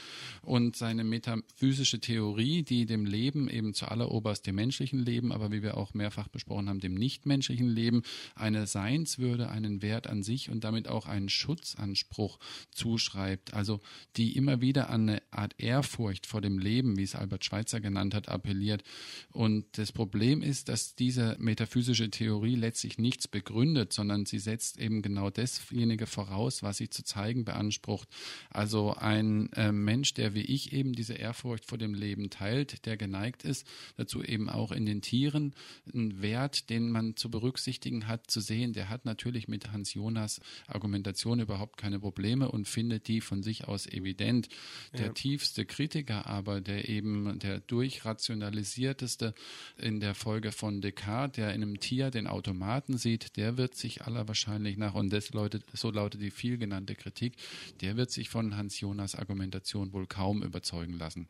Und 0.43 0.75
seine 0.75 1.05
metaphysische 1.05 2.01
Theorie, 2.01 2.65
die 2.65 2.87
dem 2.87 3.07
Leben 3.07 3.49
eben 3.49 3.73
zu 3.73 3.87
alleroberst 3.87 4.47
dem 4.49 4.57
menschlichen 4.57 4.99
Leben, 4.99 5.31
aber 5.31 5.53
wie 5.53 5.63
wir 5.63 5.77
auch 5.77 5.95
mehrfach 5.95 6.27
besprochen 6.27 6.69
haben, 6.69 6.81
dem 6.81 6.95
nichtmenschlichen 6.95 7.69
Leben 7.69 8.03
eine 8.35 8.67
Seinswürde, 8.67 9.49
einen 9.49 9.81
Wert 9.81 10.09
an 10.09 10.25
sich 10.25 10.51
und 10.51 10.65
damit 10.65 10.89
auch 10.89 11.07
einen 11.07 11.29
Schutzanspruch 11.29 12.41
zuschreibt. 12.73 13.55
Also 13.55 13.81
die 14.17 14.37
immer 14.37 14.61
wieder 14.61 14.91
an 14.91 15.09
eine 15.09 15.23
Art 15.31 15.55
Ehrfurcht 15.59 16.27
vor 16.27 16.41
dem 16.41 16.59
Leben, 16.59 16.97
wie 16.97 17.05
es 17.05 17.15
Albert 17.15 17.45
Schweitzer 17.45 17.81
genannt 17.81 18.15
hat, 18.15 18.29
appelliert. 18.29 18.83
Und 19.31 19.67
das 19.79 19.93
Problem 19.93 20.43
ist, 20.43 20.69
dass 20.69 20.97
diese 20.97 21.37
metaphysische 21.39 22.11
Theorie 22.11 22.57
letztlich 22.57 22.99
nichts 22.99 23.29
begründet 23.29 23.52
begründet, 23.53 23.93
sondern 23.93 24.25
sie 24.25 24.39
setzt 24.39 24.79
eben 24.79 25.03
genau 25.03 25.29
dasjenige 25.29 26.07
voraus, 26.07 26.63
was 26.63 26.79
sie 26.79 26.89
zu 26.89 27.05
zeigen 27.05 27.45
beansprucht. 27.45 28.09
Also 28.49 28.95
ein 28.95 29.53
äh, 29.53 29.73
Mensch, 29.73 30.15
der 30.15 30.35
wie 30.35 30.41
ich 30.41 30.73
eben 30.73 30.95
diese 30.95 31.15
Ehrfurcht 31.15 31.67
vor 31.67 31.77
dem 31.77 31.93
Leben 31.93 32.31
teilt, 32.31 32.87
der 32.87 32.97
geneigt 32.97 33.45
ist, 33.45 33.67
dazu 33.97 34.23
eben 34.23 34.49
auch 34.49 34.73
in 34.73 34.87
den 34.87 35.03
Tieren 35.03 35.55
einen 35.93 36.23
Wert, 36.23 36.71
den 36.71 36.91
man 36.91 37.15
zu 37.17 37.31
berücksichtigen 37.31 38.09
hat, 38.09 38.31
zu 38.31 38.41
sehen, 38.41 38.73
der 38.73 38.89
hat 38.89 39.05
natürlich 39.05 39.49
mit 39.49 39.71
Hans 39.71 39.93
Jonas 39.93 40.41
Argumentation 40.67 41.39
überhaupt 41.41 41.77
keine 41.77 42.01
Probleme 42.01 42.51
und 42.51 42.67
findet 42.67 43.07
die 43.07 43.21
von 43.21 43.43
sich 43.43 43.69
aus 43.69 43.87
evident. 43.87 44.49
Der 44.95 45.07
ja. 45.07 45.13
tiefste 45.13 45.67
Kritiker 45.67 46.27
aber, 46.27 46.63
der 46.63 46.89
eben 46.89 47.39
der 47.39 47.61
durchrationalisierteste 47.61 49.35
in 49.77 50.01
der 50.01 50.15
Folge 50.15 50.53
von 50.53 50.81
Descartes, 50.81 51.37
der 51.37 51.55
in 51.55 51.63
einem 51.63 51.81
Tier 51.81 52.11
den 52.11 52.27
Automaten 52.27 52.97
sieht, 52.97 53.32
der 53.37 53.57
wird 53.57 53.75
sich 53.75 54.03
aller 54.03 54.29
wahrscheinlich 54.29 54.77
nach, 54.77 54.95
und 54.95 55.13
das 55.13 55.33
lautet, 55.33 55.65
so 55.73 55.91
lautet 55.91 56.21
die 56.21 56.31
viel 56.31 56.59
genannte 56.59 56.95
Kritik, 56.95 57.35
der 57.81 57.97
wird 57.97 58.11
sich 58.11 58.29
von 58.29 58.57
Hans 58.57 58.81
Jonas 58.81 59.15
Argumentation 59.15 59.93
wohl 59.93 60.07
kaum 60.07 60.43
überzeugen 60.43 60.95
lassen. 60.95 61.29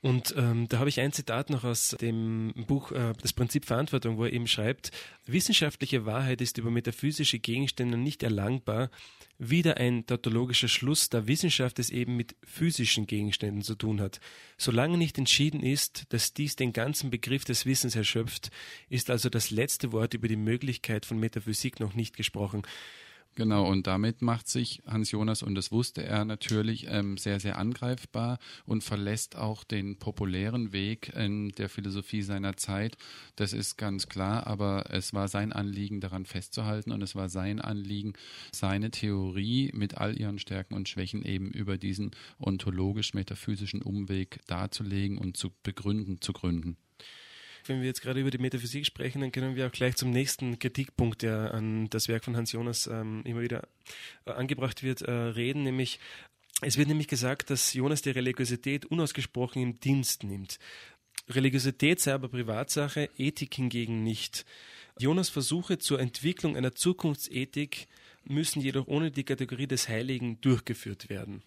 Und 0.00 0.34
ähm, 0.36 0.68
da 0.68 0.78
habe 0.78 0.88
ich 0.88 1.00
ein 1.00 1.12
Zitat 1.12 1.50
noch 1.50 1.64
aus 1.64 1.96
dem 2.00 2.52
Buch 2.66 2.92
äh, 2.92 3.12
Das 3.20 3.32
Prinzip 3.32 3.64
Verantwortung, 3.64 4.18
wo 4.18 4.24
er 4.24 4.32
eben 4.32 4.46
schreibt, 4.46 4.92
wissenschaftliche 5.26 6.06
Wahrheit 6.06 6.40
ist 6.40 6.58
über 6.58 6.70
metaphysische 6.70 7.38
Gegenstände 7.38 7.96
nicht 7.96 8.22
erlangbar, 8.22 8.90
wieder 9.38 9.76
ein 9.78 10.06
tautologischer 10.06 10.68
Schluss, 10.68 11.08
da 11.08 11.26
Wissenschaft 11.26 11.78
es 11.78 11.90
eben 11.90 12.16
mit 12.16 12.36
physischen 12.44 13.06
Gegenständen 13.06 13.62
zu 13.62 13.74
tun 13.74 14.00
hat. 14.00 14.20
Solange 14.56 14.96
nicht 14.96 15.18
entschieden 15.18 15.62
ist, 15.62 16.04
dass 16.10 16.32
dies 16.32 16.56
den 16.56 16.72
ganzen 16.72 17.10
Begriff 17.10 17.44
des 17.44 17.66
Wissens 17.66 17.96
erschöpft, 17.96 18.50
ist 18.88 19.10
also 19.10 19.28
das 19.28 19.50
letzte 19.50 19.92
Wort 19.92 20.14
über 20.14 20.28
die 20.28 20.36
Möglichkeit 20.36 21.04
von 21.04 21.18
Metaphysik 21.18 21.80
noch 21.80 21.94
nicht 21.94 22.16
gesprochen. 22.16 22.62
Genau, 23.38 23.68
und 23.70 23.86
damit 23.86 24.22
macht 24.22 24.48
sich 24.48 24.82
Hans 24.86 25.10
Jonas, 25.10 25.42
und 25.42 25.54
das 25.56 25.70
wusste 25.70 26.02
er 26.02 26.24
natürlich, 26.24 26.86
ähm, 26.88 27.18
sehr, 27.18 27.38
sehr 27.38 27.58
angreifbar 27.58 28.38
und 28.64 28.82
verlässt 28.82 29.36
auch 29.36 29.62
den 29.62 29.98
populären 29.98 30.72
Weg 30.72 31.14
in 31.14 31.50
der 31.50 31.68
Philosophie 31.68 32.22
seiner 32.22 32.56
Zeit. 32.56 32.96
Das 33.36 33.52
ist 33.52 33.76
ganz 33.76 34.08
klar, 34.08 34.46
aber 34.46 34.86
es 34.90 35.12
war 35.12 35.28
sein 35.28 35.52
Anliegen, 35.52 36.00
daran 36.00 36.24
festzuhalten 36.24 36.92
und 36.92 37.02
es 37.02 37.14
war 37.14 37.28
sein 37.28 37.60
Anliegen, 37.60 38.14
seine 38.52 38.90
Theorie 38.90 39.70
mit 39.74 39.98
all 39.98 40.18
ihren 40.18 40.38
Stärken 40.38 40.72
und 40.72 40.88
Schwächen 40.88 41.22
eben 41.22 41.50
über 41.50 41.76
diesen 41.76 42.12
ontologisch-metaphysischen 42.38 43.82
Umweg 43.82 44.40
darzulegen 44.46 45.18
und 45.18 45.36
zu 45.36 45.50
begründen, 45.62 46.22
zu 46.22 46.32
gründen 46.32 46.78
wenn 47.68 47.80
wir 47.80 47.86
jetzt 47.86 48.02
gerade 48.02 48.20
über 48.20 48.30
die 48.30 48.38
Metaphysik 48.38 48.86
sprechen, 48.86 49.20
dann 49.20 49.32
können 49.32 49.56
wir 49.56 49.66
auch 49.66 49.72
gleich 49.72 49.96
zum 49.96 50.10
nächsten 50.10 50.58
Kritikpunkt, 50.58 51.22
der 51.22 51.54
an 51.54 51.88
das 51.90 52.08
Werk 52.08 52.24
von 52.24 52.36
Hans 52.36 52.52
Jonas 52.52 52.86
ähm, 52.86 53.22
immer 53.24 53.40
wieder 53.40 53.68
äh, 54.24 54.32
angebracht 54.32 54.82
wird, 54.82 55.02
äh, 55.02 55.10
reden, 55.10 55.62
nämlich 55.62 55.98
es 56.62 56.78
wird 56.78 56.88
nämlich 56.88 57.08
gesagt, 57.08 57.50
dass 57.50 57.74
Jonas 57.74 58.00
die 58.00 58.10
Religiosität 58.10 58.86
unausgesprochen 58.86 59.60
im 59.60 59.78
Dienst 59.78 60.24
nimmt. 60.24 60.58
Religiosität 61.28 62.00
sei 62.00 62.14
aber 62.14 62.28
Privatsache, 62.28 63.10
Ethik 63.18 63.54
hingegen 63.54 64.02
nicht. 64.02 64.46
Jonas 64.98 65.28
Versuche 65.28 65.76
zur 65.76 66.00
Entwicklung 66.00 66.56
einer 66.56 66.74
Zukunftsethik 66.74 67.88
müssen 68.24 68.62
jedoch 68.62 68.86
ohne 68.86 69.10
die 69.10 69.24
Kategorie 69.24 69.66
des 69.66 69.88
Heiligen 69.88 70.40
durchgeführt 70.40 71.10
werden. 71.10 71.42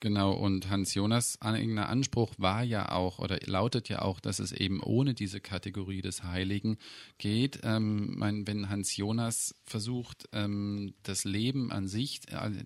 Genau, 0.00 0.32
und 0.32 0.70
Hans 0.70 0.94
Jonas 0.94 1.42
eigener 1.42 1.88
Anspruch 1.88 2.32
war 2.38 2.62
ja 2.62 2.92
auch 2.92 3.18
oder 3.18 3.40
lautet 3.46 3.88
ja 3.88 4.02
auch, 4.02 4.20
dass 4.20 4.38
es 4.38 4.52
eben 4.52 4.80
ohne 4.80 5.12
diese 5.12 5.40
Kategorie 5.40 6.02
des 6.02 6.22
Heiligen 6.22 6.78
geht. 7.18 7.60
Ähm, 7.64 8.16
mein, 8.16 8.46
wenn 8.46 8.68
Hans 8.68 8.96
Jonas 8.96 9.56
versucht, 9.64 10.28
ähm, 10.32 10.94
das 11.02 11.24
Leben 11.24 11.72
an 11.72 11.88
sich, 11.88 12.20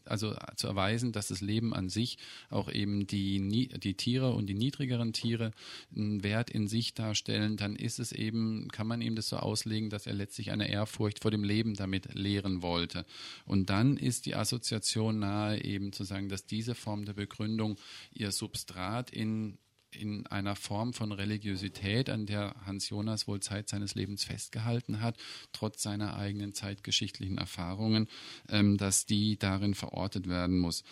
also 0.04 0.34
zu 0.56 0.66
erweisen, 0.66 1.12
dass 1.12 1.28
das 1.28 1.40
Leben 1.40 1.72
an 1.72 1.88
sich 1.88 2.18
auch 2.50 2.70
eben 2.70 3.06
die, 3.06 3.68
die 3.78 3.94
Tiere 3.94 4.34
und 4.34 4.46
die 4.46 4.54
niedrigeren 4.54 5.14
Tiere 5.14 5.52
einen 5.96 6.22
Wert 6.22 6.50
in 6.50 6.68
sich 6.68 6.92
darstellen, 6.92 7.56
dann 7.56 7.76
ist 7.76 7.98
es 7.98 8.12
eben, 8.12 8.68
kann 8.72 8.86
man 8.86 9.00
ihm 9.00 9.16
das 9.16 9.30
so 9.30 9.38
auslegen, 9.38 9.88
dass 9.88 10.06
er 10.06 10.12
letztlich 10.12 10.50
eine 10.50 10.68
Ehrfurcht 10.68 11.22
vor 11.22 11.30
dem 11.30 11.44
Leben 11.44 11.76
damit 11.76 12.12
lehren 12.12 12.60
wollte. 12.60 13.06
Und 13.46 13.70
dann 13.70 13.96
ist 13.96 14.26
die 14.26 14.34
Assoziation 14.34 15.18
nahe, 15.18 15.64
eben 15.64 15.94
zu 15.94 16.04
sagen, 16.04 16.28
dass 16.28 16.44
diese 16.44 16.74
Form 16.74 17.06
der 17.06 17.21
Begründung 17.22 17.78
ihr 18.12 18.32
Substrat 18.32 19.10
in 19.10 19.58
in 19.94 20.26
einer 20.26 20.56
Form 20.56 20.92
von 20.92 21.12
Religiosität, 21.12 22.10
an 22.10 22.26
der 22.26 22.54
Hans 22.66 22.88
Jonas 22.88 23.28
wohl 23.28 23.40
Zeit 23.40 23.68
seines 23.68 23.94
Lebens 23.94 24.24
festgehalten 24.24 25.00
hat, 25.00 25.16
trotz 25.52 25.82
seiner 25.82 26.16
eigenen 26.16 26.54
zeitgeschichtlichen 26.54 27.38
Erfahrungen, 27.38 28.08
ähm, 28.48 28.76
dass 28.76 29.06
die 29.06 29.38
darin 29.38 29.74
verortet 29.74 30.28
werden 30.28 30.58
muss. 30.58 30.84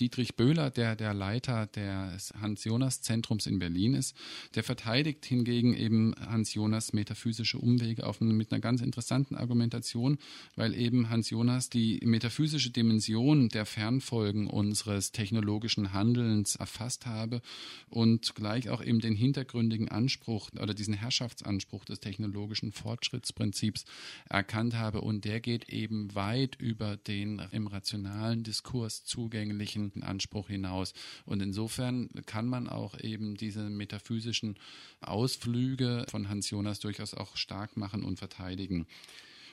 Dietrich 0.00 0.34
Böhler, 0.34 0.70
der 0.70 0.96
der 0.96 1.14
Leiter 1.14 1.66
des 1.66 2.32
Hans-Jonas-Zentrums 2.40 3.46
in 3.46 3.58
Berlin 3.58 3.94
ist, 3.94 4.16
der 4.54 4.64
verteidigt 4.64 5.24
hingegen 5.24 5.74
eben 5.74 6.14
Hans-Jonas 6.18 6.92
metaphysische 6.92 7.58
Umwege 7.58 8.06
auf, 8.06 8.20
mit 8.20 8.52
einer 8.52 8.60
ganz 8.60 8.80
interessanten 8.80 9.36
Argumentation, 9.36 10.18
weil 10.56 10.74
eben 10.74 11.10
Hans-Jonas 11.10 11.70
die 11.70 12.00
metaphysische 12.04 12.70
Dimension 12.70 13.48
der 13.48 13.66
Fernfolgen 13.66 14.48
unseres 14.48 15.12
technologischen 15.12 15.92
Handelns 15.92 16.56
erfasst 16.56 17.06
habe 17.06 17.40
und 17.88 18.34
zugleich 18.44 18.68
auch 18.68 18.84
eben 18.84 19.00
den 19.00 19.14
hintergründigen 19.14 19.88
Anspruch 19.88 20.50
oder 20.60 20.74
diesen 20.74 20.92
Herrschaftsanspruch 20.92 21.86
des 21.86 22.00
technologischen 22.00 22.72
Fortschrittsprinzips 22.72 23.86
erkannt 24.28 24.74
habe 24.74 25.00
und 25.00 25.24
der 25.24 25.40
geht 25.40 25.70
eben 25.70 26.14
weit 26.14 26.54
über 26.56 26.98
den 26.98 27.40
im 27.52 27.68
rationalen 27.68 28.42
Diskurs 28.42 29.02
zugänglichen 29.06 30.02
Anspruch 30.02 30.48
hinaus. 30.48 30.92
Und 31.24 31.40
insofern 31.40 32.10
kann 32.26 32.46
man 32.46 32.68
auch 32.68 33.00
eben 33.00 33.34
diese 33.34 33.70
metaphysischen 33.70 34.56
Ausflüge 35.00 36.04
von 36.10 36.28
Hans 36.28 36.50
Jonas 36.50 36.80
durchaus 36.80 37.14
auch 37.14 37.38
stark 37.38 37.78
machen 37.78 38.04
und 38.04 38.18
verteidigen. 38.18 38.86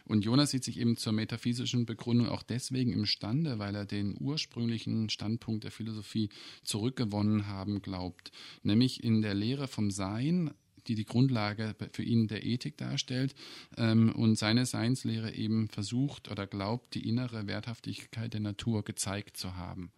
Und 0.06 0.26
Jonas 0.26 0.52
sieht 0.52 0.64
sich 0.64 0.80
eben 0.80 0.98
zur 0.98 1.14
metaphysischen 1.14 1.86
Begründung 1.86 2.30
auch 2.30 2.44
deswegen 2.44 2.94
imstande, 2.94 3.60
weil 3.60 3.76
er 3.76 3.86
den 3.86 4.16
ursprünglichen 4.20 5.10
Standpunkt 5.10 5.64
der 5.64 5.72
Philosophie 5.72 6.30
zurückgewonnen 6.64 7.48
haben 7.48 7.82
glaubt, 7.82 8.32
nämlich 8.64 9.04
in 9.04 9.22
der 9.22 9.34
Lehre 9.34 9.68
vom 9.68 9.92
Sein 9.92 10.52
die 10.88 10.96
die 10.96 11.06
Grundlage 11.06 11.76
für 11.92 12.04
ihn 12.04 12.28
der 12.28 12.44
Ethik 12.44 12.78
darstellt 12.78 13.36
ähm, 13.78 14.12
und 14.14 14.38
seine 14.38 14.66
Seinslehre 14.66 15.34
eben 15.34 15.68
versucht 15.68 16.30
oder 16.32 16.48
glaubt, 16.48 16.96
die 16.96 17.08
innere 17.08 17.48
Werthaftigkeit 17.48 18.34
der 18.34 18.42
Natur 18.42 18.84
gezeigt 18.84 19.38
zu 19.38 19.56
haben. 19.56 19.92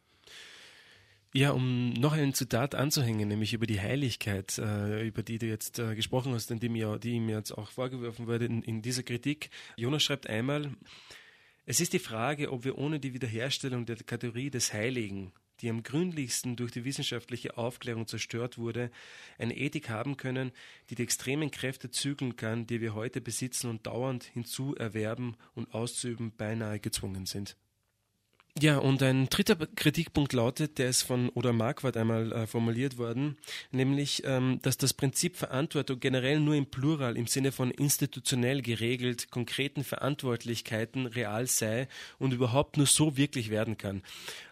Ja, 1.36 1.52
um 1.52 1.94
noch 1.94 2.14
ein 2.14 2.36
Zitat 2.36 2.76
anzuhängen, 2.76 3.28
nämlich 3.28 3.54
über 3.54 3.66
die 3.66 3.82
Heiligkeit, 3.82 4.58
äh, 4.60 5.08
über 5.08 5.24
die 5.24 5.40
du 5.40 5.48
jetzt 5.48 5.80
äh, 5.80 5.96
gesprochen 5.96 6.34
hast, 6.34 6.52
die, 6.52 6.70
mir, 6.70 7.00
die 7.00 7.14
ihm 7.14 7.28
jetzt 7.28 7.52
auch 7.52 7.72
vorgeworfen 7.72 8.28
wurde 8.28 8.46
in, 8.46 8.62
in 8.62 8.84
dieser 8.84 9.02
Kritik. 9.02 9.50
Jonas 9.76 10.04
schreibt 10.04 10.30
einmal, 10.30 10.72
es 11.66 11.80
ist 11.80 11.94
die 11.94 12.00
Frage, 12.00 12.52
ob 12.52 12.66
wir 12.66 12.78
ohne 12.78 13.00
die 13.00 13.16
Wiederherstellung 13.16 13.88
der 13.88 13.96
Kategorie 13.96 14.52
des 14.52 14.74
Heiligen 14.74 15.34
die 15.62 15.70
am 15.70 15.82
gründlichsten 15.82 16.58
durch 16.58 16.72
die 16.72 16.84
wissenschaftliche 16.84 17.58
Aufklärung 17.58 18.06
zerstört 18.06 18.58
wurde, 18.58 18.92
eine 19.38 19.56
Ethik 19.56 19.90
haben 19.90 20.18
können, 20.18 20.52
die 20.90 20.96
die 20.96 21.04
extremen 21.04 21.52
Kräfte 21.52 21.90
zügeln 21.90 22.36
kann, 22.36 22.68
die 22.68 22.82
wir 22.82 22.94
heute 22.94 23.22
besitzen 23.22 23.70
und 23.70 23.88
dauernd 23.88 24.26
hinzuerwerben 24.26 25.38
und 25.56 25.74
auszuüben 25.74 26.34
beinahe 26.36 26.80
gezwungen 26.80 27.26
sind. 27.26 27.56
Ja, 28.62 28.78
und 28.78 29.02
ein 29.02 29.30
dritter 29.30 29.56
Kritikpunkt 29.56 30.32
lautet, 30.32 30.78
der 30.78 30.88
ist 30.88 31.02
von 31.02 31.30
Oder 31.30 31.54
Marquardt 31.54 31.98
einmal 31.98 32.32
äh, 32.32 32.46
formuliert 32.46 33.00
worden, 33.00 33.36
nämlich, 33.72 34.22
ähm, 34.26 34.60
dass 34.62 34.78
das 34.78 34.94
Prinzip 34.94 35.38
Verantwortung 35.38 36.00
generell 36.00 36.40
nur 36.40 36.54
im 36.54 36.68
Plural 36.68 37.18
im 37.18 37.26
Sinne 37.26 37.52
von 37.52 37.72
institutionell 37.72 38.62
geregelt, 38.62 39.32
konkreten 39.32 39.84
Verantwortlichkeiten 39.84 41.08
real 41.08 41.48
sei 41.48 41.88
und 42.20 42.32
überhaupt 42.32 42.78
nur 42.78 42.86
so 42.86 43.18
wirklich 43.18 43.50
werden 43.50 43.78
kann. 43.78 44.04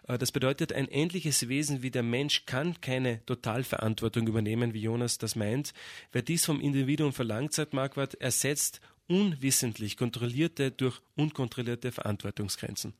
Äh, 0.08 0.18
das 0.18 0.32
bedeutet, 0.32 0.72
ein 0.72 0.88
ähnliches 0.88 1.48
Wesen 1.48 1.82
wie 1.82 1.92
der 1.92 2.02
Mensch 2.02 2.44
kann 2.44 2.80
keine 2.80 3.24
Totalverantwortung 3.24 4.26
übernehmen, 4.26 4.74
wie 4.74 4.82
Jonas 4.82 5.18
das 5.18 5.36
meint. 5.36 5.74
Wer 6.10 6.22
dies 6.22 6.44
vom 6.44 6.60
Individuum 6.60 7.12
verlangt, 7.12 7.52
sagt 7.52 7.72
Marquardt, 7.72 8.14
ersetzt 8.16 8.80
unwissentlich 9.06 9.96
kontrollierte 9.96 10.72
durch 10.72 11.00
unkontrollierte 11.14 11.92
Verantwortungsgrenzen. 11.92 12.94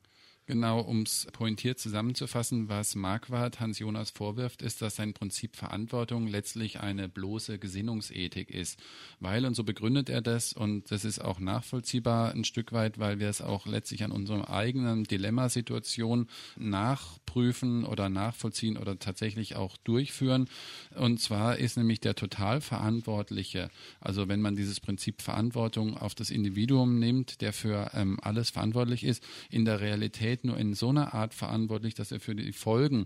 Genau, 0.45 0.81
um 0.81 1.03
es 1.03 1.25
pointiert 1.31 1.79
zusammenzufassen, 1.79 2.67
was 2.67 2.95
Marquardt 2.95 3.61
Hans 3.61 3.79
Jonas 3.79 4.09
vorwirft, 4.09 4.61
ist, 4.61 4.81
dass 4.81 4.97
sein 4.97 5.13
Prinzip 5.13 5.55
Verantwortung 5.55 6.27
letztlich 6.27 6.81
eine 6.81 7.07
bloße 7.07 7.59
Gesinnungsethik 7.59 8.49
ist. 8.49 8.77
Weil, 9.21 9.45
und 9.45 9.55
so 9.55 9.63
begründet 9.63 10.09
er 10.09 10.21
das, 10.21 10.51
und 10.51 10.91
das 10.91 11.05
ist 11.05 11.19
auch 11.19 11.39
nachvollziehbar 11.39 12.33
ein 12.33 12.43
Stück 12.43 12.73
weit, 12.73 12.99
weil 12.99 13.21
wir 13.21 13.29
es 13.29 13.39
auch 13.39 13.65
letztlich 13.65 14.03
an 14.03 14.11
unserem 14.11 14.41
eigenen 14.41 15.05
Dilemmasituation 15.05 16.27
nachprüfen 16.57 17.85
oder 17.85 18.09
nachvollziehen 18.09 18.75
oder 18.75 18.99
tatsächlich 18.99 19.55
auch 19.55 19.77
durchführen. 19.77 20.49
Und 20.93 21.21
zwar 21.21 21.57
ist 21.57 21.77
nämlich 21.77 22.01
der 22.01 22.15
Totalverantwortliche, 22.15 23.69
also 24.01 24.27
wenn 24.27 24.41
man 24.41 24.57
dieses 24.57 24.81
Prinzip 24.81 25.21
Verantwortung 25.21 25.95
auf 25.95 26.15
das 26.15 26.31
Individuum 26.31 26.99
nimmt, 26.99 27.39
der 27.39 27.53
für 27.53 27.91
ähm, 27.93 28.19
alles 28.21 28.49
verantwortlich 28.49 29.05
ist, 29.05 29.23
in 29.49 29.63
der 29.63 29.79
Realität 29.79 30.32
Realität 30.33 30.43
nur 30.45 30.57
in 30.57 30.73
so 30.73 30.89
einer 30.89 31.13
Art 31.13 31.33
verantwortlich, 31.33 31.93
dass 31.93 32.11
er 32.11 32.19
für 32.19 32.35
die 32.35 32.51
Folgen 32.51 33.05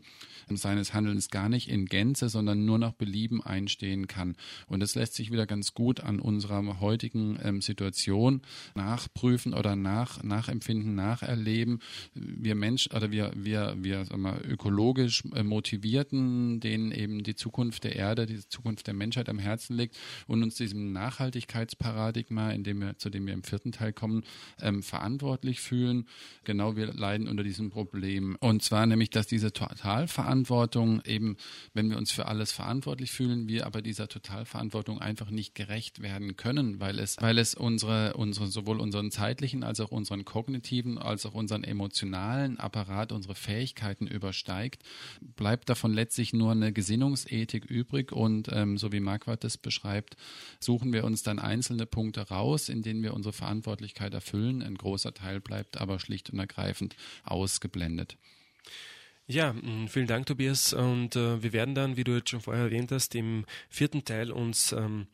seines 0.49 0.93
Handelns 0.93 1.29
gar 1.29 1.49
nicht 1.49 1.69
in 1.69 1.85
Gänze, 1.85 2.29
sondern 2.29 2.65
nur 2.65 2.77
nach 2.79 2.93
Belieben 2.93 3.43
einstehen 3.43 4.07
kann. 4.07 4.35
Und 4.67 4.79
das 4.79 4.95
lässt 4.95 5.15
sich 5.15 5.31
wieder 5.31 5.45
ganz 5.45 5.73
gut 5.73 5.99
an 5.99 6.19
unserer 6.19 6.79
heutigen 6.79 7.37
ähm, 7.43 7.61
Situation 7.61 8.41
nachprüfen 8.75 9.53
oder 9.53 9.75
nach, 9.75 10.23
nachempfinden, 10.23 10.95
nacherleben. 10.95 11.79
Wir 12.13 12.55
Menschen 12.55 12.93
oder 12.93 13.11
wir, 13.11 13.31
wir, 13.35 13.75
wir 13.77 14.05
wir, 14.09 14.41
ökologisch 14.47 15.23
äh, 15.35 15.43
motivierten, 15.43 16.59
denen 16.59 16.91
eben 16.91 17.23
die 17.23 17.35
Zukunft 17.35 17.83
der 17.83 17.95
Erde, 17.95 18.25
die 18.25 18.47
Zukunft 18.47 18.87
der 18.87 18.93
Menschheit 18.93 19.29
am 19.29 19.39
Herzen 19.39 19.75
liegt 19.75 19.97
und 20.27 20.43
uns 20.43 20.55
diesem 20.55 20.91
Nachhaltigkeitsparadigma, 20.93 22.51
in 22.51 22.63
dem 22.63 22.81
wir, 22.81 22.97
zu 22.97 23.09
dem 23.09 23.25
wir 23.25 23.33
im 23.33 23.43
vierten 23.43 23.71
Teil 23.71 23.93
kommen, 23.93 24.23
ähm, 24.61 24.83
verantwortlich 24.83 25.59
fühlen. 25.59 26.07
Genau, 26.43 26.75
wir 26.75 26.93
leiden 26.93 27.16
unter 27.25 27.43
diesem 27.43 27.69
Problem. 27.69 28.35
Und 28.41 28.61
zwar 28.61 28.85
nämlich, 28.85 29.09
dass 29.09 29.27
diese 29.27 29.53
Totalverantwortung 29.53 31.01
eben, 31.05 31.37
wenn 31.73 31.89
wir 31.89 31.97
uns 31.97 32.11
für 32.11 32.25
alles 32.25 32.51
verantwortlich 32.51 33.11
fühlen, 33.11 33.47
wir 33.47 33.65
aber 33.65 33.81
dieser 33.81 34.09
Totalverantwortung 34.09 34.99
einfach 34.99 35.29
nicht 35.29 35.55
gerecht 35.55 36.01
werden 36.01 36.35
können, 36.35 36.81
weil 36.81 36.99
es, 36.99 37.15
weil 37.21 37.37
es 37.37 37.55
unsere, 37.55 38.15
unsere, 38.15 38.47
sowohl 38.47 38.81
unseren 38.81 39.09
zeitlichen 39.11 39.63
als 39.63 39.79
auch 39.79 39.91
unseren 39.91 40.25
kognitiven 40.25 40.97
als 40.97 41.25
auch 41.25 41.33
unseren 41.33 41.63
emotionalen 41.63 42.59
Apparat, 42.59 43.11
unsere 43.11 43.35
Fähigkeiten 43.35 44.07
übersteigt, 44.07 44.83
bleibt 45.21 45.69
davon 45.69 45.93
letztlich 45.93 46.33
nur 46.33 46.51
eine 46.51 46.73
Gesinnungsethik 46.73 47.65
übrig 47.65 48.11
und 48.11 48.49
ähm, 48.51 48.77
so 48.77 48.91
wie 48.91 48.99
Marquardt 48.99 49.43
das 49.43 49.57
beschreibt, 49.57 50.17
suchen 50.59 50.91
wir 50.91 51.03
uns 51.03 51.23
dann 51.23 51.39
einzelne 51.39 51.85
Punkte 51.85 52.27
raus, 52.29 52.69
in 52.69 52.81
denen 52.81 53.03
wir 53.03 53.13
unsere 53.13 53.33
Verantwortlichkeit 53.33 54.13
erfüllen. 54.13 54.61
Ein 54.61 54.75
großer 54.75 55.13
Teil 55.13 55.39
bleibt 55.39 55.77
aber 55.77 55.99
schlicht 55.99 56.29
und 56.29 56.39
ergreifend 56.39 56.95
ausgeblendet. 57.23 58.17
Ja, 59.29 59.51
mm, 59.51 59.89
vielen 59.89 60.07
Dank, 60.07 60.25
Tobias. 60.25 60.71
Und 60.71 61.17
äh, 61.17 61.43
wir 61.43 61.51
werden 61.51 61.75
dann, 61.75 61.97
wie 61.97 62.05
du 62.05 62.15
jetzt 62.15 62.29
schon 62.29 62.39
vorher 62.39 62.65
erwähnt 62.65 62.91
hast, 62.91 63.13
im 63.13 63.45
vierten 63.69 64.05
Teil 64.05 64.31
uns 64.31 64.71
ähm, 64.71 65.07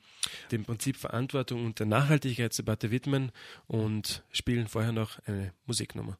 dem 0.51 0.65
Prinzip 0.65 0.97
Verantwortung 0.97 1.65
und 1.65 1.79
der 1.79 1.87
Nachhaltigkeitsdebatte 1.87 2.91
widmen 2.91 3.31
und 3.65 4.23
spielen 4.31 4.67
vorher 4.67 4.91
noch 4.91 5.19
eine 5.25 5.53
Musiknummer. 5.65 6.17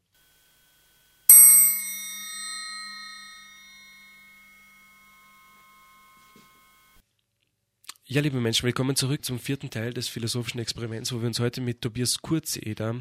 Ja, 8.13 8.21
liebe 8.21 8.39
Menschen, 8.39 8.67
willkommen 8.67 8.95
zurück 8.95 9.25
zum 9.25 9.39
vierten 9.39 9.71
Teil 9.71 9.91
des 9.91 10.07
philosophischen 10.07 10.59
Experiments, 10.59 11.11
wo 11.11 11.21
wir 11.21 11.25
uns 11.25 11.39
heute 11.39 11.61
mit 11.61 11.81
Tobias 11.81 12.21
Kurzeder 12.21 12.97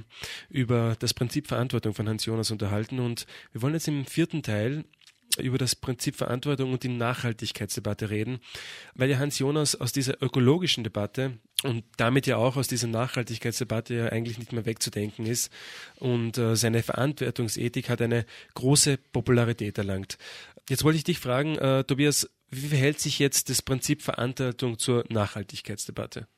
über 0.49 0.97
das 0.99 1.13
Prinzip 1.13 1.49
Verantwortung 1.49 1.93
von 1.93 2.09
Hans 2.09 2.25
Jonas 2.25 2.51
unterhalten. 2.51 2.99
Und 2.99 3.27
wir 3.53 3.61
wollen 3.61 3.75
jetzt 3.75 3.89
im 3.89 4.07
vierten 4.07 4.43
Teil 4.43 4.87
über 5.37 5.59
das 5.59 5.77
Prinzip 5.77 6.17
Verantwortung 6.17 6.73
und 6.73 6.83
die 6.83 6.89
Nachhaltigkeitsdebatte 6.89 8.09
reden, 8.09 8.39
weil 8.95 9.11
ja 9.11 9.19
Hans 9.19 9.39
Jonas 9.39 9.79
aus 9.79 9.93
dieser 9.93 10.23
ökologischen 10.23 10.83
Debatte 10.83 11.39
und 11.63 11.85
damit 11.99 12.27
ja 12.27 12.39
auch 12.39 12.57
aus 12.57 12.69
dieser 12.69 12.89
Nachhaltigkeitsdebatte 12.89 13.95
ja 13.95 14.07
eigentlich 14.07 14.39
nicht 14.39 14.55
mehr 14.55 14.65
wegzudenken 14.65 15.27
ist 15.27 15.53
und 15.97 16.39
äh, 16.39 16.57
seine 16.57 16.83
Verantwortungsethik 16.83 17.91
hat 17.91 18.01
eine 18.01 18.25
große 18.55 18.97
Popularität 18.97 19.77
erlangt. 19.77 20.17
Jetzt 20.71 20.85
wollte 20.85 20.97
ich 20.97 21.05
dich 21.05 21.19
fragen, 21.19 21.59
äh, 21.59 21.85
Tobias, 21.85 22.31
wie 22.53 22.69
verhält 22.69 23.01
sich 23.01 23.19
jetzt 23.19 23.49
das 23.49 23.63
Prinzip 23.63 24.03
Verantwortung 24.03 24.79
zur 24.79 25.05
Nachhaltigkeitsdebatte? 25.09 26.29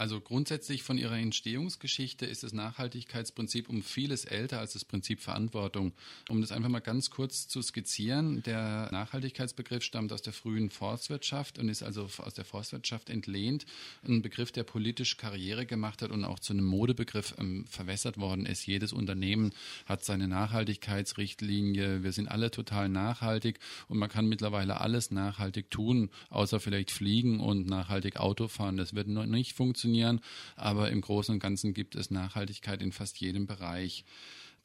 Also 0.00 0.18
grundsätzlich 0.18 0.82
von 0.82 0.96
ihrer 0.96 1.18
Entstehungsgeschichte 1.18 2.24
ist 2.24 2.42
das 2.42 2.54
Nachhaltigkeitsprinzip 2.54 3.68
um 3.68 3.82
vieles 3.82 4.24
älter 4.24 4.58
als 4.58 4.72
das 4.72 4.86
Prinzip 4.86 5.20
Verantwortung. 5.20 5.92
Um 6.30 6.40
das 6.40 6.52
einfach 6.52 6.70
mal 6.70 6.80
ganz 6.80 7.10
kurz 7.10 7.48
zu 7.48 7.60
skizzieren, 7.60 8.42
der 8.44 8.88
Nachhaltigkeitsbegriff 8.92 9.82
stammt 9.82 10.10
aus 10.14 10.22
der 10.22 10.32
frühen 10.32 10.70
Forstwirtschaft 10.70 11.58
und 11.58 11.68
ist 11.68 11.82
also 11.82 12.08
aus 12.16 12.32
der 12.32 12.46
Forstwirtschaft 12.46 13.10
entlehnt. 13.10 13.66
Ein 14.02 14.22
Begriff, 14.22 14.52
der 14.52 14.62
politisch 14.62 15.18
Karriere 15.18 15.66
gemacht 15.66 16.00
hat 16.00 16.12
und 16.12 16.24
auch 16.24 16.38
zu 16.38 16.54
einem 16.54 16.64
Modebegriff 16.64 17.34
ähm, 17.38 17.66
verwässert 17.66 18.16
worden 18.16 18.46
ist. 18.46 18.66
Jedes 18.66 18.94
Unternehmen 18.94 19.52
hat 19.84 20.02
seine 20.02 20.28
Nachhaltigkeitsrichtlinie. 20.28 22.02
Wir 22.02 22.12
sind 22.12 22.28
alle 22.28 22.50
total 22.50 22.88
nachhaltig 22.88 23.58
und 23.88 23.98
man 23.98 24.08
kann 24.08 24.30
mittlerweile 24.30 24.80
alles 24.80 25.10
nachhaltig 25.10 25.70
tun, 25.70 26.08
außer 26.30 26.58
vielleicht 26.58 26.90
fliegen 26.90 27.38
und 27.40 27.66
nachhaltig 27.66 28.16
Auto 28.16 28.48
fahren. 28.48 28.78
Das 28.78 28.94
wird 28.94 29.06
noch 29.06 29.26
nicht 29.26 29.52
funktionieren 29.52 29.89
funktionieren, 29.90 30.20
aber 30.56 30.90
im 30.90 31.00
Großen 31.00 31.34
und 31.34 31.40
Ganzen 31.40 31.74
gibt 31.74 31.94
es 31.94 32.10
Nachhaltigkeit 32.10 32.82
in 32.82 32.92
fast 32.92 33.20
jedem 33.20 33.46
Bereich. 33.46 34.04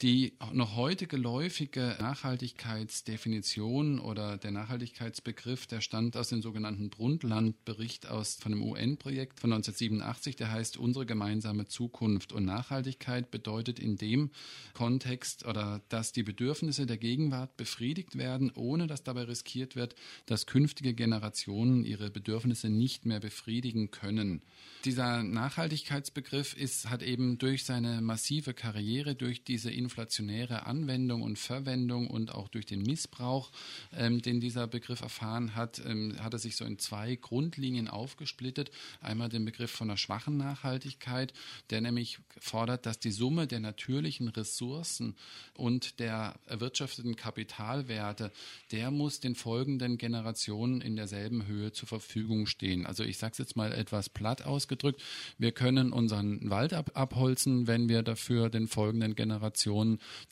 Die 0.01 0.33
noch 0.51 0.75
heute 0.75 1.07
geläufige 1.07 1.95
Nachhaltigkeitsdefinition 2.01 3.99
oder 3.99 4.37
der 4.37 4.51
Nachhaltigkeitsbegriff, 4.51 5.67
der 5.67 5.79
stammt 5.79 6.17
aus 6.17 6.27
dem 6.27 6.41
sogenannten 6.41 6.89
Brundtland-Bericht 6.89 8.05
aus, 8.07 8.35
von 8.35 8.51
einem 8.51 8.63
UN-Projekt 8.63 9.39
von 9.39 9.53
1987, 9.53 10.35
der 10.35 10.51
heißt 10.51 10.75
Unsere 10.75 11.05
gemeinsame 11.05 11.67
Zukunft. 11.67 12.33
Und 12.33 12.43
Nachhaltigkeit 12.43 13.31
bedeutet 13.31 13.79
in 13.79 13.95
dem 13.95 14.31
Kontext 14.73 15.45
oder 15.45 15.81
dass 15.87 16.11
die 16.11 16.23
Bedürfnisse 16.23 16.85
der 16.85 16.97
Gegenwart 16.97 17.55
befriedigt 17.55 18.17
werden, 18.17 18.51
ohne 18.53 18.87
dass 18.87 19.03
dabei 19.03 19.23
riskiert 19.23 19.77
wird, 19.77 19.95
dass 20.25 20.45
künftige 20.45 20.93
Generationen 20.93 21.85
ihre 21.85 22.09
Bedürfnisse 22.11 22.69
nicht 22.69 23.05
mehr 23.05 23.21
befriedigen 23.21 23.91
können. 23.91 24.41
Dieser 24.83 25.23
Nachhaltigkeitsbegriff 25.23 26.53
ist, 26.55 26.89
hat 26.89 27.01
eben 27.01 27.37
durch 27.37 27.63
seine 27.63 28.01
massive 28.01 28.53
Karriere, 28.53 29.15
durch 29.15 29.45
diese 29.45 29.71
inflationäre 29.86 30.65
Anwendung 30.65 31.21
und 31.21 31.38
Verwendung 31.38 32.07
und 32.07 32.33
auch 32.33 32.47
durch 32.49 32.65
den 32.65 32.81
Missbrauch, 32.81 33.51
ähm, 33.93 34.21
den 34.21 34.39
dieser 34.39 34.67
Begriff 34.67 35.01
erfahren 35.01 35.55
hat, 35.55 35.81
ähm, 35.86 36.15
hat 36.19 36.33
er 36.33 36.39
sich 36.39 36.55
so 36.55 36.65
in 36.65 36.79
zwei 36.79 37.15
Grundlinien 37.15 37.88
aufgesplittet. 37.88 38.71
Einmal 38.99 39.29
den 39.29 39.45
Begriff 39.45 39.71
von 39.71 39.89
einer 39.89 39.97
schwachen 39.97 40.38
Nachhaltigkeit, 40.38 41.33
der 41.69 41.81
nämlich 41.81 42.19
fordert, 42.39 42.86
dass 42.86 42.99
die 42.99 43.11
Summe 43.11 43.47
der 43.47 43.59
natürlichen 43.59 44.27
Ressourcen 44.27 45.15
und 45.53 45.99
der 45.99 46.36
erwirtschafteten 46.47 47.15
Kapitalwerte, 47.15 48.31
der 48.71 48.91
muss 48.91 49.19
den 49.19 49.36
folgenden 49.36 49.97
Generationen 49.97 50.81
in 50.81 50.95
derselben 50.95 51.45
Höhe 51.45 51.71
zur 51.71 51.88
Verfügung 51.88 52.47
stehen. 52.47 52.86
Also 52.86 53.03
ich 53.03 53.17
sage 53.17 53.33
es 53.33 53.38
jetzt 53.38 53.55
mal 53.55 53.71
etwas 53.71 54.09
platt 54.09 54.45
ausgedrückt, 54.45 55.01
wir 55.38 55.51
können 55.51 55.93
unseren 55.93 56.49
Wald 56.49 56.73
ab 56.73 56.91
abholzen, 56.95 57.67
wenn 57.67 57.88
wir 57.88 58.01
dafür 58.01 58.49
den 58.49 58.67
folgenden 58.67 59.15
Generationen 59.15 59.74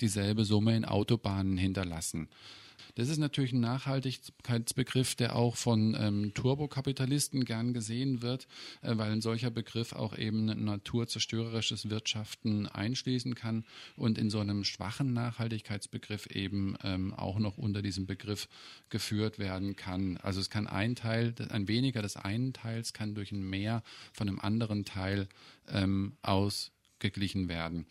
dieselbe 0.01 0.45
Summe 0.45 0.75
in 0.75 0.85
Autobahnen 0.85 1.57
hinterlassen. 1.57 2.29
Das 2.95 3.09
ist 3.09 3.17
natürlich 3.17 3.53
ein 3.53 3.59
Nachhaltigkeitsbegriff, 3.59 5.15
der 5.15 5.35
auch 5.35 5.55
von 5.55 5.95
ähm, 5.99 6.33
Turbokapitalisten 6.35 7.43
gern 7.43 7.73
gesehen 7.73 8.21
wird, 8.21 8.47
äh, 8.81 8.95
weil 8.97 9.11
ein 9.11 9.21
solcher 9.21 9.49
Begriff 9.49 9.93
auch 9.93 10.15
eben 10.15 10.45
naturzerstörerisches 10.45 11.89
Wirtschaften 11.89 12.67
einschließen 12.67 13.33
kann 13.33 13.65
und 13.95 14.19
in 14.19 14.29
so 14.29 14.39
einem 14.39 14.63
schwachen 14.63 15.13
Nachhaltigkeitsbegriff 15.13 16.27
eben 16.27 16.75
ähm, 16.83 17.13
auch 17.15 17.39
noch 17.39 17.57
unter 17.57 17.81
diesem 17.81 18.05
Begriff 18.05 18.47
geführt 18.89 19.39
werden 19.39 19.75
kann. 19.75 20.17
Also 20.17 20.39
es 20.39 20.51
kann 20.51 20.67
ein 20.67 20.95
Teil, 20.95 21.33
ein 21.49 21.67
weniger 21.67 22.03
des 22.03 22.15
einen 22.15 22.53
Teils 22.53 22.93
kann 22.93 23.15
durch 23.15 23.31
ein 23.31 23.49
Mehr 23.49 23.81
von 24.11 24.27
einem 24.27 24.39
anderen 24.39 24.85
Teil 24.85 25.27
ähm, 25.67 26.13
ausgeglichen 27.03 27.49
werden. 27.49 27.85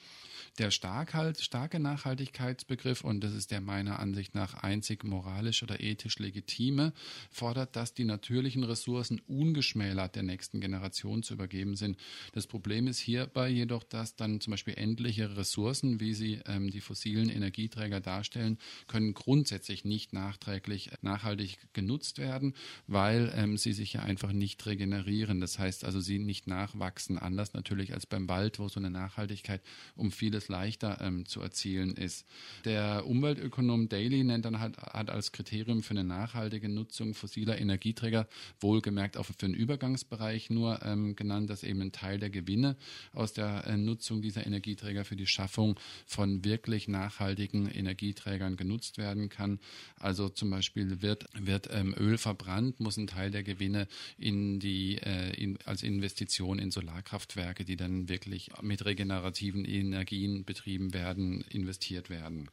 Der 0.58 0.70
Starkhalt, 0.70 1.40
starke 1.40 1.78
Nachhaltigkeitsbegriff, 1.78 3.04
und 3.04 3.24
das 3.24 3.32
ist 3.32 3.52
der 3.52 3.62
meiner 3.62 4.00
Ansicht 4.00 4.34
nach 4.34 4.54
einzig 4.54 5.02
moralisch 5.02 5.62
oder 5.62 5.80
ethisch 5.80 6.18
legitime, 6.18 6.92
fordert, 7.30 7.74
dass 7.74 7.94
die 7.94 8.04
natürlichen 8.04 8.62
Ressourcen 8.62 9.22
ungeschmälert 9.28 10.14
der 10.14 10.24
nächsten 10.24 10.60
Generation 10.60 11.22
zu 11.22 11.34
übergeben 11.34 11.74
sind. 11.74 11.96
Das 12.32 12.46
Problem 12.46 12.86
ist 12.86 12.98
hierbei 12.98 13.48
jedoch, 13.48 13.82
dass 13.82 14.14
dann 14.14 14.40
zum 14.40 14.50
Beispiel 14.50 14.74
endliche 14.74 15.34
Ressourcen, 15.38 16.00
wie 16.00 16.12
sie 16.12 16.40
ähm, 16.46 16.70
die 16.70 16.82
fossilen 16.82 17.30
Energieträger 17.30 18.00
darstellen, 18.00 18.58
können 18.88 19.14
grundsätzlich 19.14 19.86
nicht 19.86 20.12
nachträglich 20.12 20.90
nachhaltig 21.00 21.56
genutzt 21.72 22.18
werden, 22.18 22.52
weil 22.86 23.32
ähm, 23.34 23.56
sie 23.56 23.72
sich 23.72 23.94
ja 23.94 24.02
einfach 24.02 24.32
nicht 24.32 24.66
regenerieren. 24.66 25.40
Das 25.40 25.58
heißt 25.58 25.84
also, 25.86 26.00
sie 26.00 26.18
nicht 26.18 26.46
nachwachsen. 26.46 27.16
Anders 27.16 27.54
natürlich 27.54 27.94
als 27.94 28.04
beim 28.04 28.28
Wald, 28.28 28.58
wo 28.58 28.68
so 28.68 28.80
eine 28.80 28.90
Nachhaltigkeit 29.02 29.62
um 29.96 30.10
vieles 30.10 30.42
es 30.42 30.48
leichter 30.48 30.98
ähm, 31.00 31.26
zu 31.26 31.40
erzielen 31.40 31.94
ist. 31.96 32.26
Der 32.64 33.06
Umweltökonom 33.06 33.88
Daly 33.88 34.24
nennt 34.24 34.44
dann 34.44 34.60
halt, 34.60 34.76
hat 34.78 35.10
als 35.10 35.32
Kriterium 35.32 35.82
für 35.82 35.92
eine 35.92 36.04
nachhaltige 36.04 36.68
Nutzung 36.68 37.14
fossiler 37.14 37.58
Energieträger 37.58 38.26
wohlgemerkt 38.60 39.16
auch 39.16 39.26
für 39.26 39.34
den 39.34 39.54
Übergangsbereich 39.54 40.50
nur 40.50 40.82
ähm, 40.84 41.16
genannt, 41.16 41.50
dass 41.50 41.62
eben 41.62 41.80
ein 41.80 41.92
Teil 41.92 42.18
der 42.18 42.30
Gewinne 42.30 42.76
aus 43.12 43.32
der 43.32 43.66
äh, 43.66 43.76
Nutzung 43.76 44.22
dieser 44.22 44.46
Energieträger 44.46 45.04
für 45.04 45.16
die 45.16 45.26
Schaffung 45.26 45.78
von 46.06 46.44
wirklich 46.44 46.88
nachhaltigen 46.88 47.70
Energieträgern 47.70 48.56
genutzt 48.56 48.98
werden 48.98 49.28
kann. 49.28 49.60
Also 49.98 50.28
zum 50.28 50.50
Beispiel 50.50 51.02
wird, 51.02 51.26
wird 51.34 51.68
ähm, 51.70 51.94
Öl 51.98 52.18
verbrannt, 52.18 52.80
muss 52.80 52.96
ein 52.96 53.06
Teil 53.06 53.30
der 53.30 53.42
Gewinne 53.42 53.86
in 54.18 54.58
die, 54.58 54.98
äh, 54.98 55.34
in, 55.34 55.58
als 55.64 55.82
Investition 55.82 56.58
in 56.58 56.70
Solarkraftwerke, 56.70 57.64
die 57.64 57.76
dann 57.76 58.08
wirklich 58.08 58.50
mit 58.62 58.81
regenerativen 58.84 59.64
Energien 59.64 60.44
betrieben 60.44 60.94
werden, 60.94 61.44
investiert 61.50 62.10
werden. 62.10 62.50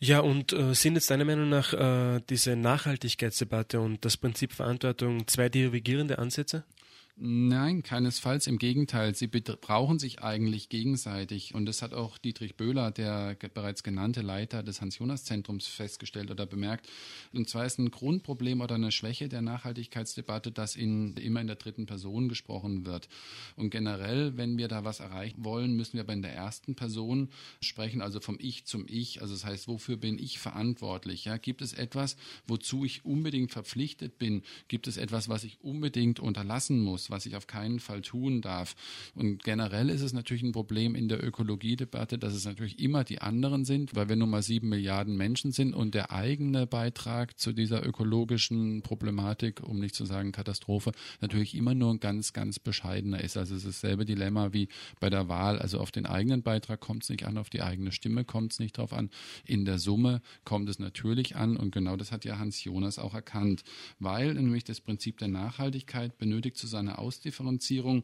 Ja, 0.00 0.20
und 0.20 0.52
äh, 0.52 0.74
sind 0.74 0.96
jetzt 0.96 1.10
deiner 1.10 1.24
Meinung 1.24 1.48
nach 1.48 1.72
äh, 1.72 2.20
diese 2.28 2.56
Nachhaltigkeitsdebatte 2.56 3.80
und 3.80 4.04
das 4.04 4.16
Prinzip 4.16 4.52
Verantwortung 4.52 5.26
zwei 5.26 5.48
divergierende 5.48 6.18
Ansätze? 6.18 6.64
Nein, 7.16 7.84
keinesfalls. 7.84 8.48
Im 8.48 8.58
Gegenteil, 8.58 9.14
sie 9.14 9.28
brauchen 9.28 10.00
sich 10.00 10.24
eigentlich 10.24 10.68
gegenseitig. 10.68 11.54
Und 11.54 11.66
das 11.66 11.80
hat 11.80 11.94
auch 11.94 12.18
Dietrich 12.18 12.56
Böhler, 12.56 12.90
der 12.90 13.36
bereits 13.54 13.84
genannte 13.84 14.20
Leiter 14.20 14.64
des 14.64 14.80
Hans-Jonas-Zentrums, 14.80 15.68
festgestellt 15.68 16.32
oder 16.32 16.44
bemerkt. 16.44 16.88
Und 17.32 17.48
zwar 17.48 17.66
ist 17.66 17.78
ein 17.78 17.92
Grundproblem 17.92 18.60
oder 18.60 18.74
eine 18.74 18.90
Schwäche 18.90 19.28
der 19.28 19.42
Nachhaltigkeitsdebatte, 19.42 20.50
dass 20.50 20.74
in, 20.74 21.16
immer 21.16 21.40
in 21.40 21.46
der 21.46 21.54
dritten 21.54 21.86
Person 21.86 22.28
gesprochen 22.28 22.84
wird. 22.84 23.08
Und 23.54 23.70
generell, 23.70 24.36
wenn 24.36 24.58
wir 24.58 24.66
da 24.66 24.84
was 24.84 24.98
erreichen 24.98 25.44
wollen, 25.44 25.76
müssen 25.76 25.94
wir 25.94 26.00
aber 26.00 26.14
in 26.14 26.22
der 26.22 26.34
ersten 26.34 26.74
Person 26.74 27.28
sprechen, 27.60 28.02
also 28.02 28.18
vom 28.18 28.38
Ich 28.40 28.64
zum 28.64 28.86
Ich. 28.88 29.22
Also 29.22 29.34
das 29.34 29.44
heißt, 29.44 29.68
wofür 29.68 29.96
bin 29.96 30.18
ich 30.18 30.40
verantwortlich? 30.40 31.26
Ja, 31.26 31.36
gibt 31.36 31.62
es 31.62 31.74
etwas, 31.74 32.16
wozu 32.48 32.84
ich 32.84 33.04
unbedingt 33.04 33.52
verpflichtet 33.52 34.18
bin? 34.18 34.42
Gibt 34.66 34.88
es 34.88 34.96
etwas, 34.96 35.28
was 35.28 35.44
ich 35.44 35.60
unbedingt 35.62 36.18
unterlassen 36.18 36.80
muss? 36.80 37.03
Muss, 37.04 37.10
was 37.14 37.26
ich 37.26 37.36
auf 37.36 37.46
keinen 37.46 37.80
Fall 37.80 38.02
tun 38.02 38.40
darf. 38.40 38.74
Und 39.14 39.42
generell 39.42 39.90
ist 39.90 40.02
es 40.02 40.12
natürlich 40.12 40.42
ein 40.42 40.52
Problem 40.52 40.94
in 40.94 41.08
der 41.08 41.24
Ökologiedebatte, 41.24 42.18
dass 42.18 42.34
es 42.34 42.44
natürlich 42.44 42.78
immer 42.78 43.04
die 43.04 43.20
anderen 43.20 43.64
sind, 43.64 43.94
weil 43.94 44.08
wir 44.08 44.16
nun 44.16 44.30
mal 44.30 44.42
sieben 44.42 44.68
Milliarden 44.68 45.16
Menschen 45.16 45.52
sind 45.52 45.74
und 45.74 45.94
der 45.94 46.12
eigene 46.12 46.66
Beitrag 46.66 47.38
zu 47.38 47.52
dieser 47.52 47.86
ökologischen 47.86 48.82
Problematik, 48.82 49.62
um 49.62 49.78
nicht 49.78 49.94
zu 49.94 50.04
sagen 50.04 50.32
Katastrophe, 50.32 50.92
natürlich 51.20 51.54
immer 51.54 51.74
nur 51.74 51.92
ein 51.92 52.00
ganz, 52.00 52.32
ganz 52.32 52.58
bescheidener 52.58 53.22
ist. 53.22 53.36
Also 53.36 53.54
es 53.54 53.64
ist 53.64 53.82
dasselbe 53.82 54.04
Dilemma 54.04 54.52
wie 54.52 54.68
bei 55.00 55.10
der 55.10 55.28
Wahl. 55.28 55.58
Also 55.58 55.78
auf 55.78 55.90
den 55.90 56.06
eigenen 56.06 56.42
Beitrag 56.42 56.80
kommt 56.80 57.04
es 57.04 57.10
nicht 57.10 57.24
an, 57.24 57.38
auf 57.38 57.50
die 57.50 57.62
eigene 57.62 57.92
Stimme 57.92 58.24
kommt 58.24 58.52
es 58.52 58.58
nicht 58.58 58.78
drauf 58.78 58.92
an. 58.92 59.10
In 59.46 59.64
der 59.64 59.78
Summe 59.78 60.20
kommt 60.44 60.68
es 60.68 60.78
natürlich 60.78 61.36
an 61.36 61.56
und 61.56 61.70
genau 61.72 61.96
das 61.96 62.12
hat 62.12 62.24
ja 62.24 62.38
Hans 62.38 62.62
Jonas 62.64 62.98
auch 62.98 63.14
erkannt, 63.14 63.62
weil 63.98 64.34
nämlich 64.34 64.64
das 64.64 64.80
Prinzip 64.80 65.18
der 65.18 65.28
Nachhaltigkeit 65.28 66.16
benötigt 66.18 66.56
zu 66.56 66.66
seiner 66.66 66.93
Ausdifferenzierung 66.98 68.02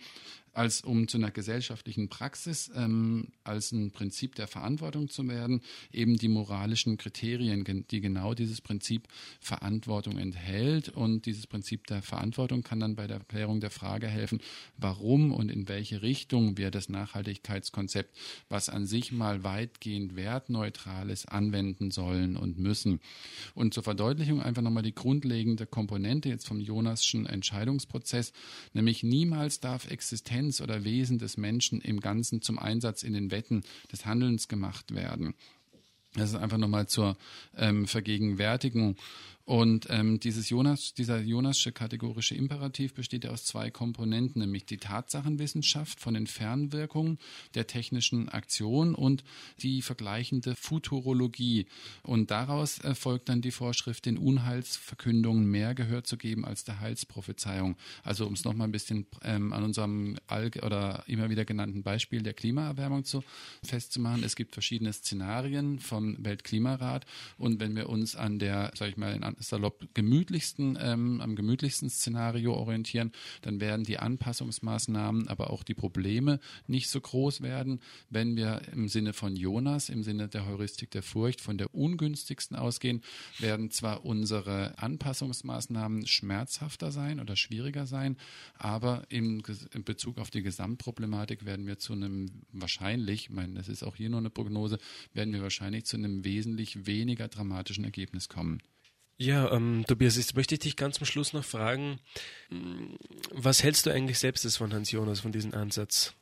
als 0.53 0.80
um 0.82 1.07
zu 1.07 1.18
einer 1.18 1.30
gesellschaftlichen 1.30 2.09
Praxis, 2.09 2.70
ähm, 2.74 3.28
als 3.44 3.72
ein 3.72 3.92
Prinzip 3.92 4.34
der 4.34 4.48
Verantwortung 4.48 5.09
zu 5.09 5.28
werden, 5.28 5.61
eben 5.92 6.16
die 6.16 6.28
moralischen 6.28 6.96
Kriterien, 6.96 7.64
die 7.90 8.01
genau 8.01 8.34
dieses 8.34 8.61
Prinzip 8.61 9.07
Verantwortung 9.40 10.18
enthält. 10.18 10.88
Und 10.88 11.26
dieses 11.26 11.46
Prinzip 11.46 11.86
der 11.86 12.03
Verantwortung 12.03 12.62
kann 12.62 12.80
dann 12.80 12.96
bei 12.96 13.07
der 13.07 13.18
Erklärung 13.18 13.61
der 13.61 13.70
Frage 13.70 14.09
helfen, 14.09 14.40
warum 14.76 15.32
und 15.32 15.51
in 15.51 15.68
welche 15.68 16.03
Richtung 16.03 16.57
wir 16.57 16.70
das 16.70 16.88
Nachhaltigkeitskonzept, 16.88 18.16
was 18.48 18.68
an 18.68 18.86
sich 18.86 19.12
mal 19.12 19.44
weitgehend 19.44 20.16
wertneutral 20.16 21.11
ist, 21.11 21.26
anwenden 21.26 21.90
sollen 21.90 22.36
und 22.36 22.59
müssen. 22.59 23.01
Und 23.55 23.72
zur 23.74 23.84
Verdeutlichung 23.84 24.42
einfach 24.42 24.62
nochmal 24.62 24.82
die 24.82 24.94
grundlegende 24.94 25.66
Komponente 25.66 26.28
jetzt 26.28 26.46
vom 26.46 26.61
Jonasschen 26.61 27.26
Entscheidungsprozess, 27.26 28.32
nämlich 28.72 29.03
niemals 29.03 29.61
darf 29.61 29.90
Existenz 29.90 30.39
Essenz 30.41 30.61
oder 30.62 30.84
Wesen 30.84 31.18
des 31.18 31.36
Menschen 31.36 31.80
im 31.82 32.01
Ganzen 32.01 32.41
zum 32.41 32.59
Einsatz 32.59 33.03
in 33.03 33.12
den 33.12 33.30
Wetten 33.30 33.62
des 33.93 34.07
Handelns 34.07 34.49
gemacht 34.49 34.95
werden. 34.95 35.34
Das 36.14 36.30
ist 36.30 36.36
einfach 36.36 36.57
nochmal 36.57 36.88
zur 36.88 37.16
ähm, 37.57 37.86
Vergegenwärtigung. 37.86 38.97
Und 39.51 39.88
ähm, 39.90 40.20
dieses 40.20 40.48
Jonas, 40.48 40.94
dieser 40.94 41.18
Jonasche 41.18 41.72
kategorische 41.72 42.36
Imperativ 42.36 42.94
besteht 42.94 43.24
ja 43.24 43.30
aus 43.32 43.44
zwei 43.44 43.68
Komponenten, 43.68 44.42
nämlich 44.42 44.64
die 44.64 44.76
Tatsachenwissenschaft 44.76 45.98
von 45.98 46.14
den 46.14 46.28
Fernwirkungen 46.28 47.18
der 47.57 47.66
technischen 47.66 48.28
Aktion 48.28 48.94
und 48.94 49.24
die 49.61 49.82
vergleichende 49.82 50.55
Futurologie. 50.55 51.66
Und 52.05 52.30
daraus 52.30 52.78
erfolgt 52.78 53.28
dann 53.28 53.40
die 53.40 53.51
Vorschrift, 53.51 54.07
den 54.07 54.18
Unheilsverkündungen 54.18 55.46
mehr 55.46 55.74
Gehör 55.74 56.05
zu 56.05 56.16
geben 56.16 56.44
als 56.44 56.62
der 56.62 56.78
Heilsprophezeiung. 56.78 57.74
Also 58.05 58.28
um 58.28 58.34
es 58.34 58.44
nochmal 58.44 58.68
ein 58.68 58.72
bisschen 58.72 59.07
ähm, 59.24 59.53
an 59.53 59.64
unserem 59.64 60.16
Alg 60.28 60.61
oder 60.62 61.03
immer 61.09 61.28
wieder 61.28 61.44
genannten 61.44 61.82
Beispiel 61.82 62.22
der 62.22 62.34
Klimaerwärmung 62.34 63.03
zu 63.05 63.24
festzumachen. 63.64 64.22
Es 64.22 64.36
gibt 64.36 64.53
verschiedene 64.53 64.92
Szenarien 64.92 65.80
vom 65.80 66.24
Weltklimarat 66.24 67.05
und 67.36 67.59
wenn 67.59 67.74
wir 67.74 67.88
uns 67.88 68.14
an 68.14 68.38
der, 68.38 68.70
sag 68.76 68.90
ich 68.90 68.96
mal, 68.96 69.12
in 69.12 69.39
salopp 69.41 69.88
gemütlichsten, 69.95 70.78
ähm, 70.80 71.20
am 71.20 71.34
gemütlichsten 71.34 71.91
Szenario 71.91 72.55
orientieren, 72.55 73.12
dann 73.43 73.61
werden 73.61 73.84
die 73.84 73.99
Anpassungsmaßnahmen, 73.99 75.28
aber 75.28 75.51
auch 75.51 75.62
die 75.62 75.74
Probleme 75.74 76.41
nicht 76.66 76.88
so 76.88 77.01
groß 77.01 77.41
werden. 77.41 77.80
Wenn 78.09 78.36
wir 78.36 78.62
im 78.72 78.88
Sinne 78.88 79.12
von 79.12 79.36
Jonas, 79.36 79.88
im 79.88 80.03
Sinne 80.03 80.28
der 80.28 80.47
Heuristik 80.47 80.91
der 80.91 81.03
Furcht 81.03 81.41
von 81.41 81.59
der 81.59 81.74
ungünstigsten 81.74 82.57
ausgehen, 82.57 83.03
werden 83.38 83.70
zwar 83.70 84.05
unsere 84.05 84.78
Anpassungsmaßnahmen 84.78 86.07
schmerzhafter 86.07 86.93
sein 86.93 87.20
oder 87.20 87.36
schwieriger 87.36 87.86
sein, 87.86 88.16
aber 88.55 89.05
im, 89.09 89.43
in 89.72 89.84
Bezug 89.84 90.18
auf 90.18 90.30
die 90.30 90.43
Gesamtproblematik 90.43 91.45
werden 91.45 91.66
wir 91.66 91.78
zu 91.78 91.93
einem 91.93 92.30
wahrscheinlich, 92.53 93.24
ich 93.24 93.30
meine, 93.30 93.55
das 93.55 93.68
ist 93.68 93.82
auch 93.82 93.97
hier 93.97 94.11
nur 94.11 94.20
eine 94.20 94.30
Prognose, 94.30 94.78
werden 95.14 95.32
wir 95.32 95.43
wahrscheinlich 95.43 95.84
zu 95.84 95.97
einem 95.97 96.24
wesentlich 96.24 96.86
weniger 96.86 97.28
dramatischen 97.28 97.84
Ergebnis 97.84 98.28
kommen. 98.28 98.61
Ja, 99.21 99.53
ähm, 99.53 99.85
Tobias, 99.87 100.16
jetzt 100.16 100.35
möchte 100.35 100.55
ich 100.55 100.61
dich 100.61 100.77
ganz 100.77 100.97
zum 100.97 101.05
Schluss 101.05 101.35
noch 101.35 101.45
fragen, 101.45 102.01
mm, 102.49 102.95
was 103.33 103.62
hältst 103.62 103.85
du 103.85 103.91
eigentlich 103.91 104.18
selbst 104.18 104.57
von 104.57 104.73
Hans 104.73 104.91
Jonas, 104.93 105.21
von 105.21 105.31
diesem 105.31 105.53
Ansatz? 105.53 106.14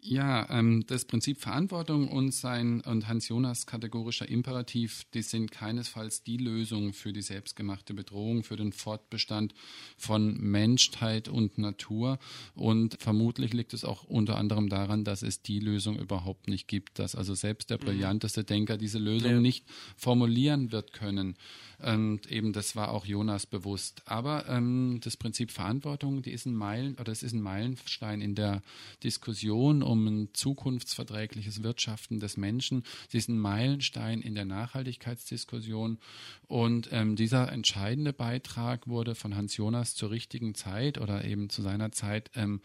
Ja, 0.00 0.48
ähm, 0.48 0.84
das 0.86 1.04
Prinzip 1.04 1.40
Verantwortung 1.40 2.08
und 2.08 2.32
sein 2.32 2.80
und 2.82 3.08
Hans 3.08 3.28
Jonas 3.28 3.66
kategorischer 3.66 4.28
Imperativ, 4.28 5.04
die 5.12 5.22
sind 5.22 5.50
keinesfalls 5.50 6.22
die 6.22 6.36
Lösung 6.36 6.92
für 6.92 7.12
die 7.12 7.20
selbstgemachte 7.20 7.94
Bedrohung, 7.94 8.44
für 8.44 8.56
den 8.56 8.72
Fortbestand 8.72 9.54
von 9.96 10.38
Menschheit 10.38 11.28
und 11.28 11.58
Natur. 11.58 12.18
Und 12.54 12.96
vermutlich 13.00 13.52
liegt 13.52 13.74
es 13.74 13.84
auch 13.84 14.04
unter 14.04 14.38
anderem 14.38 14.68
daran, 14.68 15.02
dass 15.02 15.22
es 15.22 15.42
die 15.42 15.58
Lösung 15.58 15.98
überhaupt 15.98 16.48
nicht 16.48 16.68
gibt, 16.68 16.98
dass 17.00 17.16
also 17.16 17.34
selbst 17.34 17.70
der 17.70 17.78
mhm. 17.78 17.86
brillanteste 17.86 18.44
Denker 18.44 18.78
diese 18.78 18.98
Lösung 18.98 19.32
ja. 19.32 19.40
nicht 19.40 19.64
formulieren 19.96 20.70
wird 20.70 20.92
können. 20.92 21.36
Und 21.80 22.30
eben 22.30 22.52
das 22.52 22.74
war 22.74 22.90
auch 22.90 23.06
Jonas 23.06 23.46
bewusst. 23.46 24.02
Aber 24.06 24.48
ähm, 24.48 25.00
das 25.02 25.16
Prinzip 25.16 25.52
Verantwortung, 25.52 26.22
die 26.22 26.32
ist 26.32 26.44
ein 26.44 26.54
Meilen 26.54 26.96
oder 26.98 27.12
es 27.12 27.22
ist 27.22 27.34
ein 27.34 27.40
Meilenstein 27.40 28.20
in 28.20 28.34
der 28.34 28.62
Diskussion 29.04 29.82
um 29.88 30.06
ein 30.06 30.28
zukunftsverträgliches 30.34 31.62
Wirtschaften 31.62 32.20
des 32.20 32.36
Menschen. 32.36 32.84
Sie 33.08 33.18
ist 33.18 33.28
ein 33.28 33.38
Meilenstein 33.38 34.20
in 34.20 34.34
der 34.34 34.44
Nachhaltigkeitsdiskussion. 34.44 35.98
Und 36.46 36.90
ähm, 36.92 37.16
dieser 37.16 37.50
entscheidende 37.50 38.12
Beitrag 38.12 38.86
wurde 38.86 39.14
von 39.14 39.34
Hans 39.34 39.56
Jonas 39.56 39.94
zur 39.94 40.10
richtigen 40.10 40.54
Zeit 40.54 40.98
oder 40.98 41.24
eben 41.24 41.48
zu 41.48 41.62
seiner 41.62 41.90
Zeit 41.90 42.30
ähm, 42.34 42.60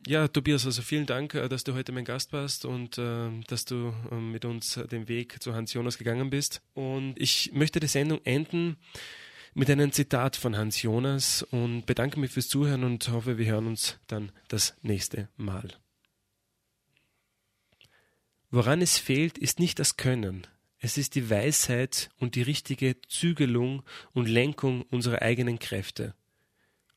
Ja, 0.07 0.29
Tobias, 0.29 0.65
also 0.65 0.81
vielen 0.81 1.05
Dank, 1.05 1.33
dass 1.33 1.65
du 1.65 1.75
heute 1.75 1.93
mein 1.93 2.05
Gast 2.05 2.33
warst 2.33 2.65
und 2.65 2.97
dass 2.97 3.65
du 3.67 3.93
äh, 4.11 4.15
mit 4.15 4.45
uns 4.45 4.81
den 4.91 5.09
Weg 5.09 5.43
zu 5.43 5.55
Hans 5.55 5.75
Jonas 5.75 5.99
gegangen 5.99 6.31
bist. 6.31 6.63
Und 6.73 7.15
ich 7.19 7.51
möchte 7.53 7.81
die 7.81 7.87
Sendung 7.87 8.21
enden 8.25 8.77
mit 9.57 9.71
einem 9.71 9.91
Zitat 9.91 10.37
von 10.37 10.55
Hans 10.59 10.83
Jonas 10.83 11.43
und 11.43 11.87
bedanke 11.87 12.21
mich 12.21 12.31
fürs 12.31 12.47
Zuhören 12.47 12.85
und 12.85 13.09
hoffe, 13.09 13.39
wir 13.39 13.47
hören 13.47 13.67
uns 13.67 13.99
dann 14.07 14.31
das 14.49 14.75
nächste 14.83 15.31
Mal. 15.39 15.73
Woran 18.51 18.83
es 18.83 18.99
fehlt, 18.99 19.39
ist 19.39 19.59
nicht 19.59 19.79
das 19.79 19.97
Können, 19.97 20.47
es 20.79 20.99
ist 20.99 21.15
die 21.15 21.31
Weisheit 21.31 22.11
und 22.19 22.35
die 22.35 22.43
richtige 22.43 23.01
Zügelung 23.09 23.83
und 24.13 24.29
Lenkung 24.29 24.83
unserer 24.91 25.23
eigenen 25.23 25.59
Kräfte. 25.59 26.15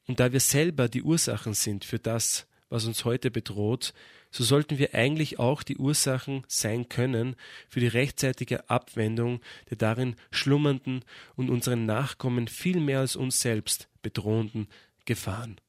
Und 0.05 0.19
da 0.19 0.33
wir 0.33 0.41
selber 0.41 0.89
die 0.89 1.03
Ursachen 1.03 1.53
sind 1.53 1.85
für 1.85 1.97
das, 1.97 2.45
was 2.67 2.83
uns 2.83 3.05
heute 3.05 3.31
bedroht, 3.31 3.93
so 4.31 4.43
sollten 4.43 4.77
wir 4.77 4.93
eigentlich 4.93 5.39
auch 5.39 5.63
die 5.63 5.77
Ursachen 5.77 6.43
sein 6.47 6.89
können 6.89 7.35
für 7.67 7.79
die 7.79 7.87
rechtzeitige 7.87 8.69
Abwendung 8.69 9.41
der 9.69 9.77
darin 9.77 10.15
schlummernden 10.31 11.03
und 11.35 11.49
unseren 11.49 11.85
Nachkommen 11.85 12.47
viel 12.47 12.79
mehr 12.79 12.99
als 12.99 13.15
uns 13.15 13.39
selbst 13.39 13.89
bedrohenden 14.01 14.67
Gefahren. 15.05 15.59